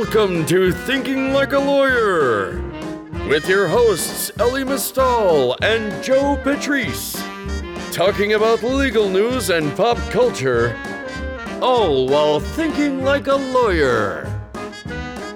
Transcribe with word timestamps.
Welcome 0.00 0.46
to 0.46 0.72
Thinking 0.72 1.34
Like 1.34 1.52
a 1.52 1.58
Lawyer 1.58 2.58
with 3.28 3.46
your 3.46 3.68
hosts 3.68 4.30
Elie 4.38 4.64
Mystal 4.64 5.58
and 5.60 6.02
Joe 6.02 6.40
Patrice, 6.42 7.22
talking 7.92 8.32
about 8.32 8.62
legal 8.62 9.10
news 9.10 9.50
and 9.50 9.76
pop 9.76 9.98
culture, 10.10 10.74
all 11.60 12.08
while 12.08 12.40
thinking 12.40 13.04
like 13.04 13.26
a 13.26 13.34
lawyer. 13.36 14.26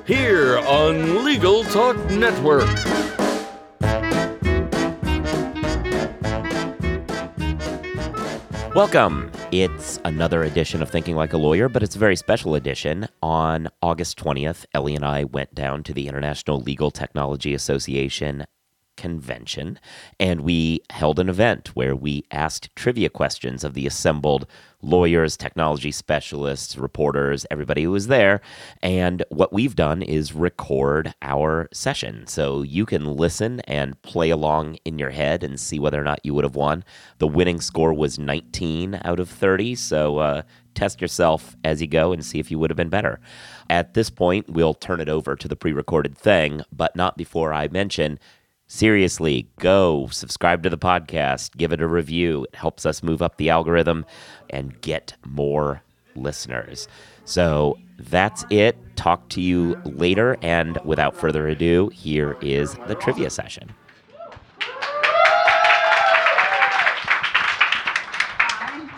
Here 0.07 0.57
on 0.61 1.27
Legal 1.27 1.65
Talk 1.65 1.99
Network. 2.09 2.65
Welcome. 8.75 9.31
It's 9.53 10.01
another 10.05 10.43
edition 10.43 10.83
of 10.83 10.91
Thinking 10.91 11.15
Like 11.15 11.33
a 11.33 11.37
Lawyer, 11.37 11.69
but 11.69 11.85
it's 11.85 11.95
a 11.95 11.99
very 12.01 12.17
special 12.17 12.57
edition. 12.57 13.07
On 13.23 13.69
August 13.81 14.19
20th, 14.19 14.67
Elie 14.75 14.97
and 14.97 15.05
I 15.05 15.23
went 15.23 15.55
down 15.55 15.85
to 15.85 15.93
the 15.93 16.09
International 16.09 16.61
Legal 16.61 16.91
Technology 16.91 17.55
Association 17.55 18.47
convention 18.97 19.79
and 20.21 20.41
we 20.41 20.81
held 20.91 21.19
an 21.19 21.29
event 21.29 21.75
where 21.75 21.95
we 21.97 22.25
asked 22.31 22.75
trivia 22.77 23.09
questions 23.09 23.65
of 23.65 23.75
the 23.75 23.87
assembled 23.87 24.47
lawyers, 24.85 25.37
technology 25.37 25.91
specialists, 25.91 26.77
reporters, 26.77 27.47
everybody 27.51 27.85
who 27.85 27.91
was 27.91 28.07
there. 28.07 28.41
And 28.83 29.25
what 29.31 29.53
we've 29.53 29.75
done 29.75 30.03
is 30.03 30.35
record 30.35 31.15
our 31.23 31.69
session. 31.73 32.27
So 32.27 32.63
you 32.63 32.87
can 32.87 33.17
listen 33.17 33.61
and 33.61 34.01
play 34.03 34.31
along 34.31 34.79
in 34.85 34.99
your 34.99 35.11
head 35.11 35.43
and 35.43 35.59
see 35.59 35.79
whether 35.79 36.01
or 36.01 36.05
not 36.05 36.25
you 36.25 36.35
would 36.35 36.45
have 36.45 36.57
won. 36.57 36.85
The 37.19 37.29
winning 37.29 37.61
score 37.61 37.93
was 37.95 38.19
19 38.19 39.01
out 39.05 39.21
of 39.21 39.29
30. 39.29 39.75
So 39.75 40.19
uh, 40.19 40.43
test 40.75 41.01
yourself 41.01 41.57
as 41.65 41.81
you 41.81 41.87
go 41.87 42.13
and 42.13 42.25
see 42.25 42.39
if 42.39 42.51
you 42.51 42.59
would 42.59 42.71
have 42.71 42.77
been 42.77 42.89
better. 42.89 43.21
At 43.71 43.95
this 43.95 44.11
point, 44.11 44.51
we'll 44.51 44.75
turn 44.75 45.01
it 45.01 45.09
over 45.09 45.37
to 45.37 45.49
the 45.49 45.57
pre 45.57 45.73
recorded 45.73 46.17
thing, 46.17 46.63
but 46.71 46.95
not 46.95 47.17
before 47.17 47.53
I 47.53 47.69
mention 47.69 48.19
seriously, 48.67 49.47
go 49.59 50.09
subscribe 50.09 50.63
to 50.63 50.71
the 50.71 50.79
podcast, 50.79 51.57
give 51.57 51.73
it 51.73 51.81
a 51.81 51.87
review. 51.87 52.45
It 52.45 52.55
helps 52.57 52.87
us 52.87 53.03
move 53.03 53.23
up 53.23 53.37
the 53.37 53.51
algorithm 53.51 54.05
and 54.51 54.81
get 54.81 55.15
more 55.27 55.83
listeners. 56.17 56.89
So 57.25 57.79
that's 57.99 58.45
it. 58.51 58.77
Talk 58.97 59.29
to 59.31 59.41
you 59.41 59.81
later. 59.85 60.37
And 60.43 60.79
without 60.85 61.17
further 61.17 61.49
ado, 61.49 61.89
here 61.89 62.37
is 62.41 62.75
the 62.87 62.95
trivia 62.95 63.31
session. 63.31 63.71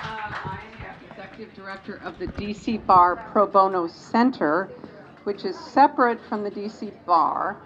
Uh, 0.02 0.58
executive 1.10 1.54
Director 1.54 2.00
of 2.04 2.18
the 2.18 2.26
DC 2.28 2.84
Bar 2.86 3.16
Pro 3.32 3.46
Bono 3.46 3.86
Center, 3.86 4.70
which 5.24 5.44
is 5.44 5.58
separate 5.58 6.20
from 6.28 6.42
the 6.42 6.50
DC 6.50 6.92
Bar 7.04 7.56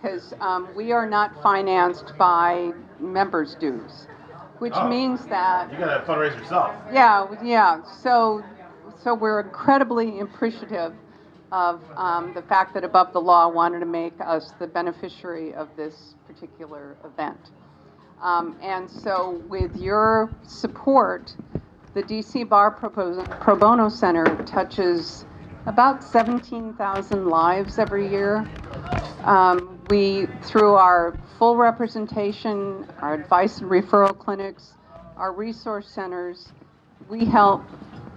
because 0.00 0.32
um, 0.40 0.68
we 0.74 0.92
are 0.92 1.08
not 1.08 1.42
financed 1.42 2.12
by 2.18 2.72
members' 3.00 3.54
dues, 3.56 4.06
which 4.58 4.74
Oh. 4.76 4.88
means 4.88 5.26
that 5.26 5.70
You 5.72 5.78
gotta 5.78 6.04
fundraise 6.06 6.38
yourself. 6.38 6.74
yeah, 6.92 7.26
yeah. 7.42 7.82
So, 8.02 8.42
so 9.02 9.14
we're 9.14 9.40
incredibly 9.40 10.20
appreciative 10.20 10.94
of 11.50 11.80
um, 11.96 12.32
the 12.34 12.42
fact 12.42 12.74
that 12.74 12.84
Above 12.84 13.12
the 13.12 13.20
Law 13.20 13.48
wanted 13.48 13.80
to 13.80 13.86
make 13.86 14.12
us 14.20 14.52
the 14.58 14.66
beneficiary 14.66 15.54
of 15.54 15.68
this 15.76 16.14
particular 16.26 16.96
event. 17.04 17.38
Um, 18.22 18.56
and 18.62 18.90
so, 18.90 19.40
with 19.48 19.74
your 19.76 20.30
support, 20.42 21.34
the 21.94 22.02
DC 22.02 22.48
Bar 22.48 22.72
Pro, 22.72 22.90
Pro 23.40 23.56
Bono 23.56 23.88
Center 23.88 24.24
touches 24.44 25.24
about 25.66 26.02
17,000 26.04 27.26
lives 27.28 27.78
every 27.78 28.08
year. 28.08 28.46
Um, 29.24 29.77
we, 29.88 30.26
through 30.42 30.74
our 30.74 31.18
full 31.38 31.56
representation, 31.56 32.86
our 33.00 33.14
advice 33.14 33.58
and 33.58 33.70
referral 33.70 34.16
clinics, 34.16 34.74
our 35.16 35.32
resource 35.32 35.88
centers, 35.88 36.52
we 37.08 37.24
help 37.24 37.62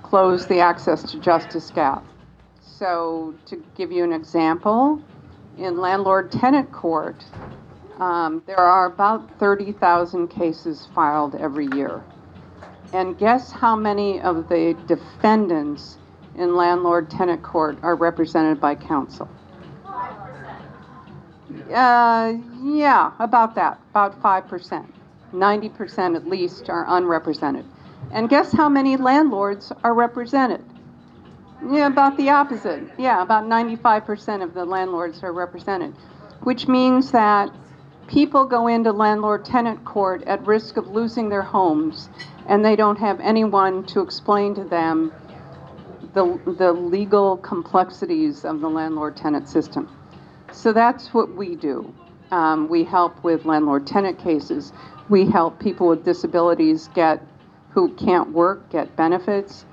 close 0.04 0.46
the 0.48 0.60
access 0.60 1.04
to 1.12 1.20
justice 1.20 1.72
gap. 1.72 2.04
So, 2.62 3.36
to 3.46 3.64
give 3.76 3.92
you 3.92 4.04
an 4.04 4.12
example, 4.12 5.02
in 5.58 5.78
landlord 5.78 6.32
tenant 6.32 6.72
court, 6.72 7.24
um, 8.00 8.42
there 8.48 8.58
are 8.58 8.88
about 8.88 9.40
30,000 9.40 10.28
cases 10.28 10.88
filed 10.94 11.36
every 11.36 11.68
year. 11.76 12.04
And 12.94 13.18
guess 13.18 13.52
how 13.52 13.76
many 13.76 14.20
of 14.22 14.50
the 14.50 14.76
defendants 14.88 15.98
in 16.36 16.56
landlord 16.56 17.10
tenant 17.10 17.44
court 17.44 17.78
are 17.84 17.96
represented 17.96 18.60
by 18.60 18.76
counsel? 18.76 19.30
Uh, 21.72 22.34
yeah, 22.64 23.12
about 23.20 23.56
that, 23.56 23.80
about 23.92 24.22
5%. 24.22 24.88
90% 25.34 26.16
at 26.16 26.28
least 26.28 26.70
are 26.70 26.86
unrepresented. 26.88 27.66
And 28.12 28.30
guess 28.30 28.52
how 28.52 28.68
many 28.70 28.98
landlords 28.98 29.72
are 29.84 29.94
represented? 29.94 30.64
Yeah, 31.70 31.88
about 31.88 32.18
the 32.18 32.30
opposite. 32.30 32.84
Yeah, 32.98 33.22
about 33.22 33.46
95% 33.46 34.44
of 34.44 34.54
the 34.54 34.66
landlords 34.66 35.24
are 35.24 35.32
represented, 35.32 35.94
which 36.42 36.68
means 36.68 37.12
that 37.12 37.52
people 38.08 38.46
go 38.46 38.68
into 38.68 38.92
landlord 38.92 39.46
tenant 39.46 39.86
court 39.86 40.24
at 40.24 40.46
risk 40.46 40.76
of 40.78 40.88
losing 40.88 41.30
their 41.30 41.44
homes 41.44 42.10
and 42.48 42.66
they 42.66 42.76
don't 42.76 42.98
have 42.98 43.20
anyone 43.22 43.86
to 43.86 44.02
explain 44.02 44.56
to 44.56 44.64
them 44.64 45.14
the, 46.14 46.40
the 46.58 46.74
legal 46.74 47.38
complexities 47.38 48.44
of 48.44 48.60
the 48.60 48.70
landlord 48.70 49.16
tenant 49.16 49.48
system. 49.48 49.90
So 50.52 50.74
that's 50.74 51.14
what 51.14 51.36
we 51.36 51.56
do. 51.56 51.94
Um, 52.32 52.70
we 52.70 52.84
help 52.84 53.24
with 53.24 53.46
landlord 53.46 53.88
tenant 53.88 54.20
cases. 54.20 54.72
We 55.10 55.26
help 55.26 55.60
people 55.60 55.88
with 55.88 56.06
disabilities 56.06 56.90
get 56.94 57.22
who 57.70 57.94
can't 57.96 58.32
work 58.32 58.70
get 58.70 58.96
benefits. 58.96 59.66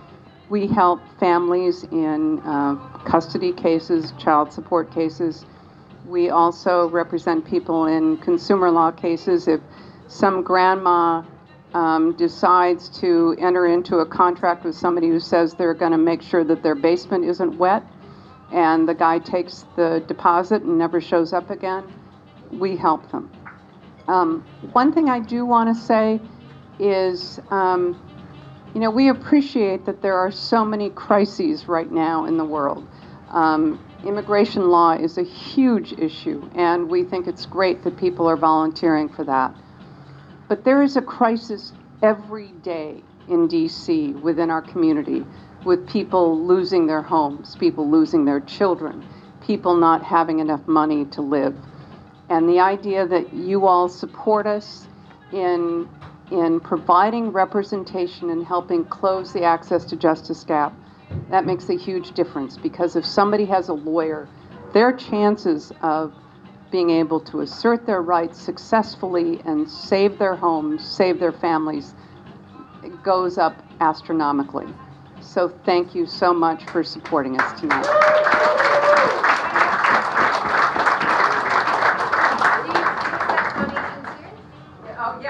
We 0.48 0.66
help 0.66 1.00
families 1.20 1.84
in 1.84 2.40
uh, 2.40 2.76
custody 3.04 3.52
cases, 3.52 4.12
child 4.18 4.52
support 4.52 4.92
cases. 4.92 5.44
We 6.06 6.30
also 6.30 6.88
represent 6.88 7.44
people 7.44 7.86
in 7.86 8.16
consumer 8.18 8.70
law 8.70 8.90
cases. 8.90 9.46
If 9.46 9.60
some 10.06 10.42
grandma 10.42 11.22
um, 11.74 12.16
decides 12.16 12.88
to 13.00 13.36
enter 13.38 13.66
into 13.66 13.98
a 13.98 14.06
contract 14.06 14.64
with 14.64 14.74
somebody 14.74 15.08
who 15.08 15.20
says 15.20 15.54
they're 15.54 15.74
going 15.74 15.92
to 15.92 15.98
make 15.98 16.22
sure 16.22 16.44
that 16.44 16.62
their 16.62 16.74
basement 16.74 17.24
isn't 17.24 17.58
wet, 17.58 17.82
and 18.53 18.88
the 18.88 18.94
guy 18.94 19.19
takes 19.19 19.66
the 19.76 20.03
deposit 20.06 20.62
and 20.62 20.78
never 20.78 21.00
shows 21.00 21.32
up 21.32 21.50
again, 21.50 21.84
we 22.53 22.76
help 22.76 23.10
them. 23.10 23.31
Um, 24.06 24.44
one 24.72 24.92
thing 24.92 25.10
I 25.10 25.20
do 25.20 25.44
want 25.44 25.75
to 25.75 25.81
say 25.81 26.20
is, 26.78 27.41
um, 27.50 28.00
you 28.75 28.81
know, 28.81 28.91
we 28.91 29.10
appreciate 29.10 29.84
that 29.84 30.00
there 30.00 30.16
are 30.16 30.31
so 30.31 30.64
many 30.64 30.91
crises 30.91 31.69
right 31.69 31.91
now 31.91 32.25
in 32.25 32.38
the 32.38 32.44
world. 32.44 32.87
Um, 33.31 33.84
immigration 34.06 34.70
law 34.70 34.92
is 34.92 35.19
a 35.19 35.22
huge 35.22 35.92
issue, 35.92 36.48
and 36.54 36.88
we 36.88 37.04
think 37.04 37.26
it's 37.26 37.44
great 37.44 37.82
that 37.84 37.98
people 37.98 38.26
are 38.26 38.37
volunteering 38.37 39.08
for 39.08 39.25
that. 39.25 39.54
But 40.48 40.64
there 40.64 40.82
is 40.82 40.97
a 40.97 41.03
crisis 41.03 41.72
every 42.03 42.48
day 42.62 43.03
in 43.28 43.48
DC 43.48 44.19
within 44.22 44.50
our 44.50 44.62
community 44.62 45.26
with 45.68 45.86
people 45.86 46.46
losing 46.46 46.86
their 46.86 47.02
homes, 47.02 47.54
people 47.56 47.90
losing 47.90 48.24
their 48.24 48.40
children, 48.40 49.06
people 49.46 49.76
not 49.76 50.02
having 50.02 50.38
enough 50.38 50.66
money 50.66 51.04
to 51.04 51.20
live. 51.20 51.54
And 52.30 52.48
the 52.48 52.58
idea 52.58 53.06
that 53.06 53.34
you 53.34 53.66
all 53.66 53.86
support 53.86 54.46
us 54.46 54.88
in, 55.30 55.86
in 56.30 56.58
providing 56.60 57.32
representation 57.32 58.30
and 58.30 58.46
helping 58.46 58.82
close 58.86 59.34
the 59.34 59.44
access 59.44 59.84
to 59.84 59.96
justice 59.96 60.43
gap, 60.43 60.72
that 61.28 61.44
makes 61.44 61.69
a 61.69 61.76
huge 61.76 62.12
difference 62.12 62.56
because 62.56 62.96
if 62.96 63.04
somebody 63.04 63.44
has 63.44 63.69
a 63.69 63.75
lawyer, 63.75 64.26
their 64.72 64.94
chances 64.94 65.70
of 65.82 66.14
being 66.70 66.88
able 66.88 67.20
to 67.20 67.43
assert 67.43 67.84
their 67.84 68.00
rights 68.00 68.40
successfully 68.40 69.43
and 69.44 69.70
save 69.70 70.19
their 70.19 70.34
homes, 70.34 70.82
save 70.82 71.20
their 71.20 71.32
families, 71.32 71.94
goes 73.02 73.37
up 73.37 73.62
astronomically. 73.82 74.66
So 75.20 75.49
thank 75.65 75.94
you 75.94 76.06
so 76.06 76.35
much 76.35 76.65
for 76.67 76.82
supporting 76.82 77.41
us 77.41 77.61
tonight. 77.61 77.87
Oh. 85.00 85.20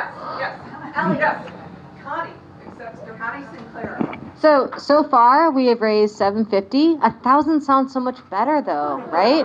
So 4.40 4.70
so 4.78 5.02
far 5.04 5.50
we 5.50 5.66
have 5.66 5.80
raised 5.80 6.16
750. 6.16 6.98
A 7.02 7.12
thousand 7.22 7.60
sounds 7.60 7.92
so 7.92 8.00
much 8.00 8.18
better 8.30 8.62
though, 8.62 8.98
right? 9.10 9.44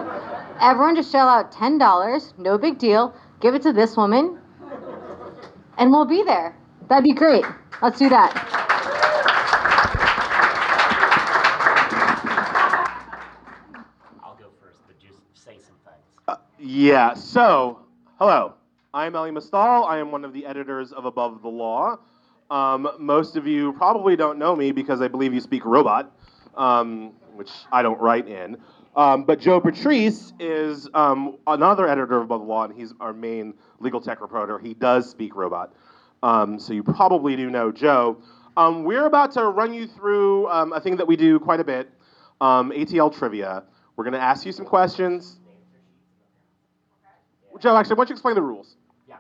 Everyone 0.62 0.95
just 0.95 1.12
shell 1.12 1.28
out 1.28 1.51
ten 1.51 1.78
dollars, 1.78 2.34
no 2.38 2.57
big 2.57 2.78
deal. 2.78 3.13
Give 3.40 3.56
it 3.56 3.63
to 3.63 3.74
this 3.74 3.98
woman, 3.98 4.40
and 5.78 5.92
we'll 5.92 6.06
be 6.06 6.24
there. 6.24 6.56
That'd 6.90 7.04
be 7.04 7.13
great. 7.13 7.44
Let's 7.81 7.98
do 8.00 8.07
that. 8.10 8.31
I'll 14.24 14.36
go 14.36 14.45
first. 14.62 14.80
Yeah, 16.60 17.13
so, 17.13 17.80
hello. 18.19 18.54
I'm 18.94 19.16
Elie 19.16 19.31
Mystal. 19.31 19.86
I 19.86 19.98
am 19.98 20.12
one 20.12 20.24
of 20.24 20.34
the 20.34 20.45
editors 20.45 20.92
of 20.92 21.06
Above 21.06 21.42
the 21.42 21.50
Law. 21.50 21.98
Um, 22.50 22.90
most 23.00 23.36
of 23.36 23.48
you 23.48 23.74
probably 23.74 24.16
don't 24.16 24.38
know 24.38 24.56
me 24.56 24.72
because 24.72 25.01
I 25.01 25.07
believe 25.07 25.34
you 25.34 25.42
speak 25.42 25.66
robot, 25.66 26.16
um, 26.56 27.13
which 27.34 27.50
I 27.72 27.81
don't 27.81 28.00
write 28.00 28.28
in. 28.28 28.57
Um, 28.95 29.24
but 29.24 29.40
Joe 29.40 29.60
Patrice 29.60 30.34
is 30.40 30.88
um, 30.94 31.38
another 31.48 31.88
editor 31.88 32.18
of 32.18 32.25
Above 32.25 32.42
the 32.42 32.48
Law, 32.48 32.66
and 32.66 32.74
he's 32.74 32.94
our 33.00 33.13
main 33.13 33.56
legal 33.80 34.00
tech 34.00 34.22
reporter. 34.22 34.60
He 34.60 34.74
does 34.74 35.10
speak 35.10 35.36
robot. 35.36 35.74
Um, 36.22 36.60
so 36.60 36.74
you 36.74 36.84
probably 36.84 37.36
do 37.36 37.50
know 37.50 37.72
Joe. 37.72 38.18
Um, 38.56 38.84
we're 38.84 39.07
about 39.07 39.31
to 39.31 39.45
run 39.45 39.74
you 39.74 39.88
through 39.88 40.48
a 40.48 40.80
thing 40.80 40.98
that 40.98 41.07
we 41.07 41.16
do 41.16 41.40
quite 41.40 41.60
a 41.60 41.63
bit 41.63 41.90
ATL 42.40 43.18
trivia. 43.18 43.63
We're 43.95 44.04
going 44.04 44.13
to 44.13 44.22
ask 44.22 44.45
you 44.45 44.51
some 44.51 44.66
questions. 44.66 45.40
Joe, 47.63 47.77
actually, 47.77 47.95
why 47.95 48.01
don't 48.01 48.10
you 48.10 48.13
explain 48.15 48.36
the 48.36 48.42
rules? 48.42 48.75
Yeah. 49.07 49.15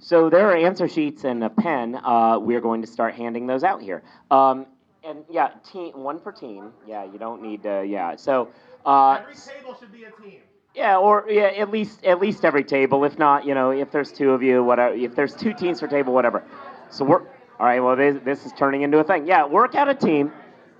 So 0.00 0.30
there 0.30 0.48
are 0.48 0.56
answer 0.56 0.88
sheets 0.88 1.24
and 1.24 1.44
a 1.44 1.50
pen. 1.50 1.94
Uh, 1.96 2.38
we're 2.38 2.62
going 2.62 2.80
to 2.80 2.86
start 2.86 3.14
handing 3.14 3.46
those 3.46 3.64
out 3.64 3.82
here. 3.82 4.02
Um, 4.30 4.64
and 5.04 5.18
yeah, 5.30 5.50
team 5.70 5.92
one 5.92 6.18
per 6.18 6.32
team. 6.32 6.72
Yeah, 6.88 7.04
you 7.04 7.18
don't 7.18 7.42
need 7.42 7.64
to. 7.64 7.84
Yeah. 7.86 8.16
So. 8.16 8.48
Uh, 8.86 9.18
table 9.18 9.76
should 9.78 9.92
be 9.92 10.04
a 10.04 10.10
team. 10.10 10.40
yeah, 10.74 10.96
or 10.96 11.26
yeah, 11.28 11.42
at 11.48 11.70
least 11.70 12.02
at 12.04 12.18
least 12.18 12.46
every 12.46 12.64
table. 12.64 13.04
If 13.04 13.18
not, 13.18 13.44
you 13.44 13.52
know, 13.52 13.72
if 13.72 13.90
there's 13.90 14.10
two 14.10 14.30
of 14.30 14.42
you, 14.42 14.64
whatever. 14.64 14.94
If 14.94 15.14
there's 15.14 15.34
two 15.34 15.52
teams 15.52 15.78
per 15.80 15.86
table, 15.86 16.14
whatever. 16.14 16.42
So 16.88 17.04
we're 17.04 17.20
all 17.60 17.66
right. 17.66 17.80
Well, 17.80 17.94
this, 17.94 18.16
this 18.24 18.46
is 18.46 18.52
turning 18.54 18.82
into 18.82 18.98
a 19.00 19.04
thing. 19.04 19.26
Yeah, 19.26 19.44
work 19.44 19.74
out 19.74 19.90
a 19.90 19.94
team. 19.94 20.32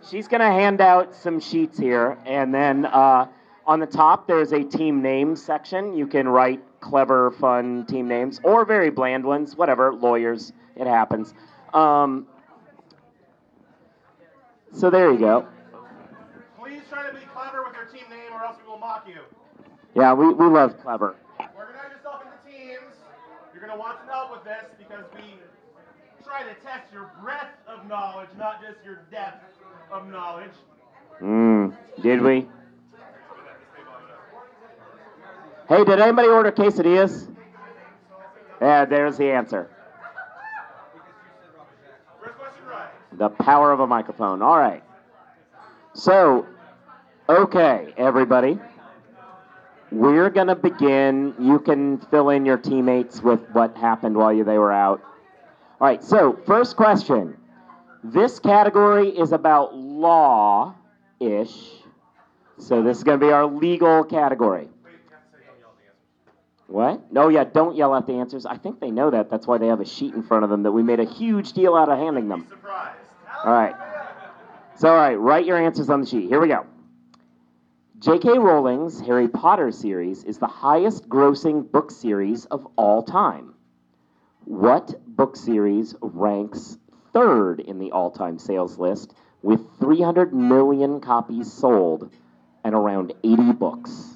She's 0.08 0.28
gonna 0.28 0.50
hand 0.50 0.80
out 0.80 1.14
some 1.14 1.40
sheets 1.40 1.78
here, 1.78 2.16
and 2.24 2.54
then 2.54 2.86
uh, 2.86 3.28
on 3.66 3.80
the 3.80 3.86
top 3.86 4.26
there's 4.26 4.52
a 4.52 4.62
team 4.62 5.02
name 5.02 5.36
section. 5.36 5.96
You 5.96 6.06
can 6.06 6.28
write 6.28 6.60
clever, 6.80 7.30
fun 7.30 7.86
team 7.86 8.08
names 8.08 8.40
or 8.42 8.64
very 8.64 8.90
bland 8.90 9.24
ones, 9.24 9.56
whatever. 9.56 9.94
Lawyers, 9.94 10.52
it 10.76 10.86
happens. 10.86 11.34
Um, 11.72 12.26
so 14.72 14.90
there 14.90 15.12
you 15.12 15.18
go. 15.18 15.46
Please 16.58 16.82
try 16.88 17.06
to 17.06 17.14
be 17.14 17.24
clever 17.34 17.62
with 17.64 17.74
your 17.74 17.86
team 17.86 18.08
name, 18.10 18.32
or 18.32 18.44
else 18.44 18.56
we 18.62 18.70
will 18.70 18.78
mock 18.78 19.06
you. 19.06 19.20
Yeah, 19.94 20.14
we, 20.14 20.32
we 20.32 20.46
love 20.46 20.80
clever. 20.82 21.16
Organize 21.38 21.92
yourself 21.96 22.22
into 22.22 22.56
teams. 22.56 22.94
You're 23.52 23.62
going 23.62 23.72
to 23.72 23.78
want 23.78 23.98
some 23.98 24.08
help 24.08 24.32
with 24.32 24.44
this 24.44 24.64
because 24.78 25.04
we 25.14 25.34
try 26.24 26.42
to 26.42 26.54
test 26.60 26.90
your 26.92 27.10
breadth 27.22 27.56
of 27.68 27.86
knowledge, 27.86 28.28
not 28.38 28.62
just 28.62 28.78
your 28.84 29.02
depth 29.10 29.44
of 29.90 30.08
knowledge. 30.08 30.52
Mm, 31.20 31.76
did 32.02 32.22
we? 32.22 32.48
Hey, 35.68 35.84
did 35.84 36.00
anybody 36.00 36.28
order 36.28 36.50
quesadillas? 36.50 37.28
Yeah, 38.60 38.84
there's 38.84 39.16
the 39.16 39.30
answer. 39.30 39.70
The 43.12 43.28
power 43.28 43.72
of 43.72 43.80
a 43.80 43.86
microphone. 43.86 44.42
All 44.42 44.58
right. 44.58 44.82
So, 45.94 46.46
okay, 47.28 47.94
everybody. 47.96 48.58
We're 49.90 50.30
going 50.30 50.46
to 50.46 50.56
begin. 50.56 51.34
You 51.38 51.58
can 51.58 51.98
fill 52.10 52.30
in 52.30 52.46
your 52.46 52.56
teammates 52.56 53.22
with 53.22 53.40
what 53.52 53.76
happened 53.76 54.16
while 54.16 54.32
you, 54.32 54.42
they 54.42 54.58
were 54.58 54.72
out. 54.72 55.02
All 55.80 55.86
right, 55.86 56.02
so 56.02 56.38
first 56.46 56.76
question. 56.76 57.36
This 58.02 58.38
category 58.38 59.10
is 59.10 59.32
about 59.32 59.76
law 59.76 60.74
ish. 61.20 61.54
So, 62.58 62.82
this 62.82 62.98
is 62.98 63.04
going 63.04 63.20
to 63.20 63.26
be 63.26 63.32
our 63.32 63.46
legal 63.46 64.04
category. 64.04 64.68
What? 66.72 67.12
No, 67.12 67.28
yeah, 67.28 67.44
don't 67.44 67.76
yell 67.76 67.92
out 67.92 68.06
the 68.06 68.14
answers. 68.14 68.46
I 68.46 68.56
think 68.56 68.80
they 68.80 68.90
know 68.90 69.10
that. 69.10 69.28
That's 69.28 69.46
why 69.46 69.58
they 69.58 69.66
have 69.66 69.80
a 69.80 69.84
sheet 69.84 70.14
in 70.14 70.22
front 70.22 70.42
of 70.42 70.48
them 70.48 70.62
that 70.62 70.72
we 70.72 70.82
made 70.82 71.00
a 71.00 71.04
huge 71.04 71.52
deal 71.52 71.74
out 71.74 71.90
of 71.90 71.98
handing 71.98 72.28
them. 72.28 72.46
Surprise. 72.48 72.96
All 73.44 73.52
right. 73.52 73.74
So, 74.76 74.88
all 74.88 74.96
right, 74.96 75.16
write 75.16 75.44
your 75.44 75.58
answers 75.62 75.90
on 75.90 76.00
the 76.00 76.06
sheet. 76.06 76.30
Here 76.30 76.40
we 76.40 76.48
go. 76.48 76.64
J.K. 77.98 78.38
Rowling's 78.38 79.00
Harry 79.00 79.28
Potter 79.28 79.70
series 79.70 80.24
is 80.24 80.38
the 80.38 80.46
highest 80.46 81.10
grossing 81.10 81.70
book 81.70 81.90
series 81.90 82.46
of 82.46 82.66
all 82.76 83.02
time. 83.02 83.52
What 84.46 84.94
book 85.06 85.36
series 85.36 85.94
ranks 86.00 86.78
third 87.12 87.60
in 87.60 87.80
the 87.80 87.92
all 87.92 88.10
time 88.10 88.38
sales 88.38 88.78
list 88.78 89.12
with 89.42 89.60
300 89.78 90.32
million 90.32 91.02
copies 91.02 91.52
sold 91.52 92.10
and 92.64 92.74
around 92.74 93.12
80 93.22 93.52
books? 93.52 94.11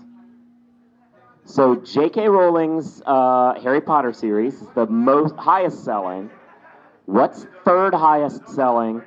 So 1.46 1.76
J.K. 1.76 2.28
Rowling's 2.28 3.00
uh, 3.06 3.54
Harry 3.62 3.81
Potter 3.81 4.12
series 4.12 4.54
is 4.54 4.69
the 4.75 4.87
most 4.87 5.37
highest 5.37 5.84
selling. 5.84 6.28
What's 7.04 7.46
third 7.64 7.94
highest 7.94 8.48
selling 8.48 9.00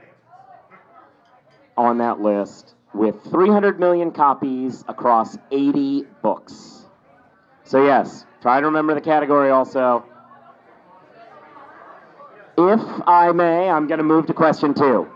on 1.78 1.98
that 1.98 2.22
list 2.22 2.76
with 2.94 3.22
300 3.26 3.78
million 3.78 4.12
copies 4.12 4.86
across 4.88 5.38
80 5.52 6.06
books? 6.22 6.86
So 7.66 7.84
yes, 7.84 8.26
try 8.42 8.62
to 8.62 8.68
remember 8.68 8.96
the 8.96 9.02
category 9.02 9.52
also. 9.52 10.06
If 12.58 12.82
I 13.06 13.34
may, 13.34 13.70
I'm 13.70 13.88
going 13.88 13.98
to 13.98 14.04
move 14.04 14.28
to 14.28 14.34
question 14.34 14.74
two. 14.74 15.10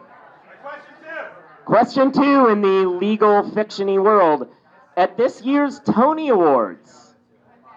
Question 0.62 0.94
two. 1.02 1.64
Question 1.64 2.12
two 2.12 2.48
in 2.50 2.62
the 2.62 2.86
legal 2.86 3.44
fictiony 3.44 4.02
world. 4.02 4.50
At 4.98 5.18
this 5.18 5.42
year's 5.42 5.80
Tony 5.80 6.30
Awards, 6.30 7.03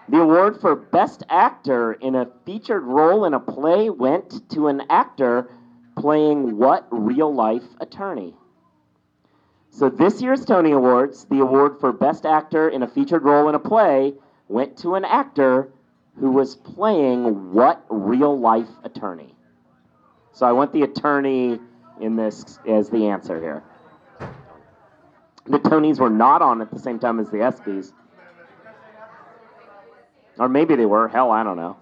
the 0.09 0.21
award 0.21 0.59
for 0.61 0.75
Best 0.75 1.23
Actor 1.29 1.93
in 1.93 2.15
a 2.15 2.27
featured 2.45 2.83
role 2.83 3.25
in 3.25 3.33
a 3.33 3.39
play 3.39 3.89
went 3.89 4.49
to 4.51 4.67
an 4.67 4.83
actor 4.89 5.49
playing 5.97 6.57
what 6.57 6.87
real 6.91 7.33
life 7.33 7.65
attorney? 7.81 8.33
So, 9.69 9.89
this 9.89 10.21
year's 10.21 10.45
Tony 10.45 10.71
Awards, 10.71 11.25
the 11.25 11.39
award 11.39 11.79
for 11.79 11.91
Best 11.91 12.25
Actor 12.25 12.69
in 12.69 12.83
a 12.83 12.87
featured 12.87 13.23
role 13.23 13.49
in 13.49 13.55
a 13.55 13.59
play 13.59 14.13
went 14.47 14.77
to 14.77 14.95
an 14.95 15.05
actor 15.05 15.69
who 16.19 16.31
was 16.31 16.55
playing 16.55 17.53
what 17.53 17.85
real 17.89 18.39
life 18.39 18.69
attorney? 18.83 19.35
So, 20.31 20.45
I 20.45 20.53
want 20.53 20.71
the 20.71 20.83
attorney 20.83 21.59
in 21.99 22.15
this 22.15 22.59
as 22.67 22.89
the 22.89 23.07
answer 23.07 23.39
here. 23.39 23.63
The 25.45 25.59
Tonys 25.59 25.99
were 25.99 26.09
not 26.09 26.41
on 26.41 26.61
at 26.61 26.71
the 26.71 26.79
same 26.79 26.99
time 26.99 27.19
as 27.19 27.29
the 27.29 27.37
ESPYs. 27.37 27.93
Or 30.39 30.47
maybe 30.47 30.75
they 30.75 30.85
were. 30.85 31.07
Hell, 31.07 31.31
I 31.31 31.43
don't 31.43 31.57
know. 31.57 31.77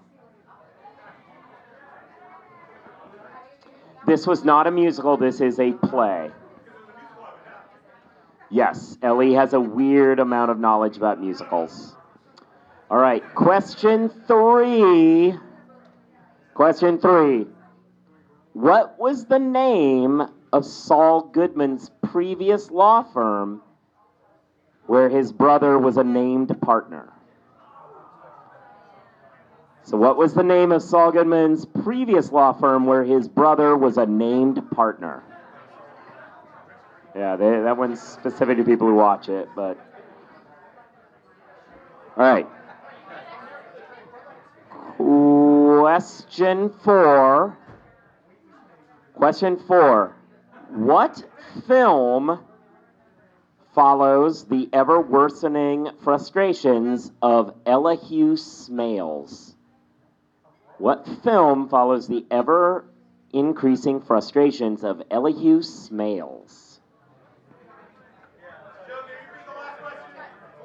This 4.06 4.26
was 4.26 4.44
not 4.44 4.66
a 4.66 4.70
musical. 4.70 5.16
This 5.16 5.40
is 5.40 5.58
a 5.58 5.72
play. 5.72 6.30
Yes, 8.50 8.96
Elie 9.02 9.34
has 9.34 9.52
a 9.52 9.60
weird 9.60 10.20
amount 10.20 10.52
of 10.52 10.60
knowledge 10.60 10.96
about 10.96 11.20
musicals. 11.20 11.96
All 12.88 12.98
right, 12.98 13.22
question 13.34 14.08
three. 14.28 15.34
Question 16.54 16.98
three. 16.98 17.46
What 18.52 18.98
was 18.98 19.26
the 19.26 19.40
name 19.40 20.22
of 20.52 20.64
Saul 20.64 21.22
Goodman's 21.22 21.90
previous 22.02 22.70
law 22.70 23.02
firm 23.02 23.60
where 24.86 25.08
his 25.08 25.32
brother 25.32 25.76
was 25.76 25.96
a 25.96 26.04
named 26.04 26.58
partner? 26.60 27.12
So, 29.86 29.96
what 29.96 30.16
was 30.16 30.34
the 30.34 30.42
name 30.42 30.72
of 30.72 30.82
Saul 30.82 31.12
Goodman's 31.12 31.64
previous 31.64 32.32
law 32.32 32.52
firm 32.52 32.86
where 32.86 33.04
his 33.04 33.28
brother 33.28 33.76
was 33.76 33.98
a 33.98 34.04
named 34.04 34.68
partner? 34.72 35.22
Yeah, 37.14 37.36
they, 37.36 37.48
that 37.48 37.76
one's 37.76 38.02
specific 38.02 38.58
to 38.58 38.64
people 38.64 38.88
who 38.88 38.96
watch 38.96 39.28
it, 39.28 39.48
but. 39.54 39.78
All 42.16 42.24
right. 42.24 42.48
Question 44.98 46.70
four. 46.82 47.56
Question 49.14 49.56
four. 49.68 50.16
What 50.70 51.22
film 51.68 52.40
follows 53.72 54.46
the 54.46 54.68
ever 54.72 55.00
worsening 55.00 55.90
frustrations 56.02 57.12
of 57.22 57.54
Elihu 57.64 58.34
Smails? 58.34 59.55
What 60.78 61.06
film 61.22 61.68
follows 61.68 62.06
the 62.06 62.24
ever 62.30 62.84
increasing 63.32 64.00
frustrations 64.00 64.84
of 64.84 65.02
Elihu 65.10 65.60
Smails? 65.60 66.78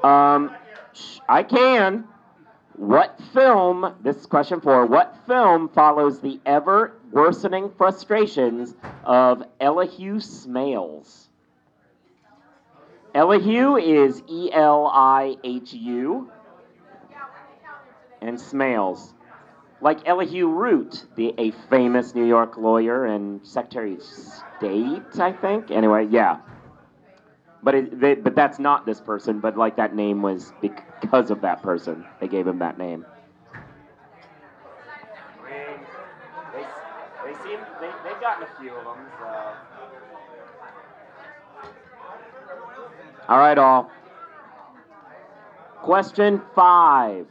Um, 0.04 0.52
sh- 0.94 1.20
I 1.30 1.44
can. 1.44 2.06
What 2.76 3.20
film, 3.34 3.94
this 4.02 4.18
is 4.18 4.26
question 4.26 4.60
four, 4.60 4.86
what 4.88 5.16
film 5.28 5.70
follows 5.70 6.20
the 6.20 6.40
ever 6.46 6.94
worsening 7.12 7.72
frustrations 7.78 8.74
of 9.04 9.44
Elihu 9.60 10.16
Smails? 10.16 11.28
Elihu 13.14 13.76
is 13.78 14.24
E 14.28 14.50
L 14.52 14.88
I 14.88 15.36
H 15.44 15.74
U. 15.74 16.32
and 18.22 18.38
Smales. 18.38 19.14
Like 19.82 20.08
Elihu 20.08 20.48
Root, 20.48 21.06
the, 21.16 21.34
a 21.40 21.52
famous 21.70 22.14
New 22.14 22.26
York 22.26 22.56
lawyer 22.58 23.06
and 23.06 23.46
Secretary 23.46 23.96
of 23.96 24.04
State, 24.04 25.20
I 25.20 25.32
think. 25.32 25.72
Anyway, 25.72 26.08
yeah. 26.12 26.38
But 27.64 27.76
it, 27.76 28.00
they, 28.00 28.14
but 28.14 28.36
that's 28.36 28.60
not 28.60 28.86
this 28.86 29.02
person. 29.02 29.40
But 29.40 29.58
like 29.58 29.78
that 29.78 29.96
name 29.96 30.22
was 30.22 30.54
because 30.62 31.32
of 31.32 31.42
that 31.42 31.64
person. 31.64 32.06
They 32.20 32.28
gave 32.28 32.46
him 32.46 32.60
that 32.60 32.78
name. 32.78 33.06
They, 36.54 36.66
they 37.26 37.34
seem 37.44 37.60
they, 37.80 37.92
they've 38.04 38.22
gotten 38.22 38.44
a 38.44 38.62
few 38.62 38.76
of 38.76 38.84
them. 38.84 38.98
So. 39.20 39.54
All 43.30 43.38
right, 43.38 43.58
all. 43.58 43.90
Question 45.82 46.42
five. 46.54 47.26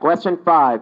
Question 0.00 0.38
five. 0.46 0.80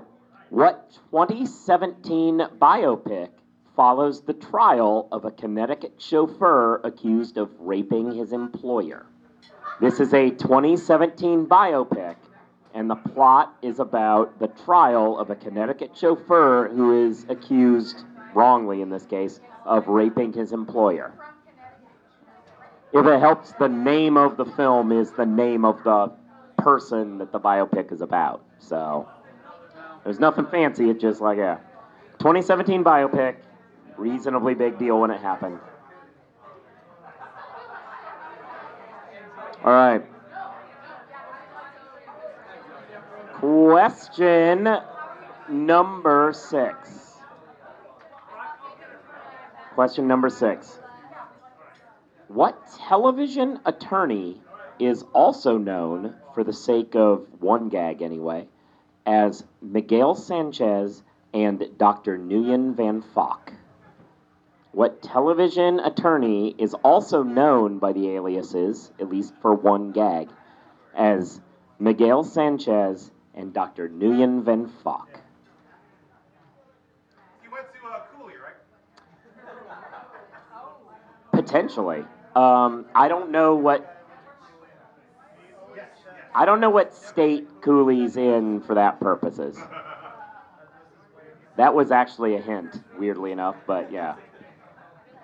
What 0.50 0.92
2017 1.10 2.38
biopic 2.60 3.30
follows 3.74 4.22
the 4.22 4.32
trial 4.32 5.08
of 5.10 5.24
a 5.24 5.32
Connecticut 5.32 5.94
chauffeur 5.98 6.76
accused 6.84 7.36
of 7.36 7.50
raping 7.58 8.12
his 8.12 8.32
employer? 8.32 9.06
This 9.80 9.98
is 9.98 10.14
a 10.14 10.30
2017 10.30 11.46
biopic, 11.46 12.14
and 12.74 12.88
the 12.88 12.94
plot 12.94 13.56
is 13.60 13.80
about 13.80 14.38
the 14.38 14.46
trial 14.46 15.18
of 15.18 15.30
a 15.30 15.34
Connecticut 15.34 15.96
chauffeur 15.96 16.68
who 16.68 17.08
is 17.08 17.26
accused, 17.28 18.04
wrongly 18.36 18.82
in 18.82 18.88
this 18.88 19.04
case, 19.04 19.40
of 19.66 19.88
raping 19.88 20.32
his 20.32 20.52
employer. 20.52 21.12
If 22.92 23.04
it 23.04 23.18
helps, 23.18 23.50
the 23.54 23.68
name 23.68 24.16
of 24.16 24.36
the 24.36 24.44
film 24.44 24.92
is 24.92 25.10
the 25.10 25.26
name 25.26 25.64
of 25.64 25.82
the 25.82 26.12
person 26.58 27.18
that 27.18 27.32
the 27.32 27.40
biopic 27.40 27.90
is 27.90 28.00
about. 28.00 28.44
So 28.58 29.08
there's 30.04 30.20
nothing 30.20 30.46
fancy. 30.46 30.90
It's 30.90 31.00
just 31.00 31.20
like 31.20 31.38
a 31.38 31.60
2017 32.18 32.82
biopic, 32.84 33.36
reasonably 33.96 34.54
big 34.54 34.78
deal 34.78 35.00
when 35.00 35.10
it 35.10 35.20
happened. 35.20 35.58
All 39.64 39.72
right. 39.72 40.02
Question 43.40 44.68
number 45.48 46.32
six. 46.32 47.14
Question 49.74 50.08
number 50.08 50.28
six. 50.28 50.80
What 52.28 52.58
television 52.88 53.60
attorney 53.64 54.40
is 54.78 55.04
also 55.12 55.56
known, 55.56 56.14
for 56.38 56.44
the 56.44 56.52
sake 56.52 56.94
of 56.94 57.26
one 57.40 57.68
gag 57.68 58.00
anyway, 58.00 58.46
as 59.04 59.42
Miguel 59.60 60.14
Sanchez 60.14 61.02
and 61.34 61.66
Dr. 61.76 62.16
Nguyen 62.16 62.76
Van 62.76 63.02
Phoc? 63.02 63.54
What 64.70 65.02
television 65.02 65.80
attorney 65.80 66.54
is 66.56 66.74
also 66.74 67.24
known 67.24 67.80
by 67.80 67.92
the 67.92 68.10
aliases, 68.10 68.92
at 69.00 69.08
least 69.08 69.34
for 69.42 69.52
one 69.52 69.90
gag, 69.90 70.28
as 70.94 71.40
Miguel 71.80 72.22
Sanchez 72.22 73.10
and 73.34 73.52
Dr. 73.52 73.88
Nguyen 73.88 74.44
Van 74.44 74.70
Phoc? 74.84 75.08
You 77.42 77.50
went 77.50 77.66
to 77.72 77.88
uh, 77.88 78.02
Cooley, 78.16 78.34
right? 78.34 78.54
Potentially. 81.32 82.04
Um, 82.36 82.84
I 82.94 83.08
don't 83.08 83.32
know 83.32 83.56
what. 83.56 83.97
I 86.38 86.44
don't 86.44 86.60
know 86.60 86.70
what 86.70 86.94
state 86.94 87.48
Cooley's 87.62 88.16
in 88.16 88.60
for 88.60 88.76
that 88.76 89.00
purposes. 89.00 89.58
That 91.56 91.74
was 91.74 91.90
actually 91.90 92.36
a 92.36 92.40
hint, 92.40 92.80
weirdly 92.96 93.32
enough, 93.32 93.56
but 93.66 93.90
yeah. 93.90 94.14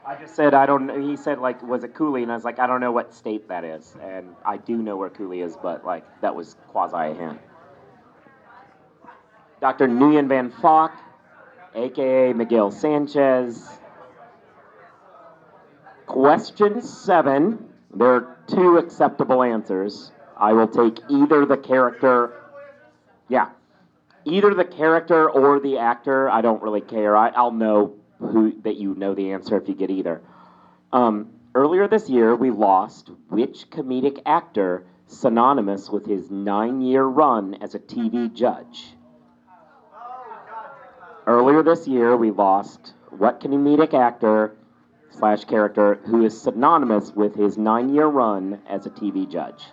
I 0.04 0.16
just 0.16 0.35
said 0.35 0.54
I 0.54 0.66
don't. 0.66 1.09
He 1.09 1.16
said 1.16 1.38
like, 1.38 1.62
was 1.62 1.85
it 1.85 1.94
Cooley? 1.94 2.25
And 2.25 2.33
I 2.33 2.35
was 2.35 2.42
like, 2.42 2.59
I 2.59 2.66
don't 2.66 2.80
know 2.80 2.90
what 2.90 3.14
state 3.14 3.47
that 3.49 3.62
is, 3.62 3.94
and 4.02 4.35
I 4.44 4.56
do 4.56 4.76
know 4.78 4.97
where 4.97 5.09
Cooley 5.09 5.40
is, 5.40 5.56
but 5.56 5.85
like 5.85 6.04
that 6.21 6.35
was 6.35 6.56
quasi 6.66 7.12
a 7.12 7.14
hint. 7.14 7.38
Dr. 9.61 9.87
Nguyen 9.87 10.26
Van 10.26 10.50
Phoc, 10.50 10.90
aka 11.76 12.33
Miguel 12.33 12.73
Sanchez. 12.73 13.68
Question 16.06 16.83
seven. 16.83 17.68
There 17.94 18.09
are 18.09 18.37
two 18.49 18.78
acceptable 18.78 19.44
answers. 19.44 20.11
I 20.37 20.53
will 20.53 20.69
take 20.69 20.99
either 21.09 21.47
the 21.47 21.57
character. 21.57 22.33
Yeah, 23.29 23.50
either 24.25 24.55
the 24.55 24.64
character 24.64 25.31
or 25.31 25.61
the 25.61 25.79
actor. 25.79 26.29
I 26.29 26.41
don't 26.41 26.62
really 26.62 26.81
care. 26.81 27.17
I, 27.17 27.29
I'll 27.29 27.53
know 27.53 27.95
who 28.19 28.61
that 28.62 28.76
you 28.76 28.95
know 28.95 29.14
the 29.14 29.33
answer 29.33 29.57
if 29.57 29.69
you 29.69 29.75
get 29.75 29.91
either. 29.91 30.23
Um, 30.93 31.31
earlier 31.55 31.88
this 31.88 32.09
year, 32.09 32.35
we 32.35 32.50
lost 32.50 33.11
which 33.29 33.71
comedic 33.71 34.23
actor 34.26 34.87
synonymous 35.07 35.91
with 35.91 36.07
his 36.07 36.31
nine-year 36.31 37.05
run 37.05 37.55
as 37.61 37.75
a 37.75 37.79
TV 37.79 38.33
judge. 38.33 38.95
Earlier 41.26 41.62
this 41.62 41.87
year, 41.87 42.17
we 42.17 42.31
lost 42.31 42.93
what 43.11 43.41
comedic 43.41 43.95
actor 43.95 44.57
slash 45.11 45.45
character 45.45 46.00
who 46.07 46.25
is 46.25 46.41
synonymous 46.41 47.12
with 47.12 47.35
his 47.35 47.57
nine-year 47.57 48.07
run 48.07 48.61
as 48.69 48.87
a 48.87 48.91
TV 48.91 49.31
judge. 49.31 49.64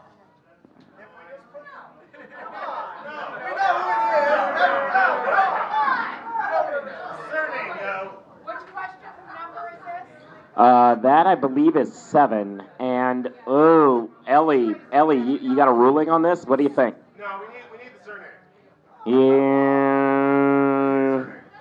Uh, 10.55 10.95
that 10.95 11.27
I 11.27 11.35
believe 11.35 11.75
is 11.75 11.93
seven. 11.93 12.63
And 12.79 13.31
oh, 13.47 14.09
Elie, 14.27 14.75
Elie, 14.91 15.17
you, 15.17 15.39
you 15.39 15.55
got 15.55 15.67
a 15.67 15.73
ruling 15.73 16.09
on 16.09 16.21
this? 16.21 16.43
What 16.45 16.57
do 16.57 16.63
you 16.63 16.69
think? 16.69 16.95
No, 17.17 17.39
we 17.39 17.47
need, 17.53 17.63
we 17.71 17.77
need 17.77 17.91
the 17.97 18.03
surname. 18.05 18.27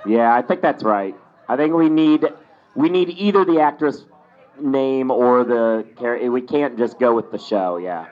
Yeah, 0.06 0.16
yeah, 0.16 0.34
I 0.34 0.42
think 0.42 0.60
that's 0.60 0.82
right. 0.82 1.14
I 1.48 1.56
think 1.56 1.74
we 1.74 1.88
need 1.88 2.26
we 2.74 2.88
need 2.88 3.10
either 3.10 3.44
the 3.44 3.60
actress 3.60 4.04
name 4.60 5.10
or 5.10 5.44
the 5.44 5.86
character. 5.96 6.30
We 6.30 6.42
can't 6.42 6.78
just 6.78 6.98
go 6.98 7.14
with 7.14 7.30
the 7.30 7.38
show. 7.38 7.76
Yeah. 7.76 8.06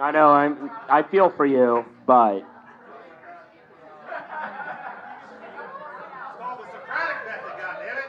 I 0.00 0.12
know. 0.12 0.30
I'm. 0.30 0.70
I 0.88 1.02
feel 1.02 1.28
for 1.28 1.44
you, 1.44 1.84
but 2.06 2.38
It's 2.38 2.46
called 6.38 6.60
the 6.60 6.64
Socratic 6.72 7.26
method, 7.26 7.52
goddammit. 7.60 8.08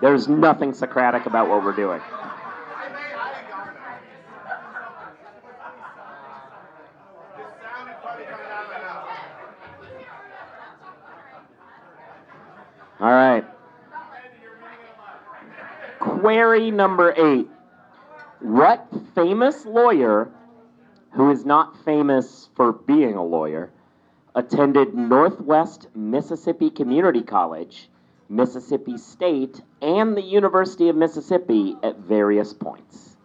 There's 0.00 0.28
nothing 0.28 0.72
Socratic 0.72 1.26
about 1.26 1.48
what 1.48 1.64
we're 1.64 1.74
doing. 1.74 2.00
All 13.00 13.10
right. 13.10 13.44
Query 16.00 16.70
number 16.72 17.14
eight. 17.16 17.48
What 18.40 18.88
famous 19.14 19.64
lawyer, 19.64 20.30
who 21.12 21.30
is 21.30 21.44
not 21.44 21.84
famous 21.84 22.48
for 22.56 22.72
being 22.72 23.14
a 23.14 23.24
lawyer, 23.24 23.70
attended 24.34 24.94
Northwest 24.94 25.88
Mississippi 25.94 26.70
Community 26.70 27.22
College, 27.22 27.88
Mississippi 28.28 28.98
State, 28.98 29.60
and 29.80 30.16
the 30.16 30.22
University 30.22 30.88
of 30.88 30.96
Mississippi 30.96 31.76
at 31.82 31.98
various 31.98 32.52
points? 32.52 33.16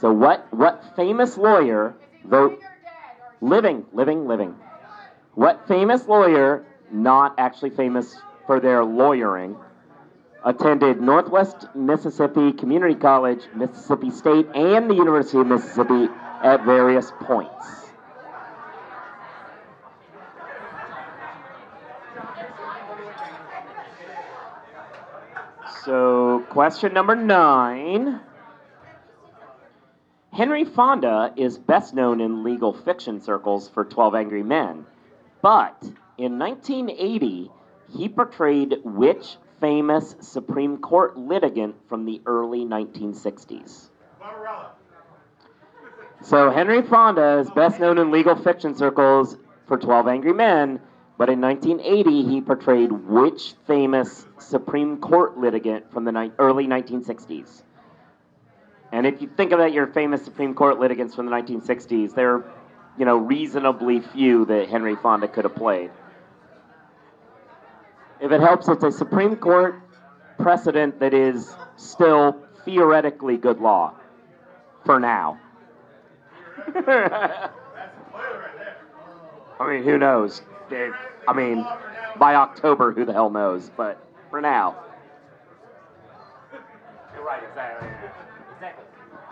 So, 0.00 0.12
what, 0.12 0.46
what 0.52 0.96
famous 0.96 1.36
lawyer, 1.36 1.94
though 2.24 2.56
living, 3.40 3.84
living, 3.92 4.26
living, 4.26 4.54
what 5.34 5.66
famous 5.68 6.06
lawyer, 6.06 6.64
not 6.90 7.34
actually 7.38 7.70
famous 7.70 8.16
for 8.46 8.60
their 8.60 8.84
lawyering, 8.84 9.56
attended 10.44 11.00
Northwest 11.00 11.66
Mississippi 11.74 12.52
Community 12.52 12.94
College, 12.94 13.42
Mississippi 13.54 14.10
State, 14.10 14.46
and 14.54 14.90
the 14.90 14.94
University 14.94 15.38
of 15.38 15.46
Mississippi 15.46 16.08
at 16.42 16.64
various 16.64 17.12
points? 17.20 17.89
So, 25.84 26.44
question 26.50 26.92
number 26.92 27.16
nine. 27.16 28.20
Henry 30.32 30.64
Fonda 30.64 31.32
is 31.36 31.58
best 31.58 31.94
known 31.94 32.20
in 32.20 32.44
legal 32.44 32.72
fiction 32.72 33.20
circles 33.20 33.68
for 33.68 33.84
12 33.84 34.14
Angry 34.14 34.42
Men, 34.42 34.84
but 35.42 35.82
in 36.18 36.38
1980, 36.38 37.50
he 37.92 38.08
portrayed 38.08 38.76
which 38.84 39.36
famous 39.60 40.16
Supreme 40.20 40.78
Court 40.78 41.16
litigant 41.16 41.76
from 41.88 42.04
the 42.04 42.20
early 42.26 42.64
1960s? 42.64 43.88
Barbarella. 44.20 44.72
So 46.22 46.50
Henry 46.50 46.82
Fonda 46.82 47.38
is 47.38 47.50
best 47.50 47.80
known 47.80 47.98
in 47.98 48.10
legal 48.10 48.36
fiction 48.36 48.74
circles 48.74 49.36
for 49.66 49.78
12 49.78 50.08
Angry 50.08 50.34
Men, 50.34 50.80
but 51.20 51.28
in 51.28 51.38
1980 51.38 52.22
he 52.30 52.40
portrayed 52.40 52.90
which 52.90 53.52
famous 53.66 54.26
Supreme 54.38 54.96
Court 54.96 55.36
litigant 55.36 55.92
from 55.92 56.04
the 56.04 56.12
ni- 56.12 56.32
early 56.38 56.66
1960s? 56.66 57.62
And 58.90 59.06
if 59.06 59.20
you 59.20 59.28
think 59.36 59.52
about 59.52 59.74
your 59.74 59.86
famous 59.88 60.24
Supreme 60.24 60.54
Court 60.54 60.78
litigants 60.78 61.14
from 61.14 61.26
the 61.26 61.32
1960s, 61.32 62.14
there 62.14 62.36
are, 62.36 62.50
you 62.98 63.04
know, 63.04 63.18
reasonably 63.18 64.00
few 64.00 64.46
that 64.46 64.70
Henry 64.70 64.96
Fonda 64.96 65.28
could 65.28 65.44
have 65.44 65.54
played. 65.54 65.90
If 68.18 68.32
it 68.32 68.40
helps, 68.40 68.68
it's 68.68 68.84
a 68.84 68.90
Supreme 68.90 69.36
Court 69.36 69.78
precedent 70.38 71.00
that 71.00 71.12
is 71.12 71.54
still 71.76 72.42
theoretically 72.64 73.36
good 73.36 73.60
law 73.60 73.92
for 74.86 74.98
now. 74.98 75.38
I 76.74 77.50
mean, 79.60 79.82
who 79.82 79.98
knows? 79.98 80.40
It- 80.72 80.92
I 81.28 81.32
mean, 81.32 81.66
by 82.18 82.34
October, 82.34 82.92
who 82.92 83.04
the 83.04 83.12
hell 83.12 83.30
knows? 83.30 83.70
But 83.76 83.98
for 84.30 84.40
now. 84.40 84.76
You're 87.14 87.24
right, 87.24 87.42
exactly. 87.42 87.88
Exactly. 88.54 88.84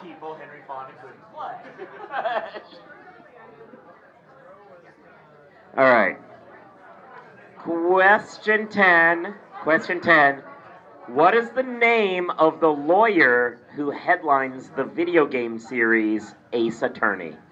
People 0.02 0.35
Henry 0.35 0.61
Fonda 0.66 0.92
couldn't 1.00 1.35
play. 1.35 2.62
All 5.76 5.85
right. 5.85 6.18
Question 7.59 8.68
10. 8.68 9.35
Question 9.62 10.00
10. 10.00 10.42
What 11.09 11.35
is 11.35 11.50
the 11.50 11.62
name 11.62 12.30
of 12.30 12.61
the 12.61 12.68
lawyer 12.68 13.59
who 13.75 13.90
headlines 13.90 14.71
the 14.76 14.85
video 14.85 15.26
game 15.26 15.59
series 15.59 16.35
Ace 16.52 16.83
Attorney? 16.83 17.35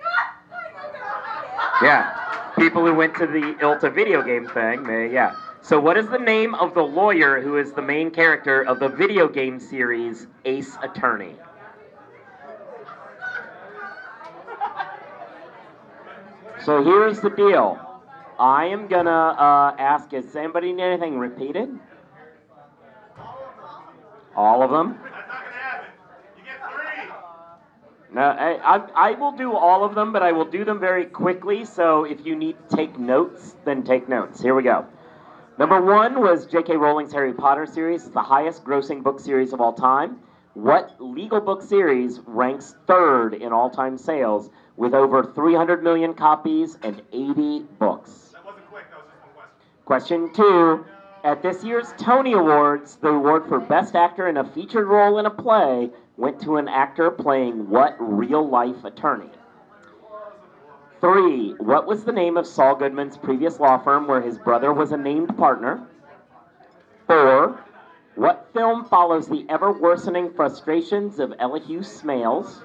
Yeah. 1.82 2.25
People 2.58 2.86
who 2.86 2.94
went 2.94 3.14
to 3.16 3.26
the 3.26 3.54
ILTA 3.60 3.90
video 3.94 4.22
game 4.22 4.46
thing, 4.48 5.12
yeah. 5.12 5.34
So, 5.60 5.78
what 5.78 5.98
is 5.98 6.08
the 6.08 6.18
name 6.18 6.54
of 6.54 6.74
the 6.74 6.82
lawyer 6.82 7.40
who 7.40 7.58
is 7.58 7.72
the 7.72 7.82
main 7.82 8.10
character 8.10 8.62
of 8.62 8.78
the 8.78 8.88
video 8.88 9.28
game 9.28 9.60
series 9.60 10.26
Ace 10.44 10.76
Attorney? 10.82 11.34
So, 16.64 16.82
here's 16.82 17.20
the 17.20 17.30
deal. 17.30 17.78
I 18.38 18.66
am 18.66 18.86
gonna 18.86 19.10
uh, 19.10 19.76
ask: 19.78 20.12
Is 20.12 20.34
anybody 20.34 20.72
need 20.72 20.82
anything 20.82 21.18
repeated? 21.18 21.78
All 24.34 24.62
of 24.62 24.70
them? 24.70 24.98
No, 28.16 28.22
I, 28.22 28.76
I, 28.76 29.10
I 29.10 29.10
will 29.12 29.32
do 29.32 29.54
all 29.54 29.84
of 29.84 29.94
them, 29.94 30.10
but 30.10 30.22
I 30.22 30.32
will 30.32 30.46
do 30.46 30.64
them 30.64 30.80
very 30.80 31.04
quickly. 31.04 31.66
So 31.66 32.04
if 32.04 32.24
you 32.24 32.34
need 32.34 32.56
to 32.70 32.76
take 32.76 32.98
notes, 32.98 33.56
then 33.66 33.82
take 33.82 34.08
notes. 34.08 34.40
Here 34.40 34.54
we 34.54 34.62
go. 34.62 34.86
Number 35.58 35.82
one 35.82 36.22
was 36.22 36.46
J.K. 36.46 36.76
Rowling's 36.76 37.12
Harry 37.12 37.34
Potter 37.34 37.66
series. 37.66 38.04
It's 38.04 38.14
the 38.14 38.22
highest 38.22 38.64
grossing 38.64 39.02
book 39.02 39.20
series 39.20 39.52
of 39.52 39.60
all 39.60 39.74
time. 39.74 40.16
What 40.54 40.96
legal 40.98 41.42
book 41.42 41.60
series 41.60 42.20
ranks 42.24 42.74
third 42.86 43.34
in 43.34 43.52
all 43.52 43.68
time 43.68 43.98
sales 43.98 44.48
with 44.78 44.94
over 44.94 45.22
300 45.22 45.82
million 45.82 46.14
copies 46.14 46.78
and 46.82 47.02
80 47.12 47.66
books? 47.78 48.32
Question 49.84 50.32
two. 50.32 50.86
At 51.22 51.42
this 51.42 51.62
year's 51.62 51.92
Tony 51.98 52.32
Awards, 52.32 52.96
the 52.96 53.08
award 53.08 53.46
for 53.46 53.60
Best 53.60 53.94
Actor 53.94 54.28
in 54.28 54.38
a 54.38 54.44
Featured 54.44 54.86
Role 54.86 55.18
in 55.18 55.26
a 55.26 55.30
Play 55.30 55.90
went 56.16 56.40
to 56.40 56.56
an 56.56 56.68
actor 56.68 57.10
playing 57.10 57.68
what 57.68 57.96
real 57.98 58.48
life 58.48 58.84
attorney? 58.84 59.30
Three. 61.00 61.52
What 61.58 61.86
was 61.86 62.04
the 62.04 62.12
name 62.12 62.36
of 62.36 62.46
Saul 62.46 62.76
Goodman's 62.76 63.18
previous 63.18 63.60
law 63.60 63.78
firm 63.78 64.08
where 64.08 64.22
his 64.22 64.38
brother 64.38 64.72
was 64.72 64.92
a 64.92 64.96
named 64.96 65.36
partner? 65.36 65.86
Four. 67.06 67.62
What 68.14 68.48
film 68.54 68.86
follows 68.86 69.28
the 69.28 69.44
ever 69.50 69.70
worsening 69.72 70.32
frustrations 70.32 71.18
of 71.18 71.34
Elihu 71.38 71.80
Smails? 71.80 72.62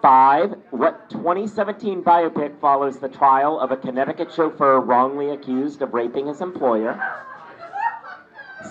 Five, 0.00 0.54
what 0.70 1.10
2017 1.10 2.02
biopic 2.02 2.58
follows 2.60 2.98
the 2.98 3.08
trial 3.08 3.60
of 3.60 3.70
a 3.70 3.76
Connecticut 3.76 4.32
chauffeur 4.32 4.80
wrongly 4.80 5.30
accused 5.30 5.82
of 5.82 5.92
raping 5.92 6.28
his 6.28 6.40
employer? 6.40 6.98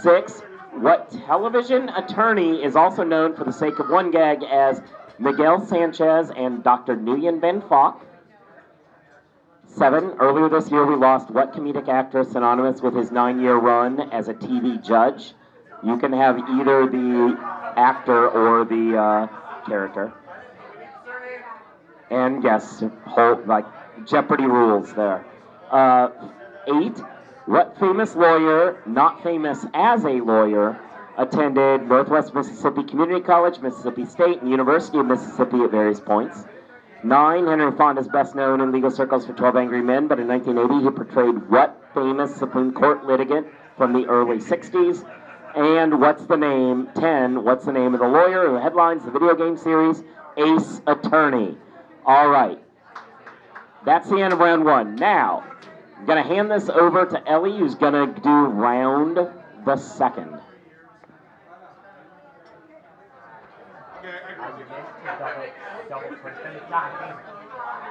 Six, 0.02 0.42
what 0.80 1.10
television 1.26 1.90
attorney 1.90 2.64
is 2.64 2.76
also 2.76 3.04
known 3.04 3.36
for 3.36 3.44
the 3.44 3.52
sake 3.52 3.80
of 3.80 3.90
one 3.90 4.12
gag 4.12 4.44
as 4.44 4.82
Miguel 5.20 5.66
Sanchez 5.66 6.32
and 6.36 6.64
Dr. 6.64 6.96
Nguyen 6.96 7.42
Van 7.42 7.62
Phoc? 7.62 8.00
Seven, 9.68 10.16
earlier 10.20 10.50
this 10.50 10.72
year 10.72 10.86
we 10.86 10.96
lost 10.96 11.30
what 11.30 11.54
comedic 11.54 11.88
actor 11.88 12.24
synonymous 12.24 12.82
with 12.82 12.96
his 12.96 13.12
nine 13.12 13.40
year 13.40 13.56
run 13.56 14.00
as 14.12 14.28
a 14.28 14.34
TV 14.34 14.84
judge? 14.84 15.34
You 15.84 15.98
can 15.98 16.14
have 16.14 16.38
either 16.38 16.88
the 16.88 17.38
actor 17.76 18.30
or 18.30 18.66
the 18.66 18.98
uh, 18.98 19.66
character 19.68 20.14
and 22.10 22.44
yes, 22.44 22.84
whole 23.06 23.42
like 23.46 23.66
Jeopardy 24.06 24.46
rules 24.46 24.94
there. 24.94 25.26
Uh, 25.72 26.10
eight. 26.68 26.98
What 27.48 27.80
famous 27.80 28.14
lawyer, 28.14 28.84
not 28.86 29.24
famous 29.24 29.66
as 29.74 30.04
a 30.04 30.20
lawyer, 30.20 30.78
attended 31.18 31.88
Northwest 31.88 32.34
Mississippi 32.34 32.84
Community 32.84 33.22
College, 33.22 33.62
Mississippi 33.62 34.06
State, 34.06 34.42
and 34.42 34.52
University 34.52 34.98
of 34.98 35.06
Mississippi 35.06 35.64
at 35.64 35.72
various 35.72 36.02
points? 36.02 36.44
Nine. 37.06 37.48
Henry 37.48 37.72
Fonda 37.72 38.02
is 38.02 38.10
best 38.10 38.36
known 38.36 38.60
in 38.60 38.74
legal 38.74 38.92
circles 38.92 39.26
for 39.26 39.32
12 39.32 39.56
Angry 39.56 39.82
Men, 39.82 40.10
but 40.10 40.20
in 40.20 40.28
1980 40.28 40.84
he 40.84 40.92
portrayed 40.92 41.50
what 41.50 41.82
famous 41.94 42.36
Supreme 42.36 42.74
Court 42.74 43.06
litigant 43.06 43.48
from 43.78 43.94
the 43.94 44.06
early 44.08 44.40
60s? 44.40 45.10
And 45.56 46.02
what's 46.02 46.26
the 46.26 46.36
name? 46.36 46.90
10. 46.96 47.46
What's 47.46 47.64
the 47.64 47.72
name 47.72 47.94
of 47.94 48.02
the 48.02 48.08
lawyer 48.10 48.50
who 48.50 48.56
headlines 48.56 49.06
the 49.06 49.12
video 49.12 49.36
game 49.36 49.56
series 49.56 50.04
Ace 50.36 50.82
Attorney? 50.86 51.58
All 52.06 52.28
right. 52.28 52.60
That's 53.86 54.10
the 54.10 54.18
end 54.18 54.34
of 54.34 54.40
round 54.40 54.66
one. 54.66 54.98
Now, 54.98 55.46
I'm 55.98 56.06
going 56.06 56.24
to 56.24 56.28
hand 56.28 56.52
this 56.52 56.70
over 56.70 57.06
to 57.06 57.28
Elie, 57.28 57.58
who's 57.58 57.76
going 57.76 57.94
to 57.94 58.22
do 58.22 58.30
round 58.30 59.18
the 59.66 59.76
second. 59.78 60.40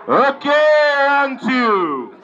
Okay, 0.09 0.95
round 0.99 1.41
two. 1.41 2.15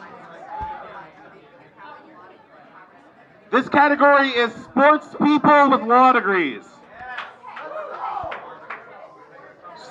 This 3.50 3.68
category 3.68 4.28
is 4.28 4.52
sports 4.64 5.08
people 5.20 5.70
with 5.70 5.82
law 5.82 6.12
degrees. 6.12 6.62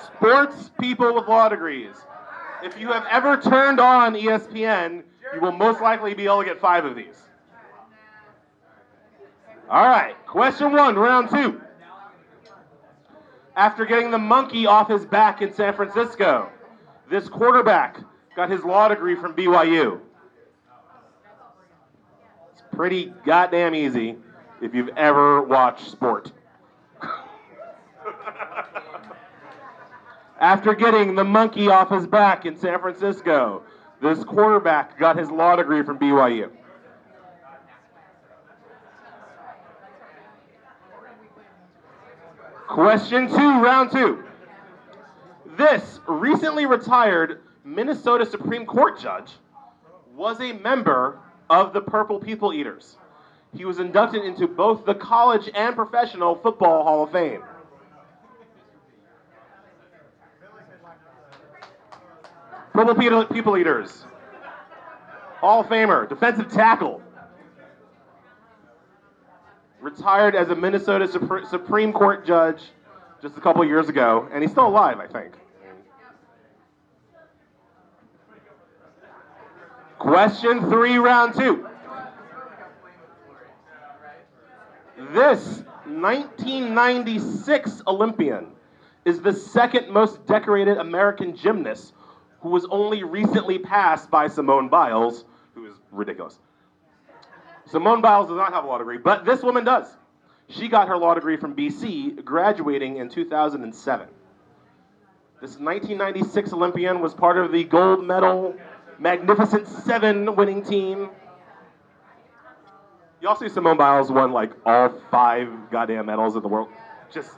Sports 0.06 0.70
people 0.80 1.14
with 1.14 1.28
law 1.28 1.48
degrees. 1.48 1.94
If 2.64 2.78
you 2.80 2.88
have 2.88 3.04
ever 3.10 3.36
turned 3.36 3.78
on 3.78 4.14
ESPN, 4.14 5.02
you 5.34 5.40
will 5.40 5.52
most 5.52 5.80
likely 5.80 6.14
be 6.14 6.24
able 6.24 6.40
to 6.40 6.44
get 6.44 6.60
five 6.60 6.84
of 6.84 6.94
these. 6.94 7.22
All 9.70 9.86
right, 9.86 10.14
question 10.26 10.72
one, 10.72 10.96
round 10.96 11.30
two. 11.30 11.60
After 13.56 13.86
getting 13.86 14.10
the 14.10 14.18
monkey 14.18 14.66
off 14.66 14.88
his 14.88 15.06
back 15.06 15.40
in 15.42 15.52
San 15.54 15.74
Francisco, 15.74 16.50
this 17.10 17.28
quarterback 17.28 17.98
got 18.34 18.50
his 18.50 18.64
law 18.64 18.88
degree 18.88 19.14
from 19.14 19.34
BYU. 19.34 20.00
It's 22.52 22.62
pretty 22.72 23.12
goddamn 23.24 23.74
easy 23.74 24.16
if 24.60 24.74
you've 24.74 24.88
ever 24.96 25.42
watched 25.42 25.90
sport. 25.90 26.32
After 30.40 30.74
getting 30.74 31.14
the 31.14 31.24
monkey 31.24 31.68
off 31.68 31.90
his 31.90 32.06
back 32.06 32.46
in 32.46 32.56
San 32.56 32.80
Francisco, 32.80 33.62
this 34.02 34.24
quarterback 34.24 34.98
got 34.98 35.16
his 35.16 35.30
law 35.30 35.54
degree 35.56 35.82
from 35.82 35.98
BYU. 35.98 36.50
Question 42.66 43.28
two, 43.28 43.62
round 43.62 43.92
two. 43.92 44.24
This 45.56 46.00
recently 46.08 46.66
retired 46.66 47.42
Minnesota 47.64 48.26
Supreme 48.26 48.66
Court 48.66 48.98
judge 48.98 49.32
was 50.16 50.40
a 50.40 50.52
member 50.54 51.18
of 51.48 51.72
the 51.72 51.80
Purple 51.80 52.18
People 52.18 52.52
Eaters. 52.52 52.96
He 53.54 53.64
was 53.66 53.78
inducted 53.78 54.24
into 54.24 54.48
both 54.48 54.84
the 54.86 54.94
College 54.94 55.50
and 55.54 55.76
Professional 55.76 56.34
Football 56.36 56.82
Hall 56.82 57.04
of 57.04 57.12
Fame. 57.12 57.42
Purple 62.72 62.94
people, 62.94 63.24
people 63.26 63.56
Eaters. 63.56 64.04
All 65.42 65.64
Famer, 65.64 66.08
defensive 66.08 66.50
tackle. 66.50 67.02
Retired 69.80 70.34
as 70.34 70.48
a 70.48 70.54
Minnesota 70.54 71.06
Supreme 71.08 71.92
Court 71.92 72.24
judge 72.24 72.62
just 73.20 73.36
a 73.36 73.40
couple 73.40 73.64
years 73.64 73.88
ago, 73.88 74.28
and 74.32 74.42
he's 74.42 74.52
still 74.52 74.68
alive, 74.68 75.00
I 75.00 75.06
think. 75.06 75.34
Question 79.98 80.60
three, 80.70 80.96
round 80.96 81.34
two. 81.34 81.68
This 85.10 85.62
1996 85.84 87.82
Olympian 87.86 88.46
is 89.04 89.20
the 89.20 89.32
second 89.32 89.90
most 89.90 90.24
decorated 90.26 90.78
American 90.78 91.36
gymnast 91.36 91.92
who 92.42 92.50
was 92.50 92.66
only 92.70 93.04
recently 93.04 93.58
passed 93.58 94.10
by 94.10 94.26
Simone 94.26 94.68
Biles, 94.68 95.24
who 95.54 95.66
is 95.66 95.74
ridiculous. 95.90 96.38
Simone 97.66 98.00
Biles 98.00 98.28
does 98.28 98.36
not 98.36 98.52
have 98.52 98.64
a 98.64 98.66
law 98.66 98.78
degree, 98.78 98.98
but 98.98 99.24
this 99.24 99.42
woman 99.42 99.64
does. 99.64 99.86
She 100.48 100.68
got 100.68 100.88
her 100.88 100.96
law 100.96 101.14
degree 101.14 101.36
from 101.36 101.54
BC, 101.54 102.24
graduating 102.24 102.96
in 102.96 103.08
2007. 103.08 104.08
This 105.40 105.58
1996 105.58 106.52
Olympian 106.52 107.00
was 107.00 107.14
part 107.14 107.38
of 107.38 107.52
the 107.52 107.64
gold 107.64 108.04
medal 108.04 108.54
Magnificent 108.98 109.66
Seven 109.66 110.36
winning 110.36 110.64
team. 110.64 111.10
Y'all 113.20 113.36
see 113.36 113.48
Simone 113.48 113.76
Biles 113.76 114.10
won 114.10 114.32
like 114.32 114.50
all 114.66 114.92
five 115.10 115.48
goddamn 115.70 116.06
medals 116.06 116.36
in 116.36 116.42
the 116.42 116.48
world. 116.48 116.68
Just 117.12 117.30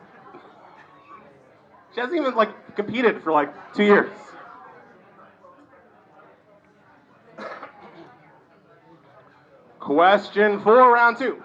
she 1.95 2.01
hasn't 2.01 2.19
even 2.19 2.35
like 2.35 2.75
competed 2.75 3.23
for 3.23 3.33
like 3.33 3.75
two 3.75 3.85
years. 3.85 4.11
Question 9.85 10.62
four, 10.62 10.94
round 10.94 11.18
two. 11.18 11.42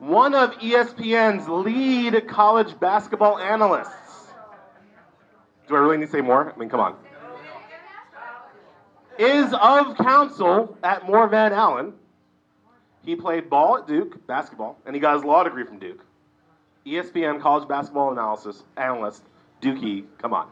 One 0.00 0.34
of 0.34 0.52
ESPN's 0.58 1.48
lead 1.48 2.28
college 2.28 2.78
basketball 2.78 3.38
analysts. 3.38 4.28
Do 5.66 5.76
I 5.76 5.78
really 5.78 5.96
need 5.96 6.06
to 6.06 6.12
say 6.12 6.20
more? 6.20 6.52
I 6.52 6.58
mean, 6.58 6.68
come 6.68 6.80
on. 6.80 6.96
Is 9.18 9.54
of 9.54 9.96
counsel 9.96 10.76
at 10.82 11.06
Moore 11.06 11.26
Van 11.28 11.54
Allen. 11.54 11.94
He 13.02 13.16
played 13.16 13.48
ball 13.48 13.78
at 13.78 13.86
Duke, 13.86 14.26
basketball, 14.26 14.76
and 14.84 14.94
he 14.94 15.00
got 15.00 15.14
his 15.14 15.24
law 15.24 15.42
degree 15.42 15.64
from 15.64 15.78
Duke. 15.78 16.04
ESPN 16.84 17.40
college 17.40 17.66
basketball 17.66 18.12
analysis 18.12 18.62
analyst, 18.76 19.22
Dookie, 19.62 20.04
come 20.18 20.34
on. 20.34 20.50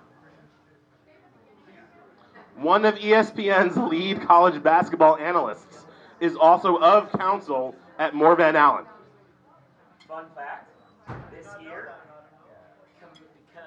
One 2.61 2.85
of 2.85 2.97
ESPN's 2.97 3.75
lead 3.79 4.21
college 4.21 4.63
basketball 4.63 5.17
analysts 5.17 5.87
is 6.21 6.37
also 6.37 6.77
of 6.77 7.11
counsel 7.13 7.75
at 7.99 8.15
Moore 8.15 8.37
Van 8.37 8.55
Allen. 8.55 8.85
Fun 10.07 10.27
fact: 10.37 10.71
this 11.33 11.47
year, 11.63 11.93
uh, 13.57 13.61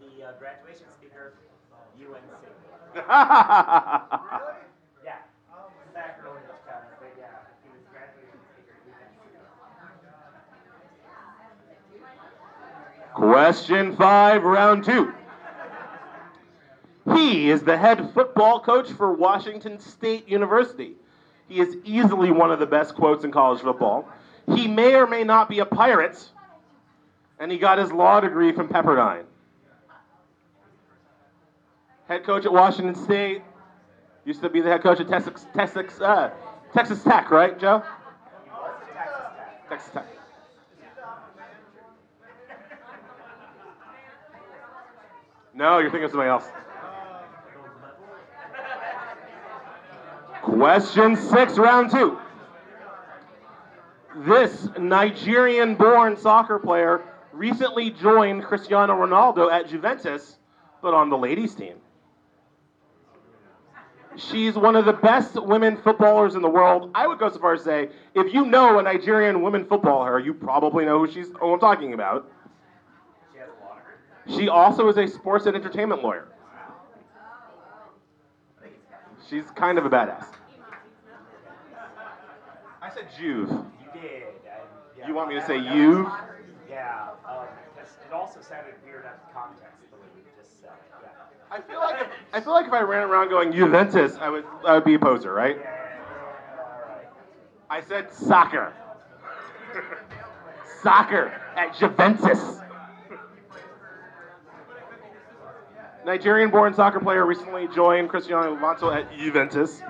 the 0.00 0.28
uh, 0.28 0.32
graduation 0.38 0.86
speaker, 0.96 1.34
UNC. 2.00 2.16
Yeah, 5.04 5.16
sacrilege 5.92 6.42
kind 6.66 6.80
of, 6.80 7.00
but 7.00 7.12
yeah, 7.18 7.26
he 7.62 7.68
was 7.68 7.84
graduation 7.92 8.40
speaker 8.48 8.80
UNC. 13.04 13.14
Question 13.14 13.94
five, 13.94 14.42
round 14.42 14.84
two. 14.84 15.12
He 17.14 17.50
is 17.50 17.62
the 17.62 17.76
head 17.76 18.12
football 18.12 18.60
coach 18.60 18.90
for 18.90 19.12
Washington 19.12 19.78
State 19.78 20.28
University. 20.28 20.94
He 21.48 21.60
is 21.60 21.76
easily 21.84 22.30
one 22.30 22.52
of 22.52 22.58
the 22.58 22.66
best 22.66 22.94
quotes 22.94 23.24
in 23.24 23.32
college 23.32 23.60
football. 23.60 24.08
He 24.54 24.68
may 24.68 24.94
or 24.94 25.06
may 25.06 25.24
not 25.24 25.48
be 25.48 25.60
a 25.60 25.66
pirate, 25.66 26.28
and 27.38 27.50
he 27.50 27.58
got 27.58 27.78
his 27.78 27.90
law 27.90 28.20
degree 28.20 28.52
from 28.52 28.68
Pepperdine. 28.68 29.24
Head 32.08 32.24
coach 32.24 32.44
at 32.44 32.52
Washington 32.52 32.94
State, 32.94 33.42
used 34.24 34.42
to 34.42 34.48
be 34.48 34.60
the 34.60 34.68
head 34.68 34.82
coach 34.82 35.00
at 35.00 35.08
Texas, 35.08 35.46
Texas, 35.54 36.00
uh, 36.00 36.30
Texas 36.74 37.02
Tech, 37.02 37.30
right, 37.30 37.58
Joe? 37.58 37.82
Texas 39.68 39.90
Tech. 39.92 40.06
No, 45.54 45.78
you're 45.78 45.90
thinking 45.90 46.04
of 46.04 46.10
something 46.10 46.28
else. 46.28 46.44
Question 50.42 51.16
six, 51.16 51.58
round 51.58 51.90
two. 51.90 52.18
This 54.16 54.68
Nigerian 54.78 55.74
born 55.74 56.16
soccer 56.16 56.58
player 56.58 57.02
recently 57.32 57.90
joined 57.90 58.44
Cristiano 58.44 58.94
Ronaldo 58.94 59.52
at 59.52 59.68
Juventus, 59.68 60.38
but 60.82 60.94
on 60.94 61.10
the 61.10 61.16
ladies' 61.16 61.54
team. 61.54 61.76
She's 64.16 64.54
one 64.54 64.74
of 64.76 64.84
the 64.84 64.92
best 64.92 65.40
women 65.40 65.76
footballers 65.76 66.34
in 66.34 66.42
the 66.42 66.48
world. 66.48 66.90
I 66.94 67.06
would 67.06 67.18
go 67.18 67.30
so 67.30 67.38
far 67.38 67.54
as 67.54 67.60
to 67.60 67.64
say, 67.64 67.88
if 68.14 68.34
you 68.34 68.44
know 68.44 68.78
a 68.78 68.82
Nigerian 68.82 69.42
women 69.42 69.64
footballer, 69.64 70.18
you 70.18 70.34
probably 70.34 70.84
know 70.84 70.98
who 70.98 71.10
she's 71.10 71.28
who 71.38 71.52
I'm 71.52 71.60
talking 71.60 71.94
about. 71.94 72.30
She 74.28 74.48
also 74.48 74.88
is 74.88 74.96
a 74.96 75.06
sports 75.06 75.46
and 75.46 75.56
entertainment 75.56 76.02
lawyer. 76.02 76.28
She's 79.30 79.48
kind 79.54 79.78
of 79.78 79.86
a 79.86 79.90
badass. 79.90 80.26
I 82.82 82.90
said 82.92 83.06
Juve. 83.16 83.48
You 83.48 84.00
did. 84.00 84.02
I, 84.02 84.58
yeah, 84.98 85.06
You 85.06 85.14
want 85.14 85.28
me 85.28 85.36
to 85.36 85.46
say 85.46 85.56
you? 85.56 86.10
Yeah, 86.68 87.10
um, 87.24 87.46
it 87.78 88.12
also 88.12 88.40
sounded 88.40 88.74
weird 88.84 89.06
out 89.06 89.20
of 89.24 89.32
context 89.32 89.78
the 89.92 89.96
way 89.98 90.08
you 90.16 90.22
just 90.36 90.60
said 90.60 90.70
it. 90.70 90.98
Yeah. 91.00 91.56
I 91.56 91.60
feel 91.60 91.78
like 91.78 92.00
if, 92.00 92.08
I 92.32 92.40
feel 92.40 92.52
like 92.52 92.66
if 92.66 92.72
I 92.72 92.80
ran 92.80 93.08
around 93.08 93.28
going 93.28 93.52
Juventus, 93.52 94.16
I 94.20 94.30
would 94.30 94.44
I 94.66 94.74
would 94.74 94.84
be 94.84 94.94
a 94.94 94.98
poser, 94.98 95.32
right? 95.32 95.58
I 97.68 97.82
said 97.82 98.12
soccer. 98.12 98.72
soccer 100.82 101.40
at 101.54 101.76
Juventus. 101.78 102.60
Nigerian-born 106.10 106.74
soccer 106.74 106.98
player 106.98 107.24
recently 107.24 107.68
joined 107.68 108.08
Cristiano 108.08 108.56
Ronaldo 108.56 108.92
at 108.92 109.16
Juventus, 109.16 109.80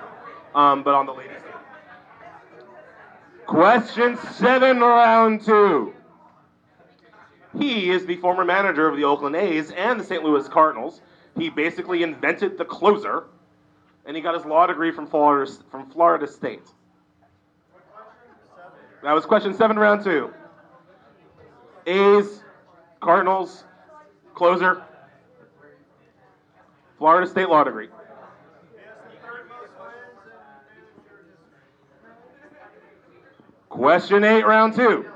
um, 0.53 0.83
but 0.83 0.93
on 0.93 1.07
the 1.07 1.11
ladies' 1.11 1.41
Question 3.47 4.15
seven, 4.35 4.81
round 4.81 5.43
two. 5.43 5.95
He 7.57 7.89
is 7.89 8.05
the 8.05 8.17
former 8.17 8.45
manager 8.45 8.87
of 8.87 8.97
the 8.97 9.03
Oakland 9.03 9.35
A's 9.35 9.71
and 9.71 9.99
the 9.99 10.03
St. 10.03 10.23
Louis 10.23 10.47
Cardinals. 10.47 11.01
He 11.35 11.49
basically 11.49 12.03
invented 12.03 12.55
the 12.55 12.65
closer, 12.65 13.23
and 14.05 14.15
he 14.15 14.21
got 14.21 14.35
his 14.35 14.45
law 14.45 14.67
degree 14.67 14.91
from 14.91 15.07
Florida 15.07 15.51
from 15.71 15.89
Florida 15.89 16.27
State. 16.27 16.67
That 19.01 19.13
was 19.13 19.25
question 19.25 19.55
seven, 19.55 19.79
round 19.79 20.03
two. 20.03 20.31
A's, 21.87 22.43
Cardinals, 22.99 23.63
closer, 24.35 24.83
Florida 27.01 27.25
State 27.25 27.49
law 27.49 27.63
degree. 27.63 27.87
Question 33.69 34.23
eight, 34.23 34.45
round 34.45 34.75
two. 34.75 35.09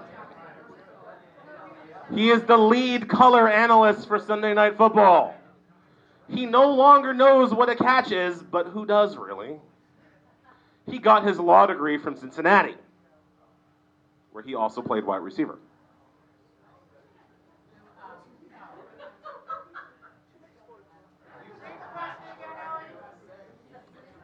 He 2.12 2.32
is 2.32 2.42
the 2.42 2.58
lead 2.58 3.08
color 3.08 3.48
analyst 3.48 4.08
for 4.08 4.18
Sunday 4.18 4.56
Night 4.56 4.78
Football. 4.78 5.36
He 6.28 6.48
no 6.48 6.72
longer 6.74 7.14
knows 7.14 7.54
what 7.54 7.70
a 7.70 7.76
catch 7.76 8.12
is, 8.12 8.42
but 8.42 8.66
who 8.66 8.88
does 8.88 9.16
really? 9.16 9.60
He 10.90 10.98
got 10.98 11.24
his 11.24 11.38
law 11.38 11.68
degree 11.68 12.00
from 12.00 12.18
Cincinnati, 12.18 12.74
where 14.32 14.44
he 14.44 14.56
also 14.56 14.82
played 14.82 15.06
wide 15.06 15.18
receiver. 15.18 15.60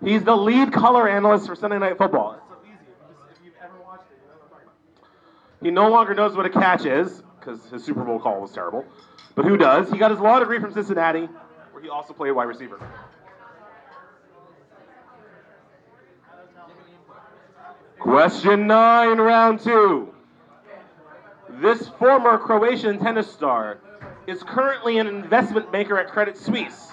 He's 0.03 0.23
the 0.23 0.35
lead 0.35 0.73
color 0.73 1.07
analyst 1.07 1.45
for 1.45 1.55
Sunday 1.55 1.77
Night 1.77 1.97
Football. 1.97 2.33
It's 2.33 2.43
so 2.49 2.55
easy. 2.63 2.73
If, 2.73 2.79
you 2.79 3.15
just, 3.29 3.39
if 3.39 3.45
you've 3.45 3.53
ever 3.63 3.79
watched 3.83 4.05
it, 4.11 4.17
you 4.19 4.27
know 4.27 4.33
what 4.33 4.43
I'm 4.43 4.49
talking 4.49 4.67
about. 4.67 5.61
He 5.61 5.71
no 5.71 5.89
longer 5.89 6.15
knows 6.15 6.35
what 6.35 6.45
a 6.47 6.49
catch 6.49 6.85
is 6.85 7.21
because 7.39 7.69
his 7.69 7.83
Super 7.83 8.03
Bowl 8.03 8.19
call 8.19 8.41
was 8.41 8.51
terrible. 8.51 8.83
But 9.35 9.45
who 9.45 9.57
does? 9.57 9.91
He 9.91 9.99
got 9.99 10.09
his 10.09 10.19
law 10.19 10.39
degree 10.39 10.59
from 10.59 10.73
Cincinnati, 10.73 11.29
where 11.71 11.83
he 11.83 11.89
also 11.89 12.13
played 12.13 12.31
wide 12.31 12.45
receiver. 12.45 12.79
Question 17.99 18.65
nine, 18.65 19.19
round 19.19 19.59
two. 19.59 20.13
This 21.61 21.87
former 21.99 22.39
Croatian 22.39 22.97
tennis 22.97 23.31
star 23.31 23.79
is 24.25 24.41
currently 24.41 24.97
an 24.97 25.05
investment 25.05 25.71
banker 25.71 25.99
at 25.99 26.07
Credit 26.07 26.35
Suisse. 26.35 26.91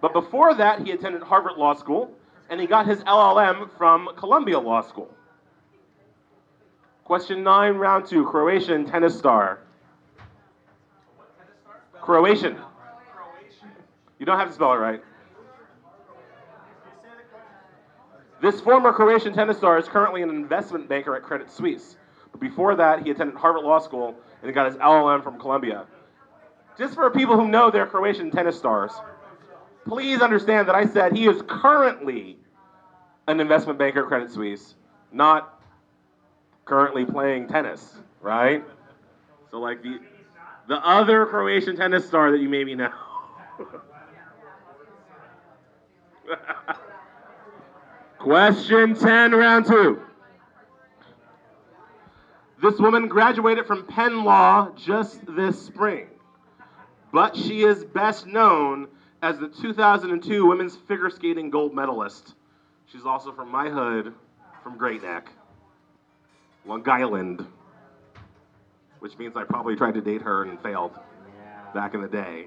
But 0.00 0.14
before 0.14 0.54
that, 0.54 0.80
he 0.80 0.92
attended 0.92 1.22
Harvard 1.22 1.58
Law 1.58 1.74
School 1.74 2.17
and 2.50 2.60
he 2.60 2.66
got 2.66 2.86
his 2.86 2.98
LLM 3.00 3.70
from 3.76 4.08
Columbia 4.16 4.58
Law 4.58 4.82
School. 4.82 5.12
Question 7.04 7.42
nine, 7.42 7.74
round 7.74 8.06
two. 8.06 8.26
Croatian 8.26 8.84
tennis 8.84 9.16
star. 9.16 9.60
Croatian. 12.00 12.56
You 14.18 14.26
don't 14.26 14.38
have 14.38 14.48
to 14.48 14.54
spell 14.54 14.72
it 14.72 14.76
right. 14.76 15.02
This 18.40 18.60
former 18.60 18.92
Croatian 18.92 19.32
tennis 19.32 19.56
star 19.56 19.78
is 19.78 19.88
currently 19.88 20.22
an 20.22 20.30
investment 20.30 20.88
banker 20.88 21.16
at 21.16 21.22
Credit 21.22 21.50
Suisse. 21.50 21.96
But 22.30 22.40
before 22.40 22.76
that, 22.76 23.02
he 23.02 23.10
attended 23.10 23.36
Harvard 23.36 23.64
Law 23.64 23.78
School 23.78 24.14
and 24.40 24.48
he 24.48 24.52
got 24.52 24.66
his 24.66 24.76
LLM 24.76 25.22
from 25.22 25.38
Columbia. 25.38 25.86
Just 26.76 26.94
for 26.94 27.10
people 27.10 27.36
who 27.36 27.48
know 27.48 27.70
they're 27.70 27.86
Croatian 27.86 28.30
tennis 28.30 28.56
stars, 28.56 28.92
please 29.88 30.20
understand 30.20 30.68
that 30.68 30.74
I 30.74 30.86
said 30.86 31.16
he 31.16 31.26
is 31.26 31.42
currently 31.48 32.36
an 33.26 33.40
investment 33.40 33.78
banker 33.78 34.02
at 34.02 34.08
Credit 34.08 34.30
Suisse, 34.30 34.74
not 35.12 35.60
currently 36.64 37.04
playing 37.04 37.48
tennis, 37.48 37.96
right? 38.20 38.62
So 39.50 39.58
like 39.58 39.82
the 39.82 39.98
the 40.68 40.76
other 40.86 41.24
Croatian 41.26 41.76
tennis 41.76 42.06
star 42.06 42.30
that 42.30 42.40
you 42.40 42.48
maybe 42.48 42.74
know. 42.74 42.92
Question 48.18 48.94
10, 48.94 49.32
round 49.32 49.64
two. 49.64 50.02
This 52.60 52.78
woman 52.78 53.08
graduated 53.08 53.66
from 53.66 53.86
Penn 53.86 54.24
Law 54.24 54.70
just 54.76 55.24
this 55.34 55.58
spring, 55.64 56.08
but 57.12 57.34
she 57.34 57.62
is 57.62 57.84
best 57.84 58.26
known 58.26 58.88
as 59.22 59.38
the 59.38 59.48
2002 59.48 60.46
women's 60.46 60.76
figure 60.76 61.10
skating 61.10 61.50
gold 61.50 61.74
medalist. 61.74 62.34
She's 62.86 63.04
also 63.04 63.32
from 63.32 63.50
my 63.50 63.68
hood, 63.68 64.14
from 64.62 64.78
Great 64.78 65.02
Neck, 65.02 65.30
Long 66.64 66.88
Island, 66.88 67.46
which 69.00 69.18
means 69.18 69.36
I 69.36 69.44
probably 69.44 69.76
tried 69.76 69.94
to 69.94 70.00
date 70.00 70.22
her 70.22 70.44
and 70.44 70.60
failed 70.60 70.92
back 71.74 71.94
in 71.94 72.00
the 72.00 72.08
day. 72.08 72.46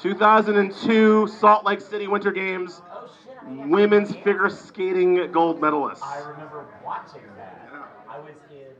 2002 0.00 1.28
Salt 1.28 1.64
Lake 1.64 1.80
City 1.80 2.08
Winter 2.08 2.32
Games 2.32 2.82
oh, 2.92 3.08
women's 3.46 4.14
figure 4.16 4.48
skating 4.48 5.30
gold 5.30 5.60
medalist. 5.60 6.02
I 6.02 6.18
remember 6.20 6.66
watching 6.84 7.22
that. 7.36 7.70
I 8.08 8.18
was 8.18 8.34
in 8.50 8.72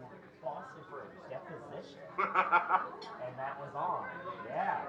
Boston 0.43 0.83
for 0.91 1.01
a 1.01 1.31
deposition, 1.31 1.99
and 2.19 3.39
that 3.39 3.61
was 3.61 3.75
on. 3.77 4.05
Yeah. 4.49 4.81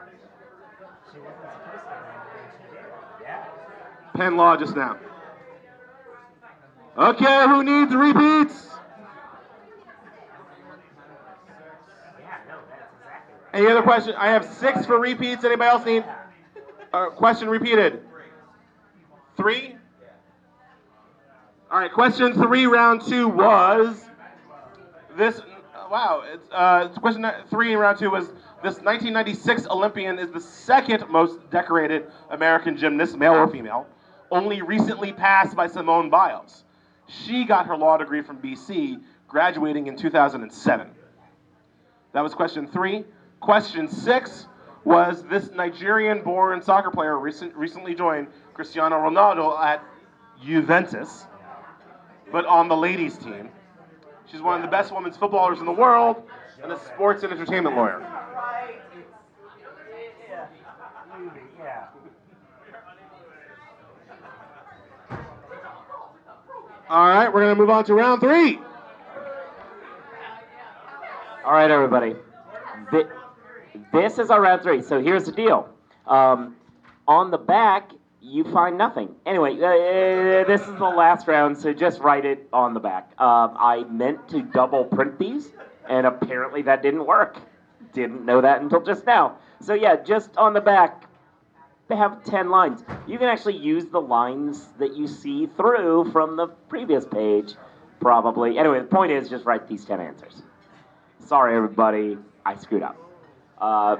Penn 4.15 4.37
Law 4.37 4.55
just 4.57 4.75
now. 4.75 4.97
Okay, 6.97 7.45
who 7.47 7.63
needs 7.63 7.95
repeats? 7.95 8.69
Any 13.53 13.67
other 13.67 13.81
question? 13.81 14.15
I 14.17 14.29
have 14.29 14.45
six 14.45 14.85
for 14.85 14.99
repeats. 14.99 15.43
Anybody 15.43 15.69
else 15.69 15.85
need 15.85 16.03
uh, 16.91 17.09
question 17.09 17.49
repeated? 17.49 18.03
Three? 19.37 19.75
All 21.71 21.79
right, 21.79 21.91
question 21.91 22.33
three, 22.33 22.67
round 22.67 23.01
two 23.01 23.27
was 23.27 24.05
this. 25.17 25.41
Wow, 25.89 26.23
it's, 26.25 26.47
uh, 26.51 26.87
question 26.99 27.25
three 27.49 27.73
in 27.73 27.79
round 27.79 27.97
two 27.97 28.11
was 28.11 28.29
this 28.63 28.75
1996 28.75 29.67
Olympian 29.67 30.17
is 30.17 30.31
the 30.31 30.39
second 30.39 31.07
most 31.09 31.49
decorated 31.49 32.09
American 32.29 32.77
gymnast, 32.77 33.17
male 33.17 33.33
or 33.33 33.47
female, 33.47 33.85
only 34.31 34.61
recently 34.61 35.11
passed 35.11 35.55
by 35.55 35.67
Simone 35.67 36.09
Biles. 36.09 36.63
She 37.07 37.43
got 37.43 37.67
her 37.67 37.75
law 37.75 37.97
degree 37.97 38.21
from 38.21 38.37
BC, 38.37 39.01
graduating 39.27 39.87
in 39.87 39.97
2007. 39.97 40.89
That 42.13 42.21
was 42.21 42.33
question 42.33 42.65
three. 42.67 43.03
Question 43.41 43.89
six 43.89 44.47
was 44.85 45.23
this 45.23 45.51
Nigerian 45.51 46.21
born 46.21 46.61
soccer 46.61 46.89
player 46.89 47.19
recent, 47.19 47.53
recently 47.55 47.93
joined 47.93 48.27
Cristiano 48.53 48.95
Ronaldo 48.95 49.61
at 49.61 49.83
Juventus, 50.41 51.25
but 52.31 52.45
on 52.45 52.69
the 52.69 52.77
ladies' 52.77 53.17
team. 53.17 53.49
She's 54.31 54.41
one 54.41 54.55
of 54.55 54.61
the 54.61 54.71
best 54.71 54.93
women's 54.93 55.17
footballers 55.17 55.59
in 55.59 55.65
the 55.65 55.71
world 55.71 56.23
and 56.63 56.71
a 56.71 56.79
sports 56.79 57.23
and 57.23 57.33
entertainment 57.33 57.75
lawyer. 57.75 57.99
Right. 57.99 58.75
It's, 58.97 59.07
yeah. 60.29 60.47
Movie, 61.17 61.39
yeah. 61.59 61.87
All 66.93 67.07
right, 67.09 67.27
we're 67.33 67.41
going 67.41 67.55
to 67.55 67.59
move 67.59 67.71
on 67.71 67.83
to 67.85 67.95
round 67.95 68.21
three. 68.21 68.59
All 71.43 71.51
right, 71.51 71.71
everybody. 71.71 72.15
Thi- 72.91 73.05
This 73.91 74.19
is 74.19 74.29
our 74.29 74.39
round 74.39 74.61
three. 74.61 74.83
So 74.83 75.01
here's 75.01 75.23
the 75.25 75.31
deal. 75.31 75.67
Um, 76.05 76.55
on 77.07 77.31
the 77.31 77.39
back, 77.39 77.89
you 78.21 78.43
find 78.43 78.77
nothing. 78.77 79.09
Anyway, 79.25 79.55
uh, 79.55 80.45
this 80.47 80.61
is 80.61 80.75
the 80.75 80.83
last 80.95 81.27
round, 81.27 81.57
so 81.57 81.73
just 81.73 81.99
write 81.99 82.25
it 82.25 82.47
on 82.53 82.75
the 82.75 82.79
back. 82.79 83.09
Um, 83.19 83.57
I 83.59 83.85
meant 83.89 84.29
to 84.29 84.43
double 84.43 84.85
print 84.85 85.17
these, 85.17 85.51
and 85.89 86.05
apparently 86.05 86.61
that 86.61 86.83
didn't 86.83 87.07
work. 87.07 87.37
Didn't 87.93 88.23
know 88.23 88.39
that 88.39 88.61
until 88.61 88.81
just 88.83 89.07
now. 89.07 89.37
So 89.61 89.73
yeah, 89.73 89.95
just 89.95 90.37
on 90.37 90.53
the 90.53 90.61
back, 90.61 91.05
they 91.87 91.95
have 91.95 92.23
10 92.23 92.49
lines. 92.49 92.83
You 93.07 93.17
can 93.17 93.27
actually 93.27 93.57
use 93.57 93.85
the 93.85 94.01
lines 94.01 94.67
that 94.79 94.95
you 94.95 95.07
see 95.07 95.47
through 95.47 96.11
from 96.11 96.37
the 96.37 96.47
previous 96.69 97.05
page, 97.05 97.55
probably. 97.99 98.57
Anyway, 98.57 98.79
the 98.79 98.85
point 98.85 99.11
is 99.11 99.29
just 99.29 99.45
write 99.45 99.67
these 99.67 99.85
10 99.85 99.99
answers. 99.99 100.41
Sorry, 101.19 101.55
everybody, 101.55 102.17
I 102.45 102.55
screwed 102.55 102.83
up. 102.83 102.97
Uh, 103.59 103.97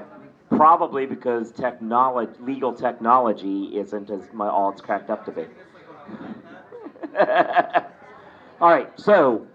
probably 0.50 1.06
because 1.06 1.52
technology, 1.52 2.32
legal 2.40 2.72
technology 2.72 3.76
isn't 3.78 4.10
as 4.10 4.22
my, 4.32 4.48
all 4.48 4.70
it's 4.70 4.80
cracked 4.80 5.10
up 5.10 5.24
to 5.26 5.32
be. 5.32 5.46
all 8.60 8.70
right, 8.70 8.88
so 8.98 9.46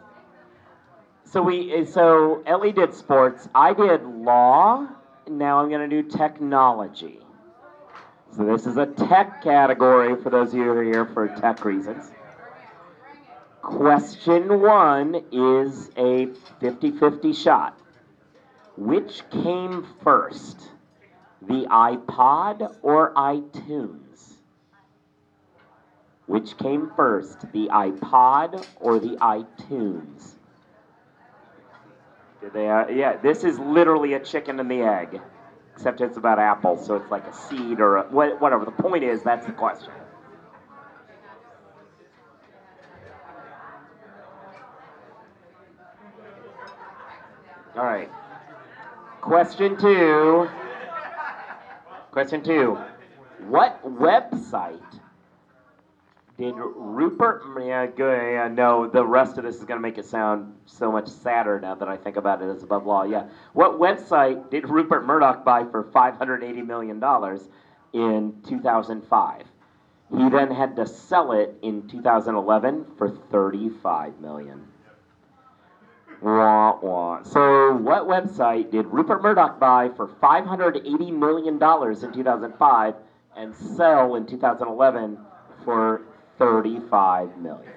so 1.26 1.42
we 1.44 1.86
so 1.86 2.42
Elie 2.46 2.72
did 2.72 2.94
sports, 2.94 3.48
I 3.54 3.74
did 3.74 4.04
law. 4.04 4.88
Now 5.28 5.60
I'm 5.60 5.70
going 5.70 5.88
to 5.88 6.02
do 6.02 6.10
technology. 6.10 7.20
So 8.36 8.46
this 8.46 8.68
is 8.68 8.78
a 8.78 8.86
tech 8.86 9.44
category 9.44 10.15
for 10.22 10.30
those 10.30 10.50
of 10.50 10.56
you 10.56 10.63
who 10.65 10.72
are 10.72 10.84
here 10.84 11.06
for 11.06 11.28
tech 11.28 11.65
reasons. 11.65 12.12
Question 13.62 14.62
one 14.62 15.24
is 15.32 15.89
a 15.98 16.28
50 16.60 16.92
50 16.92 17.34
shot. 17.34 17.78
Which 18.78 19.24
came 19.30 19.86
first, 20.04 20.70
the 21.42 21.65
iPod 21.70 22.78
or 22.82 23.13
iTunes? 23.13 24.36
Which 26.28 26.58
came 26.58 26.92
first, 26.96 27.42
the 27.52 27.68
iPod 27.68 28.65
or 28.80 29.00
the 29.00 29.18
iTunes? 29.18 30.36
Did 32.42 32.54
they, 32.54 32.70
uh, 32.70 32.88
yeah, 32.88 33.18
this 33.18 33.44
is 33.44 33.60
literally 33.60 34.13
a 34.13 34.20
chicken 34.20 34.60
and 34.60 34.72
the 34.72 34.82
egg, 34.82 35.20
except 35.80 36.02
it's 36.02 36.18
about 36.18 36.39
apples, 36.39 36.86
so 36.86 36.96
it's 36.96 37.10
like 37.10 37.26
a 37.26 37.34
seed 37.34 37.80
or 37.80 37.96
a, 37.96 38.04
whatever. 38.10 38.65
The 38.65 38.72
point 38.72 39.02
is, 39.02 39.24
that's 39.24 39.46
the 39.46 39.54
question. 39.54 39.94
All 47.78 47.86
right. 47.86 48.12
Question 49.22 49.78
two. 49.78 50.50
Question 52.12 52.44
two. 52.44 52.78
What 53.48 53.82
website 53.86 54.99
did 56.39 56.56
Rupert? 56.56 57.43
Yeah, 57.62 57.86
good. 57.86 58.56
No, 58.56 58.88
the 58.88 59.06
rest 59.06 59.38
of 59.38 59.43
this 59.43 59.58
is 59.58 59.65
going 59.65 59.78
to 59.78 59.82
make 59.82 59.97
it 59.97 60.06
sound 60.06 60.54
so 60.65 60.89
much 60.89 61.10
sadder 61.10 61.60
now 61.60 61.75
that 61.75 61.89
I 61.89 61.97
think 61.97 62.15
about 62.15 62.41
it 62.41 62.45
as 62.45 62.63
above 62.63 62.86
law. 62.86 63.04
Yeah. 63.04 63.25
What 63.52 63.73
website 63.73 64.49
did 64.49 64.69
Rupert 64.69 65.06
Murdoch 65.06 65.43
buy 65.43 65.65
for 65.69 65.84
$580 65.84 66.65
million 66.65 67.04
in 67.91 68.41
2005? 68.47 69.43
He 70.12 70.30
then 70.30 70.49
had 70.49 70.78
to 70.78 70.88
sell 70.88 71.34
it 71.34 71.56
in 71.62 71.88
2011 71.89 72.86
for 72.97 73.10
35 73.10 74.21
million. 74.21 74.65
Wah, 76.21 76.80
wah. 76.82 77.21
So, 77.23 77.75
what 77.75 78.08
website 78.08 78.71
did 78.71 78.88
Rupert 78.88 79.21
Murdoch 79.21 79.60
buy 79.60 79.89
for 79.95 80.08
$580 80.08 81.12
million 81.12 81.56
in 81.56 82.13
2005 82.13 82.95
and 83.36 83.56
sell 83.56 84.15
in 84.15 84.25
2011 84.25 85.17
for 85.63 86.02
35 86.39 87.38
million? 87.38 87.73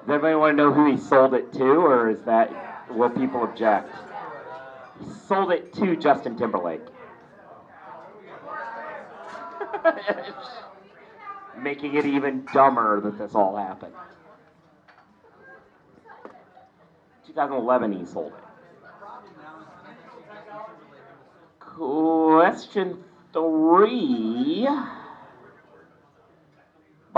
Does 0.00 0.10
anybody 0.10 0.34
want 0.36 0.56
to 0.56 0.56
know 0.56 0.72
who 0.72 0.90
he 0.90 0.96
sold 0.96 1.34
it 1.34 1.52
to, 1.54 1.64
or 1.64 2.08
is 2.08 2.22
that 2.22 2.50
will 2.90 3.10
people 3.10 3.42
object? 3.42 3.94
He 5.00 5.10
sold 5.10 5.50
it 5.50 5.72
to 5.74 5.96
Justin 5.96 6.36
Timberlake. 6.36 6.80
Making 11.58 11.94
it 11.94 12.06
even 12.06 12.44
dumber 12.52 13.00
that 13.00 13.18
this 13.18 13.34
all 13.34 13.56
happened. 13.56 13.94
2011 17.26 17.92
he 17.92 18.04
sold 18.04 18.32
it. 18.32 18.44
Question 21.60 22.98
three. 23.32 24.66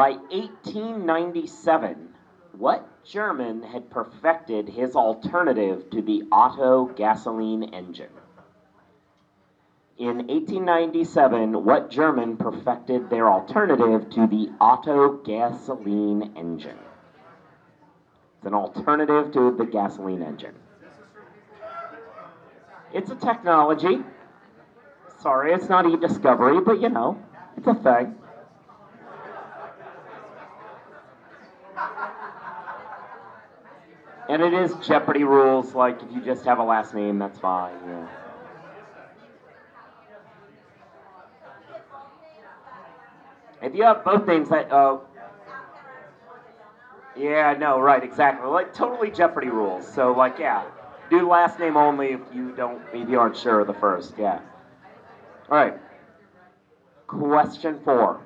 By 0.00 0.12
1897, 0.12 2.08
what 2.56 3.04
German 3.04 3.62
had 3.62 3.90
perfected 3.90 4.66
his 4.66 4.96
alternative 4.96 5.90
to 5.90 6.00
the 6.00 6.22
Otto 6.32 6.86
gasoline 6.86 7.64
engine? 7.64 8.08
In 9.98 10.26
1897, 10.28 11.66
what 11.66 11.90
German 11.90 12.38
perfected 12.38 13.10
their 13.10 13.28
alternative 13.30 14.08
to 14.12 14.26
the 14.26 14.50
Otto 14.58 15.18
gasoline 15.18 16.32
engine? 16.34 16.78
It's 18.38 18.46
an 18.46 18.54
alternative 18.54 19.34
to 19.34 19.54
the 19.54 19.66
gasoline 19.66 20.22
engine. 20.22 20.54
It's 22.94 23.10
a 23.10 23.16
technology. 23.16 23.98
Sorry, 25.18 25.52
it's 25.52 25.68
not 25.68 25.84
e-discovery, 25.84 26.62
but 26.62 26.80
you 26.80 26.88
know, 26.88 27.22
it's 27.58 27.66
a 27.66 27.74
thing. 27.74 28.14
And 34.30 34.42
it 34.42 34.54
is 34.54 34.72
Jeopardy 34.76 35.24
rules, 35.24 35.74
like 35.74 36.00
if 36.04 36.12
you 36.12 36.20
just 36.20 36.44
have 36.44 36.60
a 36.60 36.62
last 36.62 36.94
name, 36.94 37.18
that's 37.18 37.36
fine. 37.40 37.74
Yeah. 37.84 38.06
If 43.60 43.74
you 43.74 43.82
have 43.82 44.04
both 44.04 44.28
names, 44.28 44.48
that 44.50 44.70
uh, 44.70 44.98
yeah, 47.16 47.56
no, 47.58 47.80
right, 47.80 48.04
exactly, 48.04 48.48
like 48.48 48.72
totally 48.72 49.10
Jeopardy 49.10 49.48
rules. 49.48 49.84
So 49.92 50.12
like, 50.12 50.38
yeah, 50.38 50.62
do 51.10 51.28
last 51.28 51.58
name 51.58 51.76
only 51.76 52.12
if 52.12 52.20
you 52.32 52.54
don't, 52.54 52.80
if 52.92 53.08
you 53.08 53.18
aren't 53.18 53.36
sure 53.36 53.58
of 53.58 53.66
the 53.66 53.74
first. 53.74 54.14
Yeah. 54.16 54.38
All 55.50 55.58
right. 55.58 55.74
Question 57.08 57.80
four. 57.84 58.20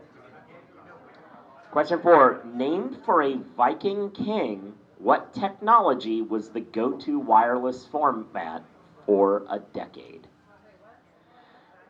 Question 1.71 1.99
four. 2.03 2.43
Named 2.53 2.99
for 3.07 3.23
a 3.23 3.38
Viking 3.57 4.11
king, 4.11 4.75
what 5.05 5.35
technology 5.35 6.23
was 6.23 6.49
the 6.49 6.61
go-to 6.62 7.19
wireless 7.19 7.85
format 7.85 8.64
for 9.05 9.45
a 9.51 9.59
decade? 9.75 10.27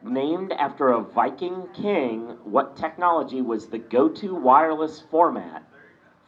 Named 0.03 0.50
after 0.50 0.88
a 0.88 1.00
Viking 1.00 1.68
king, 1.74 2.37
what 2.42 2.77
technology 2.77 3.40
was 3.40 3.68
the 3.68 3.79
go-to 3.79 4.35
wireless 4.35 5.00
format 5.12 5.62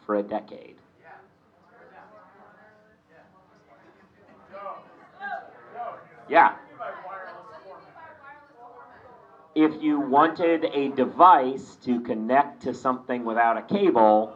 for 0.05 0.15
a 0.15 0.23
decade? 0.23 0.77
Yeah. 6.29 6.55
If 9.55 9.73
you 9.83 9.99
wanted 9.99 10.63
a 10.73 10.87
device 10.95 11.75
to 11.83 11.99
connect 11.99 12.61
to 12.63 12.73
something 12.73 13.25
without 13.25 13.57
a 13.57 13.61
cable, 13.63 14.33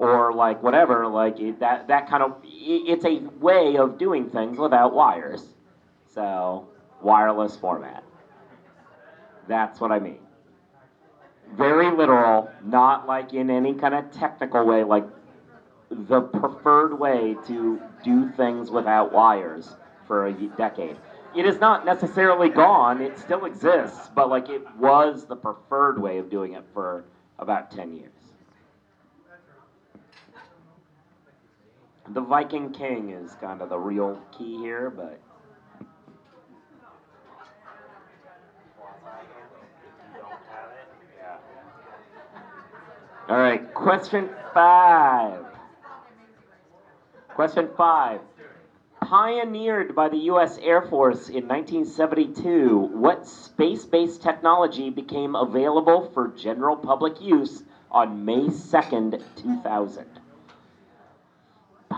or 0.00 0.32
like 0.32 0.62
whatever, 0.62 1.06
like 1.06 1.36
that 1.58 1.86
that 1.88 2.08
kind 2.08 2.22
of 2.22 2.36
it, 2.42 2.88
it's 2.88 3.04
a 3.04 3.18
way 3.38 3.76
of 3.76 3.98
doing 3.98 4.30
things 4.30 4.56
without 4.56 4.94
wires. 4.94 5.44
So 6.14 6.66
wireless 7.02 7.54
format. 7.56 8.02
That's 9.46 9.78
what 9.78 9.92
I 9.92 9.98
mean. 9.98 10.20
Very 11.54 11.94
literal, 11.94 12.50
not 12.64 13.06
like 13.06 13.34
in 13.34 13.50
any 13.50 13.74
kind 13.74 13.94
of 13.94 14.10
technical 14.10 14.64
way, 14.64 14.84
like 14.84 15.04
the 15.90 16.22
preferred 16.22 16.98
way 16.98 17.36
to 17.46 17.82
do 18.02 18.30
things 18.30 18.70
without 18.70 19.12
wires 19.12 19.76
for 20.06 20.28
a 20.28 20.32
decade. 20.32 20.96
It 21.36 21.44
is 21.44 21.60
not 21.60 21.84
necessarily 21.84 22.48
gone, 22.48 23.02
it 23.02 23.18
still 23.18 23.44
exists, 23.44 24.08
but 24.14 24.30
like 24.30 24.48
it 24.48 24.62
was 24.76 25.26
the 25.26 25.36
preferred 25.36 26.00
way 26.00 26.16
of 26.18 26.30
doing 26.30 26.54
it 26.54 26.64
for 26.72 27.04
about 27.38 27.70
10 27.70 27.92
years. 27.96 28.19
The 32.12 32.20
Viking 32.20 32.72
King 32.72 33.10
is 33.10 33.36
kind 33.40 33.62
of 33.62 33.68
the 33.68 33.78
real 33.78 34.20
key 34.36 34.58
here, 34.58 34.90
but 34.90 35.20
All 43.28 43.38
right, 43.38 43.72
question 43.74 44.28
five. 44.52 45.44
Question 47.28 47.68
five. 47.76 48.20
Pioneered 49.00 49.94
by 49.94 50.08
the 50.08 50.18
U.S. 50.32 50.58
Air 50.58 50.82
Force 50.82 51.28
in 51.28 51.46
1972, 51.46 52.90
what 52.92 53.28
space 53.28 53.84
based 53.84 54.20
technology 54.20 54.90
became 54.90 55.36
available 55.36 56.10
for 56.12 56.26
general 56.28 56.76
public 56.76 57.20
use 57.20 57.62
on 57.88 58.24
May 58.24 58.48
2nd, 58.48 59.22
2000? 59.36 60.06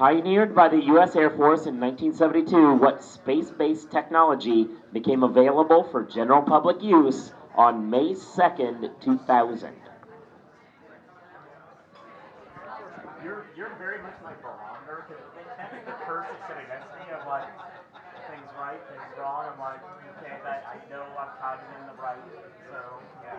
Pioneered 0.03 0.53
by 0.53 0.67
the 0.67 0.83
U.S. 0.99 1.15
Air 1.15 1.31
Force 1.31 1.67
in 1.67 1.79
1972, 1.79 2.75
what 2.75 3.05
space 3.05 3.53
based 3.53 3.89
technology 3.93 4.67
became 4.93 5.23
available 5.23 5.85
for 5.85 6.03
general 6.03 6.43
public 6.43 6.83
use 6.83 7.33
on 7.55 7.89
May 7.89 8.11
2nd, 8.11 8.91
2000? 9.01 9.71
You're 13.23 13.47
you're 13.57 13.71
very 13.79 14.03
much 14.03 14.19
my 14.25 14.33
barometer 14.43 15.07
because 15.07 15.23
the 15.87 15.93
person 16.05 16.35
sitting 16.49 16.67
next 16.67 16.91
to 16.91 16.99
me, 16.99 17.15
I'm 17.15 17.29
like 17.29 17.47
things 18.27 18.51
right, 18.59 18.81
things 18.91 19.07
wrong. 19.21 19.53
I'm 19.53 19.61
like, 19.61 19.79
okay, 20.19 20.35
that 20.43 20.67
I 20.67 20.83
know 20.91 21.05
I'm 21.17 21.31
of 21.47 21.61
in 21.79 21.87
the 21.87 22.03
right. 22.03 22.19
So 22.73 22.99
yeah. 23.23 23.39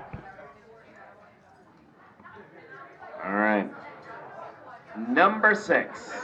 All 3.25 3.35
right. 3.35 3.69
Number 5.09 5.55
six. 5.55 6.23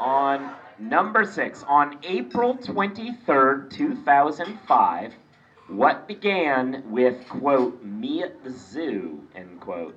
On 0.00 0.50
number 0.78 1.24
six, 1.24 1.64
on 1.66 1.98
April 2.02 2.56
23rd, 2.56 3.70
2005, 3.70 5.14
what 5.68 6.06
began 6.06 6.84
with, 6.90 7.28
quote, 7.28 7.82
me 7.82 8.22
at 8.22 8.42
the 8.44 8.50
zoo, 8.50 9.22
end 9.34 9.60
quote, 9.60 9.96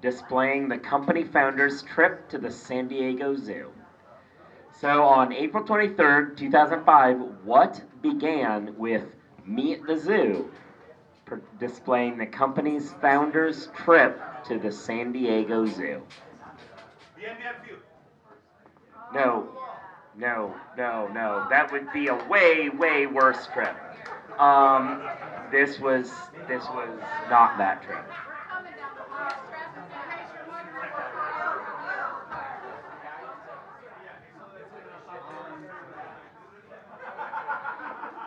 displaying 0.00 0.68
the 0.68 0.78
company 0.78 1.24
founder's 1.24 1.82
trip 1.82 2.28
to 2.30 2.38
the 2.38 2.50
San 2.50 2.88
Diego 2.88 3.36
Zoo. 3.36 3.70
So 4.80 5.04
on 5.04 5.32
April 5.32 5.64
23rd, 5.64 6.36
2005, 6.36 7.20
what 7.44 7.82
began 8.02 8.76
with 8.76 9.04
me 9.46 9.74
at 9.74 9.86
the 9.86 9.96
zoo, 9.96 10.50
per- 11.26 11.42
displaying 11.58 12.18
the 12.18 12.26
company's 12.26 12.92
founder's 12.94 13.68
trip 13.68 14.20
to 14.44 14.58
the 14.58 14.72
San 14.72 15.12
Diego 15.12 15.64
Zoo? 15.66 16.02
No, 19.14 19.46
no, 20.16 20.54
no, 20.76 21.08
no. 21.08 21.46
That 21.50 21.70
would 21.72 21.92
be 21.92 22.08
a 22.08 22.16
way, 22.28 22.68
way 22.68 23.06
worse 23.06 23.46
trip. 23.54 23.76
Um, 24.40 25.02
this 25.52 25.78
was 25.78 26.10
this 26.48 26.64
was 26.64 26.90
not 27.30 27.56
that 27.58 27.82
trip. 27.84 28.04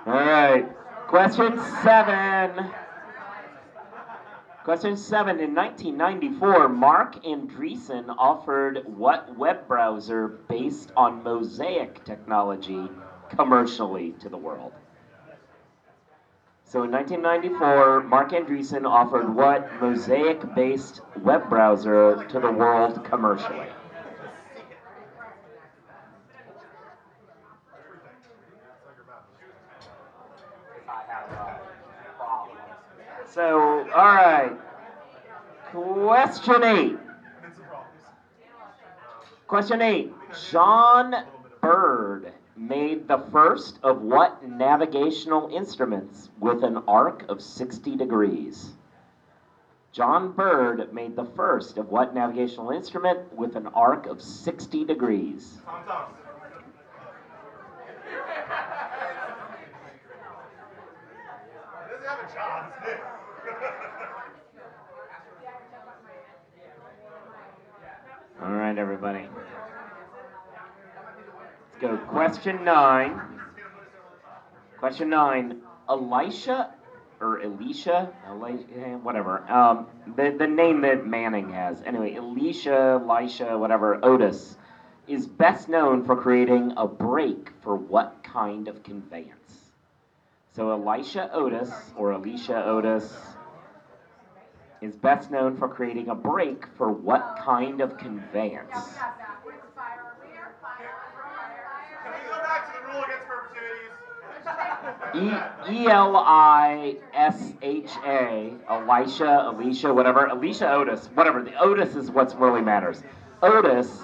All 0.05 0.13
right. 0.13 0.65
Question 1.07 1.59
seven. 1.83 2.71
Question 4.67 4.97
seven. 4.97 5.39
In 5.39 5.55
1994, 5.55 6.67
Marc 6.67 7.23
Andreessen 7.23 8.13
offered 8.17 8.83
what 8.85 9.37
web 9.37 9.65
browser 9.65 10.27
based 10.27 10.91
on 10.97 11.23
Mosaic 11.23 12.03
technology 12.03 12.89
commercially 13.29 14.11
to 14.19 14.27
the 14.27 14.35
world? 14.35 14.73
So 16.65 16.83
in 16.83 16.91
1994, 16.91 18.03
Marc 18.03 18.31
Andreessen 18.31 18.85
offered 18.85 19.33
what 19.33 19.71
Mosaic 19.79 20.53
based 20.53 20.99
web 21.21 21.47
browser 21.47 22.25
to 22.27 22.39
the 22.41 22.51
world 22.51 23.05
commercially? 23.05 23.67
I 30.89 31.03
have 31.07 31.31
uh, 31.31 31.53
problems. 32.17 32.59
So, 33.33 33.86
all 33.97 34.05
right. 34.05 34.51
Question 35.71 36.63
eight. 36.63 36.97
Question 39.47 39.81
eight. 39.81 40.13
John 40.51 41.25
Bird 41.61 42.31
made 42.55 43.07
the 43.07 43.17
first 43.31 43.79
of 43.81 44.03
what 44.03 44.47
navigational 44.47 45.49
instruments 45.51 46.29
with 46.39 46.63
an 46.63 46.77
arc 46.87 47.27
of 47.27 47.41
60 47.41 47.95
degrees? 47.95 48.73
John 49.93 50.31
Bird 50.31 50.93
made 50.93 51.15
the 51.15 51.25
first 51.25 51.79
of 51.79 51.89
what 51.89 52.13
navigational 52.13 52.69
instrument 52.69 53.33
with 53.33 53.55
an 53.55 53.65
arc 53.67 54.05
of 54.05 54.21
60 54.21 54.85
degrees? 54.85 55.57
Right, 68.41 68.77
everybody. 68.77 69.27
Let's 71.71 71.81
go. 71.81 71.97
Question 72.07 72.63
nine. 72.63 73.19
Question 74.77 75.09
nine. 75.09 75.61
Elisha 75.89 76.69
or 77.19 77.41
Elisha, 77.41 78.13
Elisha 78.27 78.99
whatever. 79.01 79.49
Um, 79.51 79.87
the 80.15 80.35
the 80.37 80.47
name 80.47 80.81
that 80.81 81.05
Manning 81.05 81.51
has. 81.51 81.81
Anyway, 81.85 82.15
Elisha, 82.15 83.01
Elisha, 83.01 83.57
whatever. 83.57 84.03
Otis 84.03 84.57
is 85.07 85.25
best 85.25 85.69
known 85.69 86.03
for 86.03 86.15
creating 86.15 86.73
a 86.77 86.85
brake 86.85 87.51
for 87.61 87.75
what 87.75 88.21
kind 88.23 88.67
of 88.67 88.83
conveyance? 88.83 89.71
So 90.53 90.71
Elisha 90.71 91.31
Otis 91.33 91.71
or 91.95 92.13
Elisha 92.13 92.65
Otis 92.65 93.36
is 94.81 94.95
best 94.95 95.31
known 95.31 95.57
for 95.57 95.67
creating 95.67 96.09
a 96.09 96.15
brake 96.15 96.65
for 96.77 96.91
what 96.91 97.39
kind 97.43 97.81
of 97.81 97.97
conveyance? 97.97 98.69
Can 98.71 98.83
we 102.13 102.29
go 102.29 102.37
back 102.43 102.65
to 102.67 102.73
the 102.79 102.87
rule 102.93 103.03
against 103.03 103.27
perpetuities? 103.27 103.91
E 105.15 105.83
E 105.83 105.87
L 105.87 106.15
I 106.15 106.97
S 107.13 107.53
H 107.61 107.91
A, 108.05 108.53
Elisha, 108.69 109.49
Alicia, 109.49 109.93
whatever. 109.93 110.25
Alicia 110.27 110.71
Otis, 110.71 111.07
whatever. 111.13 111.41
The 111.41 111.57
Otis 111.59 111.95
is 111.95 112.11
what 112.11 112.39
really 112.39 112.61
matters. 112.61 113.03
Otis. 113.41 114.01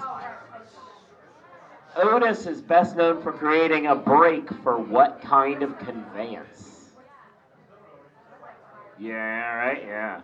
Otis 1.96 2.46
is 2.46 2.60
best 2.60 2.96
known 2.96 3.22
for 3.22 3.32
creating 3.32 3.86
a 3.86 3.94
brake 3.94 4.52
for 4.62 4.78
what 4.78 5.20
kind 5.22 5.62
of 5.62 5.78
conveyance? 5.78 6.73
Yeah, 8.98 9.56
right, 9.56 9.82
yeah. 9.84 10.20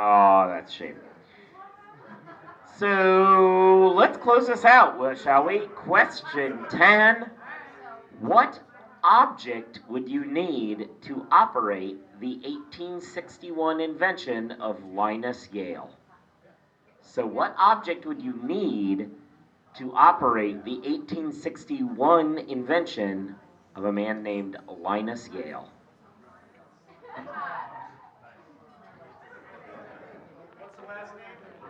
Oh, 0.00 0.48
that's 0.48 0.72
shame. 0.72 0.96
So 2.78 3.92
let's 3.96 4.16
close 4.16 4.46
this 4.46 4.64
out, 4.64 5.18
shall 5.18 5.44
we? 5.44 5.66
Question 5.74 6.64
10. 6.70 7.30
What 8.20 8.60
object 9.02 9.80
would 9.88 10.08
you 10.08 10.24
need 10.24 10.88
to 11.02 11.26
operate 11.30 11.98
the 12.20 12.36
1861 12.36 13.80
invention 13.80 14.52
of 14.52 14.82
Linus 14.84 15.48
Yale? 15.52 15.97
So, 17.10 17.24
what 17.24 17.54
object 17.58 18.04
would 18.04 18.20
you 18.20 18.38
need 18.42 19.10
to 19.78 19.92
operate 19.94 20.62
the 20.64 20.74
1861 20.74 22.38
invention 22.38 23.34
of 23.74 23.86
a 23.86 23.92
man 23.92 24.22
named 24.22 24.58
Linus 24.68 25.30
Yale? 25.32 25.70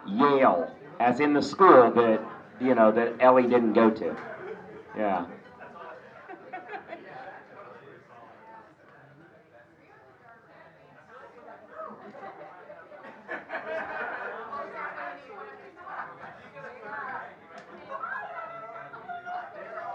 Yale, 0.09 0.75
as 0.99 1.21
in 1.21 1.35
the 1.35 1.43
school 1.43 1.93
that 1.93 2.21
you 2.61 2.75
know 2.75 2.91
that 2.91 3.15
Elie 3.21 3.45
didn't 3.45 3.75
go 3.75 3.91
to. 3.91 4.17
Yeah. 4.97 5.27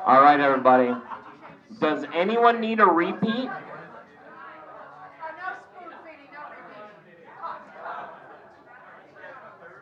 All 0.06 0.22
right, 0.22 0.40
everybody. 0.40 0.94
Does 1.80 2.06
anyone 2.14 2.60
need 2.60 2.80
a 2.82 2.86
repeat? 2.86 3.50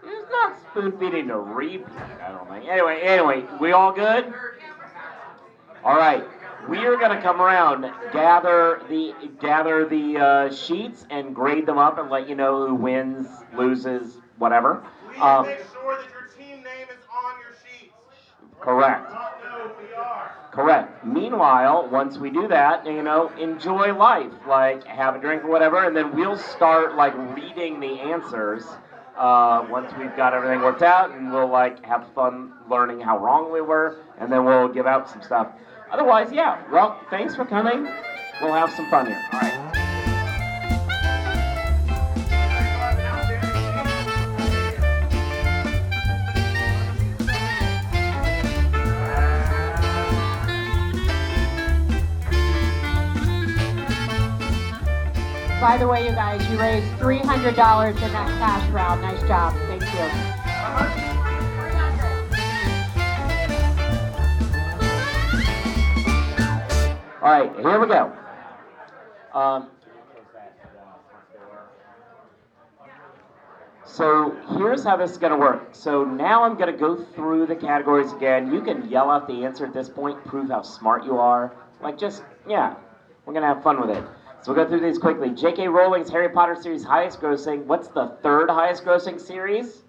It's 0.03 0.29
not 0.31 0.57
spoon 0.57 0.91
feeding 0.99 1.27
to 1.27 1.37
repeat, 1.37 1.85
I 2.21 2.31
don't 2.31 2.47
think. 2.49 2.67
Anyway, 2.67 2.99
anyway, 3.01 3.45
we 3.59 3.71
all 3.71 3.91
good? 3.91 4.31
All 5.83 5.97
right, 5.97 6.23
we 6.69 6.85
are 6.85 6.95
gonna 6.97 7.21
come 7.21 7.41
around, 7.41 7.91
gather 8.13 8.81
the 8.89 9.13
gather 9.39 9.85
the 9.85 10.17
uh, 10.19 10.49
sheets, 10.51 11.05
and 11.09 11.33
grade 11.33 11.65
them 11.65 11.79
up, 11.79 11.97
and 11.97 12.09
let 12.09 12.27
you 12.27 12.35
know 12.35 12.67
who 12.67 12.75
wins, 12.75 13.27
loses, 13.55 14.19
whatever. 14.37 14.83
Please 15.07 15.21
Um, 15.21 15.45
make 15.47 15.57
sure 15.71 15.95
that 15.97 16.05
your 16.11 16.27
team 16.37 16.63
name 16.63 16.87
is 16.89 17.03
on 17.11 17.33
your 17.39 17.53
sheets. 17.65 17.93
correct. 18.59 19.11
Correct. 20.51 21.05
Meanwhile, 21.05 21.87
once 21.89 22.17
we 22.17 22.29
do 22.29 22.47
that, 22.49 22.85
you 22.85 23.01
know, 23.01 23.29
enjoy 23.39 23.95
life, 23.95 24.33
like 24.47 24.83
have 24.85 25.15
a 25.15 25.19
drink 25.19 25.45
or 25.45 25.49
whatever, 25.49 25.85
and 25.85 25.95
then 25.95 26.13
we'll 26.13 26.37
start 26.37 26.95
like 26.95 27.13
reading 27.35 27.79
the 27.79 27.99
answers 28.01 28.65
uh, 29.17 29.65
once 29.69 29.93
we've 29.97 30.15
got 30.17 30.33
everything 30.33 30.61
worked 30.61 30.81
out, 30.81 31.11
and 31.11 31.31
we'll 31.31 31.47
like 31.47 31.85
have 31.85 32.05
fun 32.13 32.51
learning 32.69 32.99
how 32.99 33.17
wrong 33.17 33.51
we 33.51 33.61
were, 33.61 33.99
and 34.19 34.31
then 34.31 34.43
we'll 34.43 34.67
give 34.67 34.85
out 34.85 35.09
some 35.09 35.21
stuff. 35.21 35.47
Otherwise, 35.89 36.31
yeah. 36.33 36.61
Well, 36.69 36.99
thanks 37.09 37.35
for 37.35 37.45
coming. 37.45 37.87
We'll 38.41 38.53
have 38.53 38.71
some 38.73 38.89
fun 38.89 39.05
here. 39.05 39.23
All 39.33 39.39
right. 39.39 39.70
By 55.61 55.77
the 55.77 55.87
way, 55.87 56.03
you 56.09 56.11
guys, 56.13 56.41
you 56.49 56.59
raised 56.59 56.87
$300 56.93 57.21
in 57.21 57.53
that 57.53 58.27
cash 58.39 58.69
round. 58.71 58.99
Nice 59.03 59.21
job. 59.27 59.53
Thank 59.67 59.83
you. 59.83 60.41
All 67.21 67.31
right, 67.31 67.55
here 67.57 67.79
we 67.79 67.85
go. 67.85 68.11
Um, 69.35 69.69
so 73.85 74.35
here's 74.57 74.83
how 74.83 74.97
this 74.97 75.11
is 75.11 75.19
going 75.19 75.31
to 75.31 75.37
work. 75.37 75.69
So 75.73 76.03
now 76.03 76.43
I'm 76.43 76.55
going 76.55 76.73
to 76.73 76.79
go 76.79 76.95
through 77.13 77.45
the 77.45 77.55
categories 77.55 78.11
again. 78.13 78.51
You 78.51 78.61
can 78.61 78.89
yell 78.89 79.11
out 79.11 79.27
the 79.27 79.45
answer 79.45 79.67
at 79.67 79.75
this 79.75 79.89
point, 79.89 80.25
prove 80.25 80.49
how 80.49 80.63
smart 80.63 81.05
you 81.05 81.19
are. 81.19 81.53
Like, 81.83 81.99
just, 81.99 82.23
yeah, 82.49 82.73
we're 83.27 83.33
going 83.33 83.43
to 83.43 83.53
have 83.53 83.61
fun 83.61 83.79
with 83.79 83.95
it. 83.95 84.03
So 84.43 84.53
we'll 84.53 84.63
go 84.63 84.69
through 84.69 84.81
these 84.81 84.97
quickly. 84.97 85.29
J.K. 85.29 85.67
Rowling's 85.67 86.09
Harry 86.09 86.29
Potter 86.29 86.55
series 86.59 86.83
highest 86.83 87.21
grossing. 87.21 87.65
What's 87.65 87.89
the 87.89 88.17
third 88.23 88.49
highest 88.49 88.83
grossing 88.83 89.21
series? 89.21 89.83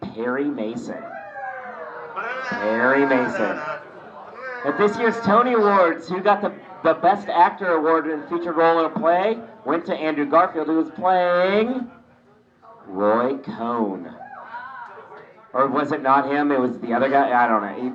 Perry 0.00 0.46
Mason. 0.46 1.02
Perry 2.48 3.04
Mason. 3.04 3.60
At 4.64 4.78
this 4.78 4.96
year's 4.98 5.18
Tony 5.20 5.52
Awards, 5.52 6.08
who 6.08 6.22
got 6.22 6.40
the, 6.40 6.54
the 6.84 6.94
Best 6.94 7.28
Actor 7.28 7.66
award 7.66 8.06
in 8.08 8.22
featured 8.28 8.56
role 8.56 8.80
in 8.80 8.86
a 8.86 8.90
play 8.90 9.38
went 9.66 9.84
to 9.86 9.94
Andrew 9.94 10.24
Garfield, 10.24 10.66
who 10.66 10.76
was 10.76 10.90
playing 10.90 11.90
Roy 12.86 13.36
Cohn. 13.38 14.14
Or 15.52 15.66
was 15.66 15.92
it 15.92 16.02
not 16.02 16.30
him? 16.30 16.50
It 16.50 16.60
was 16.60 16.78
the 16.78 16.94
other 16.94 17.10
guy. 17.10 17.32
I 17.32 17.46
don't 17.46 17.62
know. 17.62 17.82
He, 17.82 17.88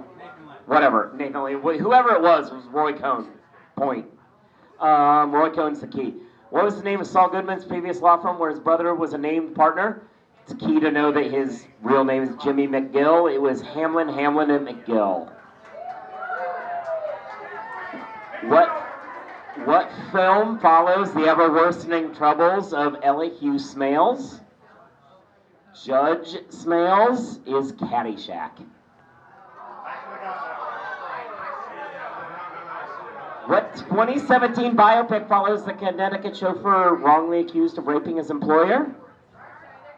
whatever. 0.67 1.11
Nathan. 1.15 1.33
Whoever 1.33 2.13
it 2.13 2.21
was 2.21 2.51
was 2.51 2.65
Roy 2.65 2.93
Cohn. 2.93 3.29
Point. 3.75 4.05
Um, 4.79 5.31
Roy 5.31 5.49
Cohn's 5.49 5.79
the 5.81 5.87
key. 5.87 6.15
What 6.49 6.63
was 6.63 6.77
the 6.77 6.83
name 6.83 7.01
of 7.01 7.07
Saul 7.07 7.29
Goodman's 7.29 7.65
previous 7.65 8.01
law 8.01 8.21
firm 8.21 8.39
where 8.39 8.49
his 8.49 8.59
brother 8.59 8.93
was 8.93 9.13
a 9.13 9.17
named 9.17 9.55
partner? 9.55 10.03
It's 10.43 10.53
key 10.53 10.79
to 10.79 10.91
know 10.91 11.11
that 11.11 11.31
his 11.31 11.65
real 11.81 12.03
name 12.03 12.23
is 12.23 12.35
Jimmy 12.43 12.67
McGill. 12.67 13.33
It 13.33 13.41
was 13.41 13.61
Hamlin, 13.61 14.07
Hamlin, 14.07 14.51
and 14.51 14.67
McGill. 14.67 15.31
What 18.43 18.69
what 19.63 19.89
film 20.11 20.59
follows 20.59 21.13
the 21.13 21.23
ever 21.23 21.51
worsening 21.51 22.13
troubles 22.13 22.73
of 22.73 22.97
Elihu 23.01 23.53
Smails? 23.53 24.41
Judge 25.83 26.35
Smails 26.49 27.39
is 27.47 27.71
Caddyshack. 27.73 28.51
What 33.47 33.75
2017 33.75 34.75
biopic 34.75 35.29
follows 35.29 35.65
the 35.65 35.73
Connecticut 35.73 36.35
chauffeur 36.35 36.95
wrongly 36.95 37.41
accused 37.41 37.77
of 37.77 37.85
raping 37.85 38.17
his 38.17 38.31
employer? 38.31 38.91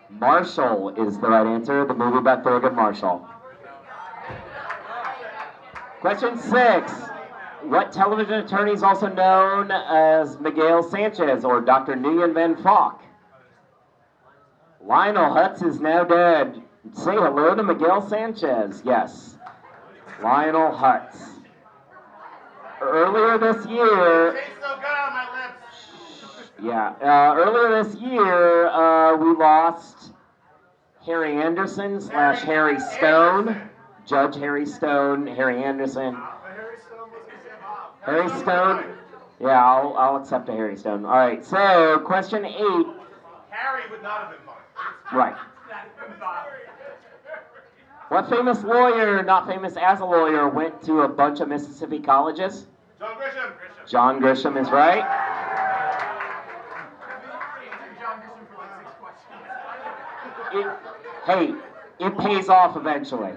Marshall 0.09 0.89
is 0.89 1.17
the 1.19 1.29
right 1.29 1.47
answer. 1.47 1.85
The 1.85 1.93
movie 1.93 2.17
about 2.17 2.43
Thurgood 2.43 2.75
Marshall. 2.75 3.25
Question 6.01 6.37
six. 6.37 6.91
What 7.63 7.93
television 7.93 8.33
attorney 8.33 8.73
is 8.73 8.83
also 8.83 9.07
known 9.07 9.71
as 9.71 10.37
Miguel 10.41 10.83
Sanchez 10.83 11.45
or 11.45 11.61
Dr. 11.61 11.93
Nguyen 11.95 12.33
Van 12.33 12.55
Phoc? 12.55 12.99
Lionel 14.83 15.33
Hutz 15.33 15.63
is 15.63 15.79
now 15.79 16.03
dead. 16.03 16.61
Say 16.93 17.15
hello 17.15 17.55
to 17.55 17.63
Miguel 17.63 18.07
Sanchez. 18.07 18.81
Yes. 18.85 19.37
Lionel 20.21 20.71
Hutz. 20.71 21.36
Earlier 22.81 23.37
this 23.37 23.65
year, 23.67 24.33
Tastes 24.33 24.49
so 24.61 24.75
good 24.75 24.85
on 24.85 25.13
my 25.13 25.27
lips. 25.33 26.51
yeah, 26.61 26.93
uh, 27.01 27.35
earlier 27.35 27.83
this 27.83 27.95
year, 27.95 28.67
uh, 28.67 29.15
we 29.17 29.33
lost 29.35 30.13
Harry 31.05 31.35
Anderson 31.41 31.99
slash 32.01 32.41
Harry 32.41 32.79
Stone, 32.79 33.59
Judge 34.05 34.35
Harry 34.35 34.65
Stone, 34.65 35.27
Harry 35.27 35.63
Anderson. 35.63 36.17
Harry 38.05 38.29
Stone. 38.39 38.85
Yeah, 39.39 39.63
I'll, 39.63 39.93
I'll 39.97 40.15
accept 40.15 40.49
a 40.49 40.53
Harry 40.53 40.77
Stone. 40.77 41.05
All 41.05 41.11
right, 41.11 41.43
so 41.45 41.99
question 42.05 42.45
eight. 42.45 42.87
Harry 43.49 43.83
would 43.91 44.01
not 44.01 44.21
have 44.21 44.29
been 44.31 44.39
fine. 44.45 45.17
Right. 45.17 45.35
What 48.09 48.29
famous 48.29 48.63
lawyer, 48.63 49.21
not 49.21 49.47
famous 49.47 49.75
as 49.75 49.99
a 49.99 50.05
lawyer, 50.05 50.47
went 50.47 50.81
to 50.83 51.01
a 51.01 51.09
bunch 51.09 51.41
of 51.41 51.49
Mississippi 51.49 51.99
colleges? 51.99 52.65
John 52.99 53.15
Grisham. 53.15 53.51
Grisham. 53.51 53.89
John 53.89 54.21
Grisham 54.21 54.61
is 54.61 54.69
right. 54.69 55.03
It, 60.53 60.67
hey, 61.25 61.53
it 61.99 62.17
pays 62.17 62.47
off 62.47 62.77
eventually. 62.77 63.33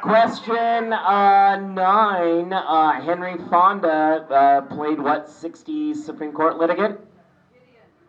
Question 0.00 0.94
uh, 0.94 1.56
nine. 1.56 2.52
Uh, 2.54 3.00
Henry 3.02 3.36
Fonda 3.50 4.26
uh, 4.30 4.60
played 4.74 4.98
what 4.98 5.26
60s 5.26 5.96
Supreme 5.96 6.32
Court 6.32 6.56
litigant? 6.56 6.98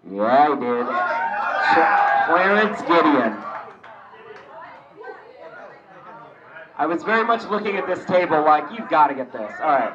Yeah, 0.10 0.56
he 0.56 0.62
did. 0.62 0.86
Ch- 0.88 2.28
Clarence 2.28 2.82
Gideon. 2.84 3.51
I 6.82 6.88
was 6.88 7.04
very 7.04 7.24
much 7.24 7.44
looking 7.46 7.78
at 7.78 7.86
this 7.86 8.04
table 8.06 8.44
like, 8.44 8.64
you've 8.76 8.90
got 8.90 9.10
to 9.10 9.14
get 9.14 9.32
this. 9.32 9.54
All 9.62 9.70
right. 9.70 9.94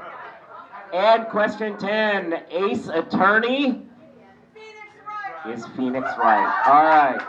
And 0.94 1.26
question 1.26 1.76
10 1.76 2.44
Ace 2.48 2.86
Attorney 2.86 3.82
is 5.48 5.66
Phoenix 5.76 6.08
Wright. 6.16 6.62
All 6.64 6.84
right. 6.84 7.20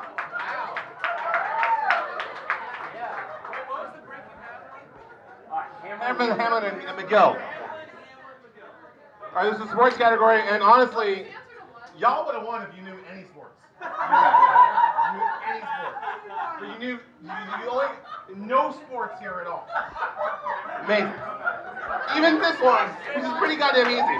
Hamilton, 5.82 6.38
Hamilton, 6.38 6.76
and, 6.76 6.84
and 6.90 7.00
McGill. 7.00 7.42
All 7.42 7.42
right, 9.34 9.52
this 9.52 9.60
is 9.60 9.72
sports 9.72 9.98
category, 9.98 10.40
and 10.40 10.62
honestly, 10.62 11.26
y'all 11.98 12.28
would 12.28 12.36
have 12.36 12.46
won 12.46 12.62
if 12.62 12.78
you 12.78 12.84
knew 12.84 12.96
any 13.12 13.24
sports. 13.24 13.56
You 15.08 15.18
knew 15.18 15.28
any 15.50 15.62
sports. 15.62 15.98
But 16.60 16.68
you 16.70 16.78
knew 16.80 17.00
you, 17.24 17.30
you 17.64 17.70
only 17.70 17.88
no 18.36 18.72
sports 18.72 19.20
here 19.20 19.40
at 19.42 19.48
all. 19.48 19.68
Amazing. 20.84 21.14
Even 22.16 22.40
this 22.40 22.60
one, 22.62 22.90
which 23.16 23.24
is 23.24 23.32
pretty 23.38 23.56
goddamn 23.56 23.90
easy. 23.90 24.18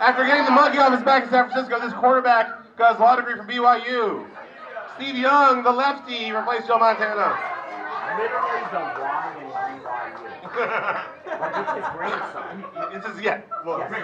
After 0.00 0.24
getting 0.24 0.44
the 0.44 0.50
monkey 0.50 0.78
off 0.78 0.92
his 0.92 1.02
back 1.02 1.24
in 1.24 1.30
San 1.30 1.48
Francisco, 1.50 1.80
this 1.80 1.92
quarterback 1.94 2.76
got 2.76 2.92
his 2.92 3.00
law 3.00 3.16
degree 3.16 3.36
from 3.36 3.48
BYU. 3.48 4.26
Steve 4.96 5.16
Young, 5.16 5.62
the 5.62 5.72
lefty, 5.72 6.32
replaced 6.32 6.66
Joe 6.66 6.78
Montana. 6.78 7.38
Literally 8.16 8.60
the 8.72 8.80
Y 9.00 9.36
in 9.40 9.80
BYU. 9.80 11.02
Like 11.38 11.54
it's 11.56 11.72
his 11.72 11.84
grandson. 11.94 12.64
It's 12.92 13.06
his, 13.06 13.20
yeah, 13.20 13.40
well, 13.64 13.78
Yes. 13.90 14.02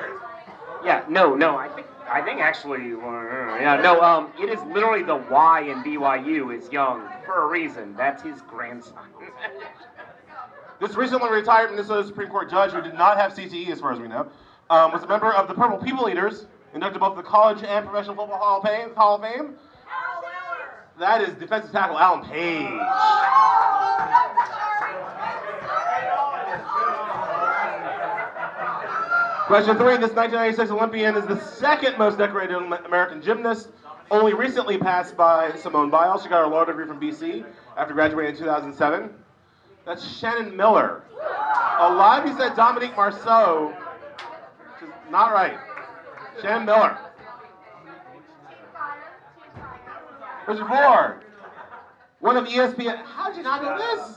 Yeah, 0.84 1.04
no, 1.08 1.34
no. 1.34 1.56
I 1.56 1.68
think 1.68 1.86
I 2.12 2.20
think 2.20 2.40
actually, 2.40 2.92
uh, 2.92 3.56
yeah, 3.58 3.80
no. 3.82 4.02
Um, 4.02 4.32
it 4.38 4.50
is 4.50 4.60
literally 4.64 5.02
the 5.02 5.16
Y 5.16 5.60
in 5.62 5.82
BYU 5.82 6.56
is 6.56 6.70
young 6.70 7.08
for 7.24 7.44
a 7.44 7.46
reason. 7.46 7.94
That's 7.96 8.22
his 8.22 8.40
grandson. 8.42 8.98
This 10.80 10.96
recently 10.96 11.30
retired 11.30 11.70
Minnesota 11.70 12.04
Supreme 12.04 12.28
Court 12.28 12.50
judge, 12.50 12.72
who 12.72 12.82
did 12.82 12.94
not 12.94 13.16
have 13.16 13.34
CTE, 13.34 13.70
as 13.70 13.78
far 13.78 13.92
as 13.92 14.00
we 14.00 14.08
know, 14.08 14.26
um, 14.68 14.90
was 14.90 15.04
a 15.04 15.06
member 15.06 15.32
of 15.32 15.46
the 15.46 15.54
Purple 15.54 15.78
People 15.78 16.08
Eaters, 16.08 16.46
inducted 16.74 16.98
both 16.98 17.14
the 17.14 17.22
College 17.22 17.62
and 17.62 17.86
Professional 17.86 18.16
Football 18.16 18.38
Hall 18.38 18.58
of 18.58 18.64
Fame. 18.64 18.92
Hall 18.96 19.14
of 19.14 19.22
Fame. 19.22 19.54
That 20.98 21.20
is 21.20 21.34
defensive 21.34 21.70
tackle 21.70 21.96
Alan 21.96 22.24
Page. 22.28 22.66
Question 29.52 29.76
three: 29.76 29.98
This 29.98 30.12
1996 30.12 30.70
Olympian 30.70 31.14
is 31.14 31.26
the 31.26 31.38
second 31.38 31.98
most 31.98 32.16
decorated 32.16 32.56
American 32.86 33.20
gymnast, 33.20 33.68
only 34.10 34.32
recently 34.32 34.78
passed 34.78 35.14
by 35.14 35.52
Simone 35.56 35.90
Biles. 35.90 36.22
She 36.22 36.30
got 36.30 36.42
her 36.42 36.46
law 36.46 36.64
degree 36.64 36.86
from 36.86 36.98
BC 36.98 37.44
after 37.76 37.92
graduating 37.92 38.34
in 38.34 38.38
2007. 38.38 39.10
That's 39.84 40.10
Shannon 40.16 40.56
Miller. 40.56 41.02
Alive, 41.80 42.26
he 42.26 42.34
said 42.34 42.56
Dominique 42.56 42.94
Moceanu. 42.94 43.76
Which 43.76 44.88
is 44.88 44.94
not 45.10 45.34
right. 45.34 45.58
Shannon 46.40 46.64
Miller. 46.64 46.96
Question 50.46 50.66
four. 50.66 51.20
One 52.20 52.38
of 52.38 52.46
ESPN. 52.46 53.04
How'd 53.04 53.36
you 53.36 53.42
not 53.42 53.62
know 53.62 53.76
this? 53.76 54.16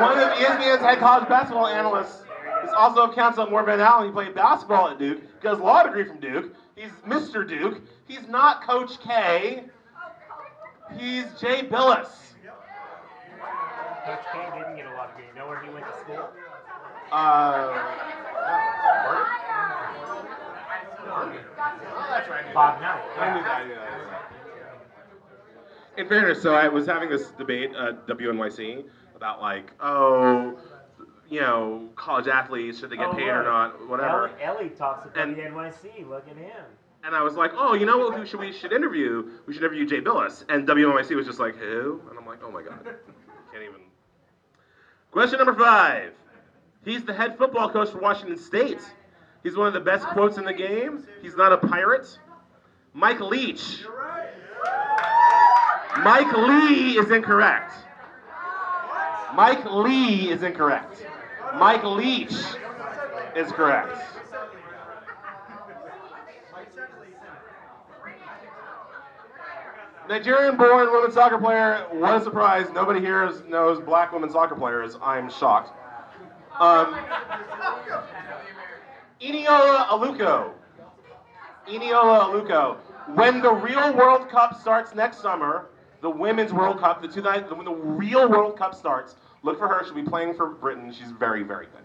One 0.00 0.18
of 0.18 0.32
ESPN's 0.38 0.80
head 0.80 1.00
college 1.00 1.28
basketball 1.28 1.66
analysts 1.66 2.22
also 2.72 3.10
accounts 3.10 3.38
on 3.38 3.50
Warren 3.50 3.66
Van 3.66 3.80
Allen. 3.80 4.06
He 4.06 4.12
played 4.12 4.34
basketball 4.34 4.88
at 4.88 4.98
Duke. 4.98 5.20
Got 5.40 5.54
his 5.54 5.60
law 5.60 5.82
degree 5.82 6.04
from 6.04 6.20
Duke. 6.20 6.54
He's 6.76 6.90
Mr. 7.06 7.46
Duke. 7.48 7.80
He's 8.06 8.26
not 8.28 8.62
Coach 8.64 9.00
K. 9.00 9.64
He's 10.98 11.26
Jay 11.40 11.62
Bilas. 11.62 12.08
Coach 14.04 14.18
K 14.32 14.58
didn't 14.58 14.76
get 14.76 14.86
a 14.86 14.90
of 14.90 15.16
good. 15.16 15.24
You 15.28 15.38
know 15.38 15.48
where 15.48 15.62
he 15.62 15.70
went 15.70 15.86
to 15.86 16.00
school? 16.00 16.28
Uh, 17.12 17.92
Bob 22.54 22.80
Knight. 22.80 23.02
I 23.18 23.34
knew 23.34 23.42
that. 23.42 23.66
I. 25.96 26.00
In 26.00 26.08
fairness, 26.08 26.42
so 26.42 26.54
I 26.54 26.68
was 26.68 26.86
having 26.86 27.10
this 27.10 27.30
debate 27.32 27.74
at 27.74 28.06
WNYC 28.06 28.84
about 29.14 29.40
like, 29.40 29.72
oh, 29.80 30.58
you 31.32 31.40
know, 31.40 31.88
college 31.96 32.28
athletes 32.28 32.80
should 32.80 32.90
they 32.90 32.96
get 32.96 33.06
Oh, 33.08 33.14
paid 33.14 33.28
or 33.28 33.42
not, 33.42 33.88
whatever. 33.88 34.28
Elie, 34.40 34.42
Elie 34.42 34.68
talks 34.70 35.06
at 35.06 35.16
And- 35.16 35.34
WNYC. 35.36 36.06
Look 36.08 36.28
at 36.28 36.36
him. 36.36 36.64
And 37.04 37.16
I 37.16 37.22
was 37.22 37.34
like, 37.34 37.52
oh, 37.56 37.74
you 37.74 37.86
know 37.86 37.98
what? 37.98 38.14
Who 38.16 38.24
should 38.26 38.38
we 38.38 38.52
should 38.52 38.72
interview? 38.72 39.28
We 39.46 39.54
should 39.54 39.62
interview 39.62 39.86
Jay 39.86 40.00
Bilas. 40.00 40.44
And 40.48 40.68
WNYC 40.68 41.16
was 41.16 41.26
just 41.26 41.40
like, 41.40 41.56
who? 41.56 42.00
And 42.10 42.18
I'm 42.18 42.26
like, 42.26 42.40
oh 42.44 42.50
my 42.52 42.62
god, 42.62 42.84
can't 43.50 43.64
even. 43.64 43.80
Question 45.10 45.38
number 45.38 45.54
five. 45.54 46.12
He's 46.84 47.02
the 47.04 47.14
head 47.14 47.38
football 47.38 47.70
coach 47.70 47.88
for 47.90 47.98
Washington 47.98 48.36
State. 48.38 48.80
He's 49.42 49.56
one 49.56 49.66
of 49.66 49.72
the 49.72 49.80
best 49.80 50.06
quotes 50.08 50.36
in 50.36 50.44
the 50.44 50.52
game. 50.52 51.04
He's 51.22 51.34
not 51.36 51.52
a 51.52 51.56
pirate. 51.58 52.06
Mike 52.94 53.20
Leach. 53.20 53.84
Mike 56.04 56.32
Lee 56.36 56.98
is 56.98 57.10
incorrect. 57.10 57.72
Mike 59.34 59.64
Lee 59.64 60.30
is 60.30 60.42
incorrect. 60.42 61.04
Mike 61.56 61.84
Leach 61.84 62.32
is 63.36 63.52
correct. 63.52 63.98
Nigerian-born 70.08 70.92
women's 70.92 71.14
soccer 71.14 71.38
player. 71.38 71.86
What 71.92 72.16
a 72.16 72.24
surprise! 72.24 72.66
Nobody 72.74 73.00
here 73.00 73.32
knows 73.48 73.80
black 73.80 74.12
women 74.12 74.30
soccer 74.30 74.54
players. 74.54 74.96
I'm 75.00 75.30
shocked. 75.30 75.70
Um, 76.58 76.94
Eniola 79.20 79.86
Aluko. 79.86 80.50
Eniola 81.68 82.24
Aluko. 82.24 82.76
When 83.14 83.40
the 83.40 83.52
real 83.52 83.94
World 83.94 84.28
Cup 84.28 84.60
starts 84.60 84.94
next 84.94 85.20
summer, 85.20 85.70
the 86.02 86.10
Women's 86.10 86.52
World 86.52 86.78
Cup, 86.80 87.00
the 87.00 87.08
two 87.08 87.22
when 87.22 87.64
the 87.64 87.72
real 87.72 88.28
World 88.28 88.58
Cup 88.58 88.74
starts, 88.74 89.16
look 89.42 89.58
for 89.58 89.68
her. 89.68 89.84
She'll 89.84 89.94
be 89.94 90.02
playing 90.02 90.34
for 90.34 90.48
Britain. 90.48 90.92
She's 90.92 91.10
very, 91.10 91.42
very 91.42 91.66
good. 91.66 91.82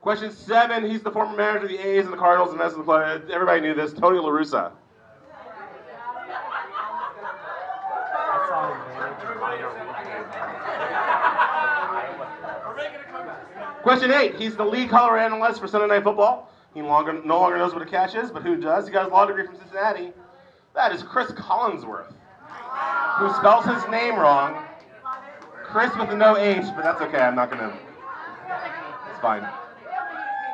Question 0.00 0.32
seven. 0.32 0.90
He's 0.90 1.02
the 1.02 1.12
former 1.12 1.36
manager 1.36 1.66
of 1.66 1.70
the 1.70 1.78
A's 1.78 2.04
and 2.04 2.12
the 2.12 2.18
Cardinals 2.18 2.50
and 2.50 2.60
the 2.60 2.82
play. 2.82 3.20
Everybody 3.32 3.60
knew 3.60 3.74
this. 3.74 3.92
Tony 3.92 4.18
La 4.18 4.30
Russa. 4.30 4.72
Question 13.82 14.12
eight. 14.12 14.36
He's 14.36 14.56
the 14.56 14.64
lead 14.64 14.90
color 14.90 15.18
analyst 15.18 15.60
for 15.60 15.68
Sunday 15.68 15.88
Night 15.88 16.04
Football. 16.04 16.50
He 16.74 16.82
longer, 16.82 17.12
no 17.24 17.40
longer 17.40 17.58
knows 17.58 17.74
what 17.74 17.82
a 17.82 17.86
catch 17.86 18.14
is, 18.14 18.30
but 18.30 18.42
who 18.42 18.56
does? 18.56 18.86
He 18.86 18.92
got 18.92 19.04
his 19.04 19.12
law 19.12 19.26
degree 19.26 19.44
from 19.46 19.56
Cincinnati. 19.56 20.12
That 20.74 20.92
is 20.92 21.02
Chris 21.02 21.30
Collinsworth, 21.32 22.12
who 23.18 23.32
spells 23.34 23.66
his 23.66 23.86
name 23.90 24.16
wrong. 24.16 24.64
Chris 25.72 25.90
with 25.96 26.12
no 26.18 26.36
H, 26.36 26.64
but 26.76 26.84
that's 26.84 27.00
okay. 27.00 27.18
I'm 27.18 27.34
not 27.34 27.50
gonna. 27.50 27.74
It's 29.10 29.20
fine. 29.20 29.48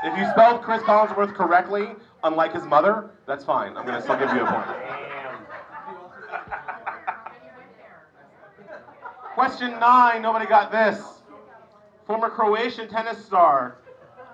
If 0.04 0.16
you 0.16 0.30
spelled 0.30 0.62
Chris 0.62 0.80
Collinsworth 0.82 1.34
correctly, 1.34 1.88
unlike 2.22 2.54
his 2.54 2.62
mother, 2.62 3.10
that's 3.26 3.44
fine. 3.44 3.76
I'm 3.76 3.84
gonna 3.84 4.00
still 4.00 4.16
give 4.16 4.32
you 4.32 4.42
a 4.42 4.46
point. 4.46 4.66
Question 9.34 9.72
nine. 9.80 10.22
Nobody 10.22 10.46
got 10.46 10.70
this. 10.70 11.02
Former 12.06 12.30
Croatian 12.30 12.88
tennis 12.88 13.24
star 13.24 13.78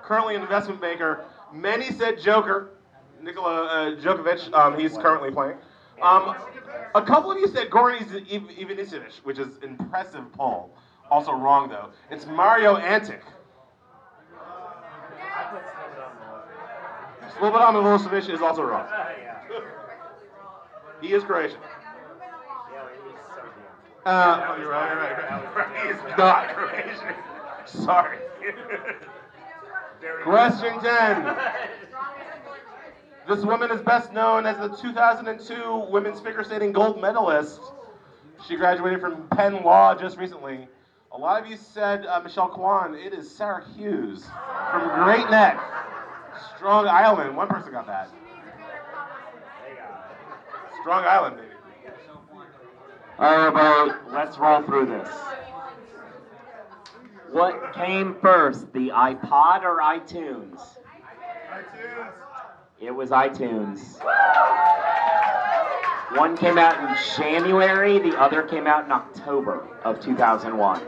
currently 0.02 0.36
an 0.36 0.42
investment 0.42 0.82
banker. 0.82 1.24
Many 1.52 1.90
said 1.92 2.20
Joker, 2.20 2.72
Nikola 3.22 3.64
uh, 3.64 3.96
Djokovic. 3.96 4.52
Um, 4.52 4.78
he's 4.78 4.98
currently 4.98 5.30
playing. 5.30 5.56
Um, 6.02 6.34
a 6.94 7.02
couple 7.02 7.30
of 7.32 7.38
you 7.38 7.48
said 7.48 7.70
Goran 7.70 8.00
Iv- 8.30 8.68
Ivanisevic, 8.68 9.16
which 9.24 9.38
is 9.38 9.48
impressive 9.62 10.32
poll. 10.32 10.76
Also 11.10 11.32
wrong 11.32 11.68
though. 11.68 11.90
It's 12.10 12.26
Mario 12.26 12.76
Ancic. 12.76 13.20
Slobodan 17.38 17.74
Milosevic 17.74 18.32
is 18.32 18.40
also 18.40 18.62
wrong. 18.62 18.86
He 21.00 21.12
is 21.12 21.24
Croatian. 21.24 21.58
Uh, 24.06 24.46
oh, 24.48 24.56
you're 24.60 24.70
right, 24.70 24.90
you're 24.92 25.00
right, 25.00 25.56
right. 25.56 25.82
He 25.82 25.88
is 25.88 26.18
not 26.18 26.48
Croatian. 26.54 27.14
Sorry. 27.66 28.18
Question 30.22 30.80
10. 30.80 31.36
This 33.26 33.42
woman 33.42 33.70
is 33.70 33.80
best 33.80 34.12
known 34.12 34.44
as 34.44 34.58
the 34.58 34.76
2002 34.76 35.86
women's 35.90 36.20
figure 36.20 36.44
skating 36.44 36.72
gold 36.72 37.00
medalist. 37.00 37.58
She 38.46 38.56
graduated 38.56 39.00
from 39.00 39.26
Penn 39.28 39.62
Law 39.62 39.94
just 39.94 40.18
recently. 40.18 40.68
A 41.10 41.16
lot 41.16 41.40
of 41.42 41.48
you 41.48 41.56
said 41.56 42.04
uh, 42.04 42.20
Michelle 42.20 42.48
Kwan. 42.48 42.94
It 42.94 43.14
is 43.14 43.30
Sarah 43.30 43.64
Hughes 43.76 44.26
from 44.70 45.04
Great 45.04 45.30
Neck, 45.30 45.58
Strong 46.54 46.86
Island. 46.86 47.34
One 47.34 47.48
person 47.48 47.72
got 47.72 47.86
that. 47.86 48.10
Strong 50.82 51.04
Island, 51.04 51.36
baby. 51.36 51.48
All 53.18 53.50
right, 53.50 53.94
let's 54.08 54.36
roll 54.36 54.60
through 54.64 54.86
this. 54.86 55.08
What 57.30 57.72
came 57.72 58.16
first, 58.20 58.70
the 58.74 58.90
iPod 58.90 59.62
or 59.62 59.80
iTunes? 59.80 60.60
iTunes. 61.50 62.12
It 62.84 62.94
was 62.94 63.10
iTunes. 63.10 63.98
One 66.18 66.36
came 66.36 66.58
out 66.58 66.78
in 66.78 66.94
January, 67.16 67.98
the 67.98 68.20
other 68.20 68.42
came 68.42 68.66
out 68.66 68.84
in 68.84 68.92
October 68.92 69.66
of 69.84 70.00
2001. 70.00 70.82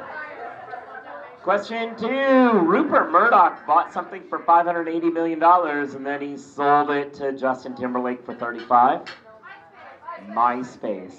Question 1.43 1.97
two 1.97 2.59
Rupert 2.61 3.11
Murdoch 3.11 3.67
bought 3.67 3.95
something 3.95 4.23
for 4.29 4.41
$580 4.41 5.11
million 5.13 5.43
and 5.43 6.05
then 6.07 6.21
he 6.21 6.37
sold 6.37 6.91
it 6.91 7.15
to 7.15 7.33
Justin 7.33 7.75
Timberlake 7.75 8.25
for 8.27 8.35
35 8.35 9.03
MySpace. 10.29 11.15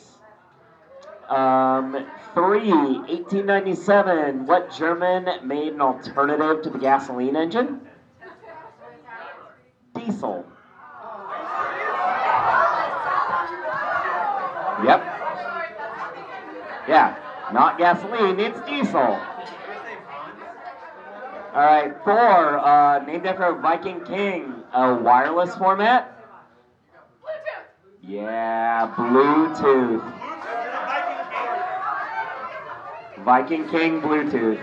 Um, 1.28 2.06
three, 2.36 2.72
1897. 2.72 4.46
What 4.46 4.72
German 4.72 5.28
made 5.48 5.74
an 5.74 5.82
alternative 5.82 6.62
to 6.64 6.70
the 6.70 6.78
gasoline 6.78 7.36
engine? 7.36 7.82
Diesel. 9.96 10.46
Yep. 14.84 15.02
Yeah, 16.88 17.16
not 17.52 17.78
gasoline, 17.78 18.40
it's 18.40 18.60
diesel. 18.62 19.00
All 21.54 21.64
right, 21.64 21.92
four, 22.04 22.60
uh, 22.60 23.00
named 23.00 23.26
after 23.26 23.46
a 23.46 23.56
Viking 23.56 24.02
king, 24.06 24.54
a 24.74 24.94
wireless 24.94 25.56
format? 25.56 26.14
Bluetooth. 27.24 27.66
Yeah, 28.04 28.94
Bluetooth. 28.96 30.04
Viking 33.26 33.68
King 33.70 34.02
Bluetooth. 34.02 34.60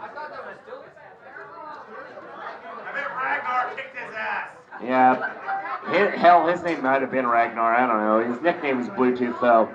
I 0.00 0.08
bet 2.94 3.10
Ragnar 3.16 3.74
kicked 3.74 3.96
Hell, 5.88 6.46
his 6.46 6.62
name 6.62 6.82
might 6.82 7.00
have 7.00 7.10
been 7.10 7.26
Ragnar. 7.26 7.74
I 7.74 7.86
don't 7.86 7.98
know. 7.98 8.32
His 8.32 8.42
nickname 8.42 8.80
is 8.80 8.88
Bluetooth, 8.88 9.40
though, 9.40 9.74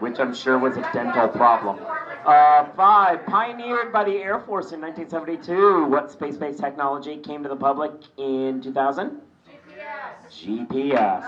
which 0.00 0.18
I'm 0.18 0.34
sure 0.34 0.58
was 0.58 0.76
a 0.76 0.82
dental 0.92 1.28
problem. 1.28 1.78
Uh, 2.24 2.64
five, 2.74 3.24
pioneered 3.26 3.92
by 3.92 4.02
the 4.02 4.16
Air 4.16 4.40
Force 4.40 4.72
in 4.72 4.80
1972. 4.80 5.84
What 5.84 6.10
space 6.10 6.36
based 6.36 6.58
technology 6.58 7.18
came 7.18 7.44
to 7.44 7.48
the 7.48 7.56
public 7.56 7.92
in 8.18 8.60
2000? 8.60 9.20
GPS. 10.28 11.22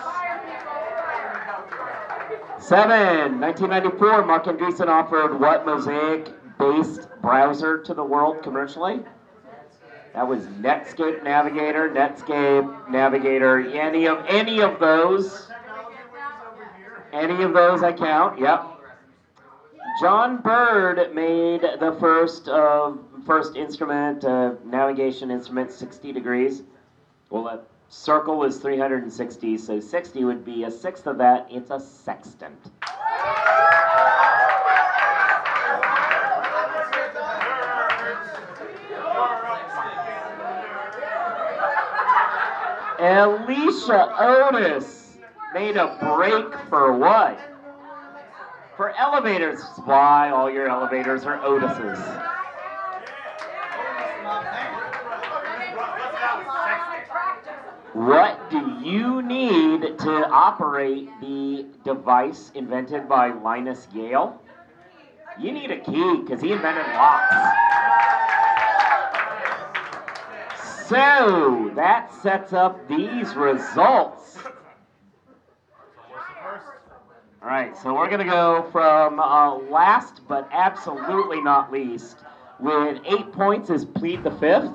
Seven, 2.58 3.40
1994, 3.40 4.26
Marc 4.26 4.44
Andreessen 4.46 4.88
offered 4.88 5.38
what 5.38 5.64
Mosaic 5.64 6.34
based 6.58 7.08
browser 7.22 7.78
to 7.78 7.94
the 7.94 8.02
world 8.02 8.42
commercially? 8.42 9.00
That 10.18 10.26
was 10.26 10.46
Netscape 10.46 11.22
Navigator, 11.22 11.88
Netscape 11.90 12.90
Navigator, 12.90 13.60
any 13.70 14.06
of 14.06 14.18
any 14.26 14.60
of 14.60 14.80
those. 14.80 15.46
Any 17.12 17.44
of 17.44 17.52
those 17.52 17.84
I 17.84 17.92
count, 17.92 18.40
yep. 18.40 18.66
John 20.00 20.38
Bird 20.38 21.14
made 21.14 21.60
the 21.60 21.96
first 22.00 22.48
uh, 22.48 22.94
first 23.24 23.54
instrument, 23.54 24.24
uh, 24.24 24.54
navigation 24.64 25.30
instrument, 25.30 25.70
60 25.70 26.10
degrees. 26.10 26.64
Well, 27.30 27.46
a 27.46 27.60
circle 27.88 28.42
is 28.42 28.56
360, 28.56 29.56
so 29.56 29.78
60 29.78 30.24
would 30.24 30.44
be 30.44 30.64
a 30.64 30.70
sixth 30.72 31.06
of 31.06 31.18
that. 31.18 31.46
It's 31.48 31.70
a 31.70 31.78
sextant. 31.78 32.58
Alicia 43.08 44.14
Otis 44.20 45.16
made 45.54 45.78
a 45.78 45.96
brake 45.98 46.54
for 46.68 46.92
what? 46.92 47.40
For 48.76 48.90
elevators. 48.90 49.62
Why 49.86 50.28
all 50.28 50.50
your 50.50 50.68
elevators 50.68 51.24
are 51.24 51.38
Otises. 51.38 51.98
What 57.94 58.50
do 58.50 58.78
you 58.84 59.22
need 59.22 59.98
to 59.98 60.28
operate 60.28 61.08
the 61.22 61.66
device 61.84 62.52
invented 62.54 63.08
by 63.08 63.30
Linus 63.32 63.88
Yale? 63.94 64.38
You 65.40 65.52
need 65.52 65.70
a 65.70 65.80
key 65.80 66.20
because 66.20 66.42
he 66.42 66.52
invented 66.52 66.86
locks. 66.88 67.34
So 70.88 71.70
that 71.74 72.14
sets 72.22 72.54
up 72.54 72.88
these 72.88 73.34
results. 73.34 74.38
All 77.42 77.48
right, 77.48 77.76
so 77.76 77.94
we're 77.94 78.08
going 78.08 78.24
to 78.26 78.32
go 78.32 78.66
from 78.72 79.20
uh, 79.20 79.56
last 79.70 80.22
but 80.26 80.48
absolutely 80.50 81.42
not 81.42 81.70
least. 81.70 82.16
With 82.58 83.02
eight 83.04 83.30
points 83.32 83.68
is 83.68 83.84
Plead 83.84 84.24
the 84.24 84.30
Fifth. 84.30 84.72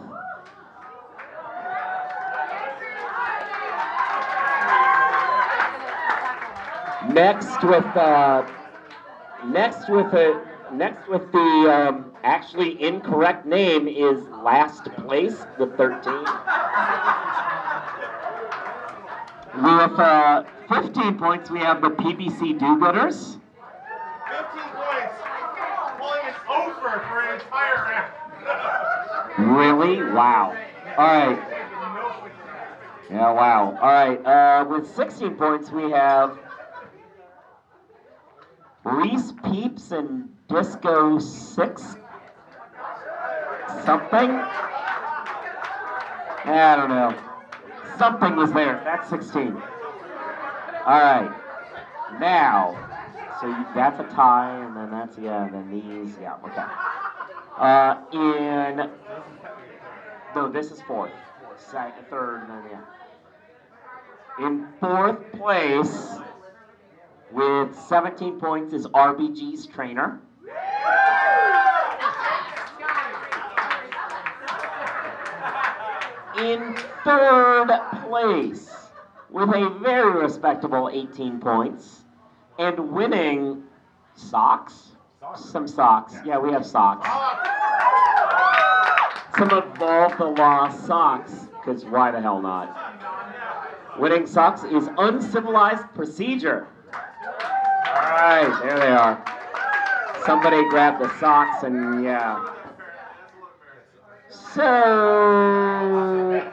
Next 7.12 7.64
with 7.64 7.86
uh, 7.98 8.48
next 9.48 9.90
with 9.90 10.14
a 10.14 10.53
next 10.74 11.08
with 11.08 11.32
the 11.32 11.40
um, 11.40 12.12
actually 12.24 12.82
incorrect 12.82 13.46
name 13.46 13.88
is 13.88 14.22
last 14.44 14.86
place, 14.86 15.46
the 15.58 15.68
13. 15.78 16.14
With 19.56 20.00
uh, 20.00 20.44
15 20.70 21.18
points, 21.18 21.52
we 21.52 21.60
have 21.60 21.82
the 21.82 21.90
PBC 21.90 22.60
Do-Gooders. 22.60 23.40
15 23.40 24.62
points. 24.74 25.14
Pulling 26.00 26.26
an 26.26 26.34
over 26.50 27.00
for 27.08 27.22
an 27.22 27.40
entire 27.40 27.76
round. 27.76 28.14
Really? 29.36 30.04
Wow. 30.14 30.56
All 30.96 31.06
right. 31.06 31.40
Yeah, 33.10 33.32
wow. 33.32 33.78
All 33.82 33.92
right. 33.92 34.26
Uh, 34.26 34.66
with 34.66 34.88
16 34.96 35.36
points, 35.36 35.72
we 35.72 35.90
have 35.92 36.38
Reese 38.84 39.34
Peeps 39.44 39.92
and 39.92 40.33
Disco 40.48 41.20
6 41.20 41.96
something. 43.86 44.32
I 46.46 46.76
don't 46.76 46.90
know. 46.90 47.16
Something 47.98 48.36
was 48.36 48.52
there. 48.54 48.82
That's 48.84 49.10
16. 49.10 49.56
All 50.86 51.00
right. 51.00 51.32
Now, 52.20 52.76
so 53.42 53.48
you, 53.48 53.66
that's 53.76 54.00
a 54.00 54.04
tie, 54.16 54.64
and 54.64 54.76
then 54.76 54.92
that's, 54.92 55.18
yeah, 55.18 55.46
and 55.46 55.54
then 55.54 55.72
these, 55.72 56.16
yeah, 56.22 56.36
okay. 56.46 56.64
Uh, 57.58 57.96
in, 58.14 58.90
no, 60.36 60.50
this 60.50 60.72
is 60.72 60.82
fourth. 60.82 61.12
Second, 61.58 62.06
third, 62.10 62.42
and 62.42 62.50
then, 62.50 62.64
yeah. 64.40 64.46
In 64.48 64.68
fourth 64.80 65.32
place, 65.34 66.20
with 67.32 67.76
17 67.88 68.40
points, 68.40 68.74
is 68.74 68.88
RBG's 68.88 69.66
trainer. 69.68 70.20
Third 76.36 77.70
place 78.08 78.70
with 79.30 79.50
a 79.50 79.78
very 79.82 80.22
respectable 80.22 80.90
18 80.92 81.40
points 81.40 82.02
and 82.60 82.92
winning 82.92 83.64
socks. 84.16 84.90
Some 85.36 85.68
socks. 85.68 86.16
Yeah, 86.26 86.38
we 86.38 86.52
have 86.52 86.66
socks. 86.66 87.08
Some 89.38 89.50
Evolve 89.52 90.18
the 90.18 90.26
Law 90.26 90.70
socks, 90.70 91.48
because 91.52 91.86
why 91.86 92.12
the 92.12 92.22
hell 92.22 92.42
not? 92.42 94.00
Winning 94.00 94.28
socks 94.28 94.64
is 94.64 94.90
uncivilized 94.98 95.86
procedure. 95.96 96.68
All 96.94 97.94
right, 97.94 98.60
there 98.64 98.80
they 98.80 98.92
are. 98.92 99.24
Somebody 100.26 100.68
grab 100.70 101.00
the 101.00 101.10
socks 101.20 101.64
and 101.64 102.04
yeah. 102.04 102.54
So, 104.54 106.52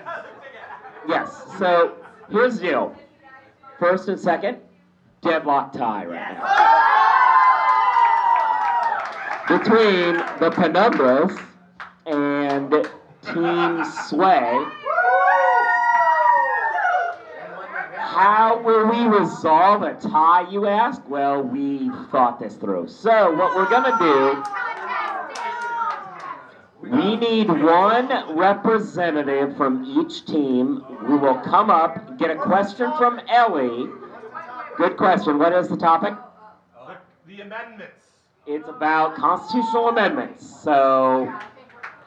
yes, 1.07 1.45
so 1.59 1.97
here's 2.31 2.59
the 2.59 2.69
deal. 2.69 2.97
First 3.79 4.09
and 4.09 4.19
second, 4.19 4.57
deadlock 5.21 5.75
tie 5.75 6.07
right 6.07 6.33
now. 9.49 9.59
Between 9.59 10.17
the 10.41 10.51
Penumbras 10.51 11.39
and 12.07 12.71
Team 13.23 13.85
Sway. 14.09 14.65
How 17.99 18.61
will 18.65 18.89
we 18.89 19.05
resolve 19.19 19.83
a 19.83 19.93
tie, 20.01 20.49
you 20.51 20.67
ask? 20.67 21.03
Well, 21.07 21.43
we 21.43 21.91
thought 22.11 22.41
this 22.41 22.55
through. 22.55 22.89
So, 22.89 23.31
what 23.35 23.55
we're 23.55 23.69
going 23.69 23.85
to 23.85 23.99
do 23.99 24.43
we 26.83 27.17
need 27.17 27.49
one 27.49 28.37
representative 28.37 29.57
from 29.57 29.85
each 29.85 30.25
team. 30.25 30.83
We 31.09 31.17
will 31.17 31.39
come 31.41 31.71
up, 31.71 32.19
get 32.19 32.31
a 32.31 32.37
question 32.37 32.91
from 32.97 33.21
Elie. 33.29 33.87
Good 34.77 34.97
question. 34.97 35.39
What 35.39 35.53
is 35.53 35.69
the 35.69 35.77
topic? 35.77 36.15
The 37.27 37.43
amendments. 37.43 38.07
It's 38.47 38.69
about 38.69 39.15
constitutional 39.15 39.91
amendments. 39.91 40.63
So 40.63 41.33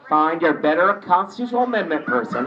find 0.08 0.42
your 0.42 0.54
better 0.54 0.94
constitutional 0.94 1.62
amendment 1.62 2.04
person. 2.04 2.44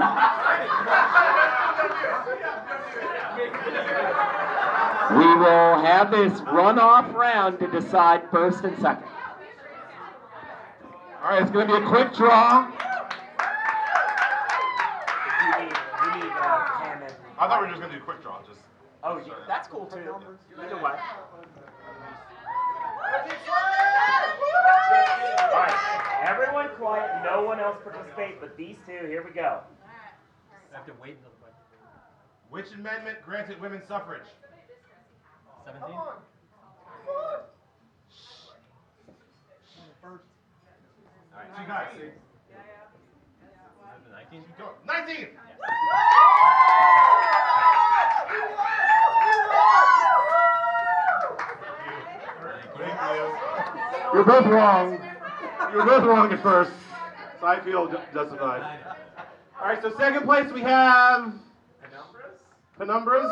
We 5.09 5.36
will 5.38 5.80
have 5.80 6.11
this 6.11 6.41
runoff 6.41 7.13
round 7.13 7.59
to 7.59 7.67
decide 7.71 8.30
first 8.30 8.65
and 8.65 8.78
second. 8.80 9.07
All 11.28 11.34
right, 11.34 11.41
it's 11.41 11.51
going 11.51 11.67
to 11.67 11.78
be 11.78 11.84
a 11.84 11.89
quick 11.89 12.13
draw. 12.13 12.63
You 12.63 12.71
need, 15.59 15.75
you 15.75 16.23
need 16.23 16.32
uh, 16.32 16.63
pen 16.80 17.03
and. 17.03 17.13
I 17.38 17.49
thought 17.49 17.59
we 17.59 17.67
were 17.67 17.71
just 17.73 17.82
going 17.82 17.91
to 17.91 17.97
do 17.97 18.01
a 18.01 18.05
quick 18.05 18.21
draw. 18.23 18.39
Just 18.47 18.61
Oh, 19.03 19.17
you, 19.17 19.34
that's 19.45 19.67
cool 19.67 19.88
too. 19.88 20.15
Either 20.57 20.78
way. 20.78 20.84
All 20.84 20.95
right, 25.51 26.23
everyone 26.23 26.69
quiet. 26.78 27.21
No 27.30 27.43
one 27.43 27.59
else 27.59 27.75
participate 27.84 28.39
but 28.39 28.55
these 28.55 28.78
two. 28.86 29.05
Here 29.05 29.21
we 29.21 29.32
go. 29.32 29.63
I 29.84 30.78
have 30.78 30.86
to 30.86 30.93
wait 31.01 31.17
until 31.17 31.32
the 31.32 31.43
question. 31.43 31.59
which 32.51 32.71
amendment 32.71 33.17
granted 33.25 33.59
women's 33.59 33.86
suffrage? 33.86 34.23
17? 35.65 35.93
All 41.38 41.44
right, 41.44 41.56
two 41.56 41.68
guys. 41.68 42.12
19? 44.32 44.44
Go. 44.58 44.70
19. 44.88 45.28
Thank 52.78 53.02
you. 53.16 53.26
You're 54.14 54.24
both 54.24 54.46
wrong. 54.48 55.00
You're 55.72 55.86
both 55.86 56.04
wrong 56.06 56.32
at 56.32 56.42
first, 56.42 56.72
so 57.40 57.46
I 57.46 57.60
feel 57.60 57.88
justified. 58.14 58.80
All 59.62 59.68
right, 59.68 59.82
so 59.82 59.96
second 59.98 60.24
place 60.24 60.52
we 60.52 60.62
have 60.62 61.34
Penumbras. 61.84 62.80
Penumbras? 62.80 63.32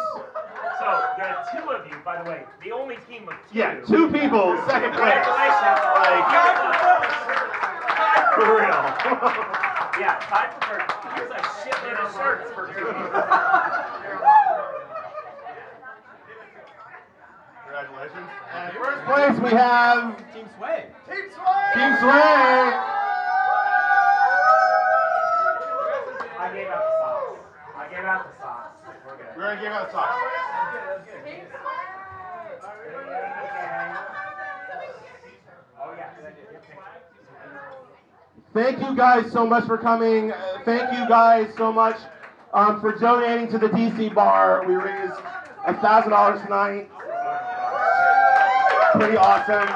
So 0.79 1.05
there 1.17 1.37
are 1.37 1.45
two 1.51 1.69
of 1.71 1.87
you, 1.89 1.97
by 2.03 2.21
the 2.21 2.29
way. 2.29 2.43
The 2.63 2.71
only 2.71 2.97
team 3.09 3.27
of 3.29 3.35
two. 3.51 3.57
Yeah, 3.59 3.79
two 3.81 4.11
people, 4.11 4.57
second 4.67 4.93
place. 4.93 5.13
Congratulations. 5.13 5.79
Like, 5.95 6.25
Tied 6.29 7.54
for 8.35 8.51
real. 8.51 8.67
yeah, 9.95 10.19
tied 10.27 10.51
for 10.55 10.75
first. 10.75 10.91
Here's 11.15 11.31
a 11.31 11.39
shitload 11.63 11.95
of 12.03 12.11
shirts 12.13 12.51
for 12.51 12.67
two. 12.67 12.91
Congratulations. 17.63 18.29
And 18.53 18.73
first 18.75 19.01
place 19.05 19.39
we 19.39 19.51
have 19.57 20.17
Team 20.33 20.47
Sway. 20.57 20.91
Team 21.07 21.29
Sway. 21.31 22.11
I 26.37 26.51
gave 26.53 26.67
out 26.67 26.83
the 26.83 26.91
socks. 26.99 27.39
I 27.75 27.87
gave 27.89 28.03
out 28.03 28.23
the 28.27 28.35
socks. 28.41 28.81
We're 29.07 29.15
good. 29.15 29.31
We're 29.37 29.43
gonna 29.43 29.61
give 29.61 29.71
out 29.71 29.91
socks. 29.91 30.13
Oh 35.81 35.93
yeah. 35.97 36.15
Thank 38.55 38.79
you 38.79 38.95
guys 38.95 39.29
so 39.33 39.45
much 39.45 39.65
for 39.65 39.77
coming. 39.77 40.31
Uh, 40.31 40.59
thank 40.63 40.89
you 40.93 41.05
guys 41.09 41.53
so 41.57 41.73
much 41.73 41.97
um, 42.53 42.79
for 42.79 42.93
donating 42.97 43.49
to 43.51 43.57
the 43.57 43.67
DC 43.67 44.15
bar. 44.15 44.65
We 44.65 44.75
raised 44.75 45.11
a 45.67 45.73
thousand 45.81 46.11
dollars 46.11 46.41
tonight. 46.41 46.89
Pretty 48.93 49.17
awesome. 49.17 49.67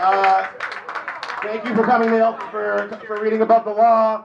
Uh, 0.00 0.48
thank 1.44 1.64
you 1.64 1.76
for 1.76 1.84
coming, 1.84 2.10
Neil, 2.10 2.36
for 2.50 3.00
for 3.06 3.22
reading 3.22 3.42
Above 3.42 3.64
the 3.66 3.70
Law. 3.70 4.24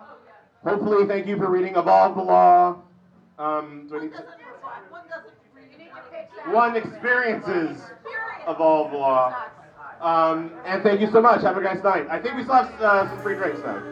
Hopefully, 0.66 1.06
thank 1.06 1.28
you 1.28 1.38
for 1.38 1.52
reading 1.52 1.76
above 1.76 2.16
the 2.16 2.24
Law. 2.24 2.82
Um, 3.38 3.86
do 3.88 3.96
I 3.96 4.02
need 4.02 4.14
to- 4.14 4.26
one 6.52 6.76
experiences 6.76 7.80
Evolve 8.48 8.90
the 8.90 8.98
Law. 8.98 9.36
Um, 10.02 10.52
and 10.66 10.82
thank 10.82 11.02
you 11.02 11.12
so 11.12 11.22
much. 11.22 11.42
Have 11.42 11.58
a 11.58 11.62
nice 11.62 11.84
night. 11.84 12.08
I 12.10 12.20
think 12.20 12.36
we 12.36 12.44
still 12.44 12.56
have 12.56 12.82
uh, 12.82 13.10
some 13.10 13.22
free 13.22 13.36
drinks 13.36 13.60
now. 13.66 13.84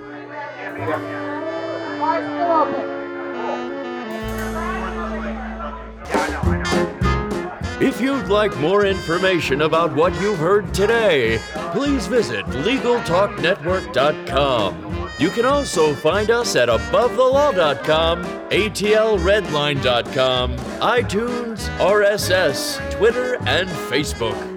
If 7.79 8.01
you'd 8.01 8.27
like 8.27 8.57
more 8.57 8.87
information 8.87 9.61
about 9.61 9.95
what 9.95 10.19
you've 10.19 10.39
heard 10.39 10.73
today, 10.73 11.37
please 11.73 12.07
visit 12.07 12.43
LegalTalkNetwork.com. 12.45 15.09
You 15.19 15.29
can 15.29 15.45
also 15.45 15.93
find 15.93 16.31
us 16.31 16.55
at 16.55 16.69
AboveTheLaw.com, 16.69 18.23
ATLRedline.com, 18.23 20.57
iTunes, 20.57 21.69
RSS, 21.77 22.91
Twitter, 22.97 23.35
and 23.47 23.69
Facebook. 23.69 24.56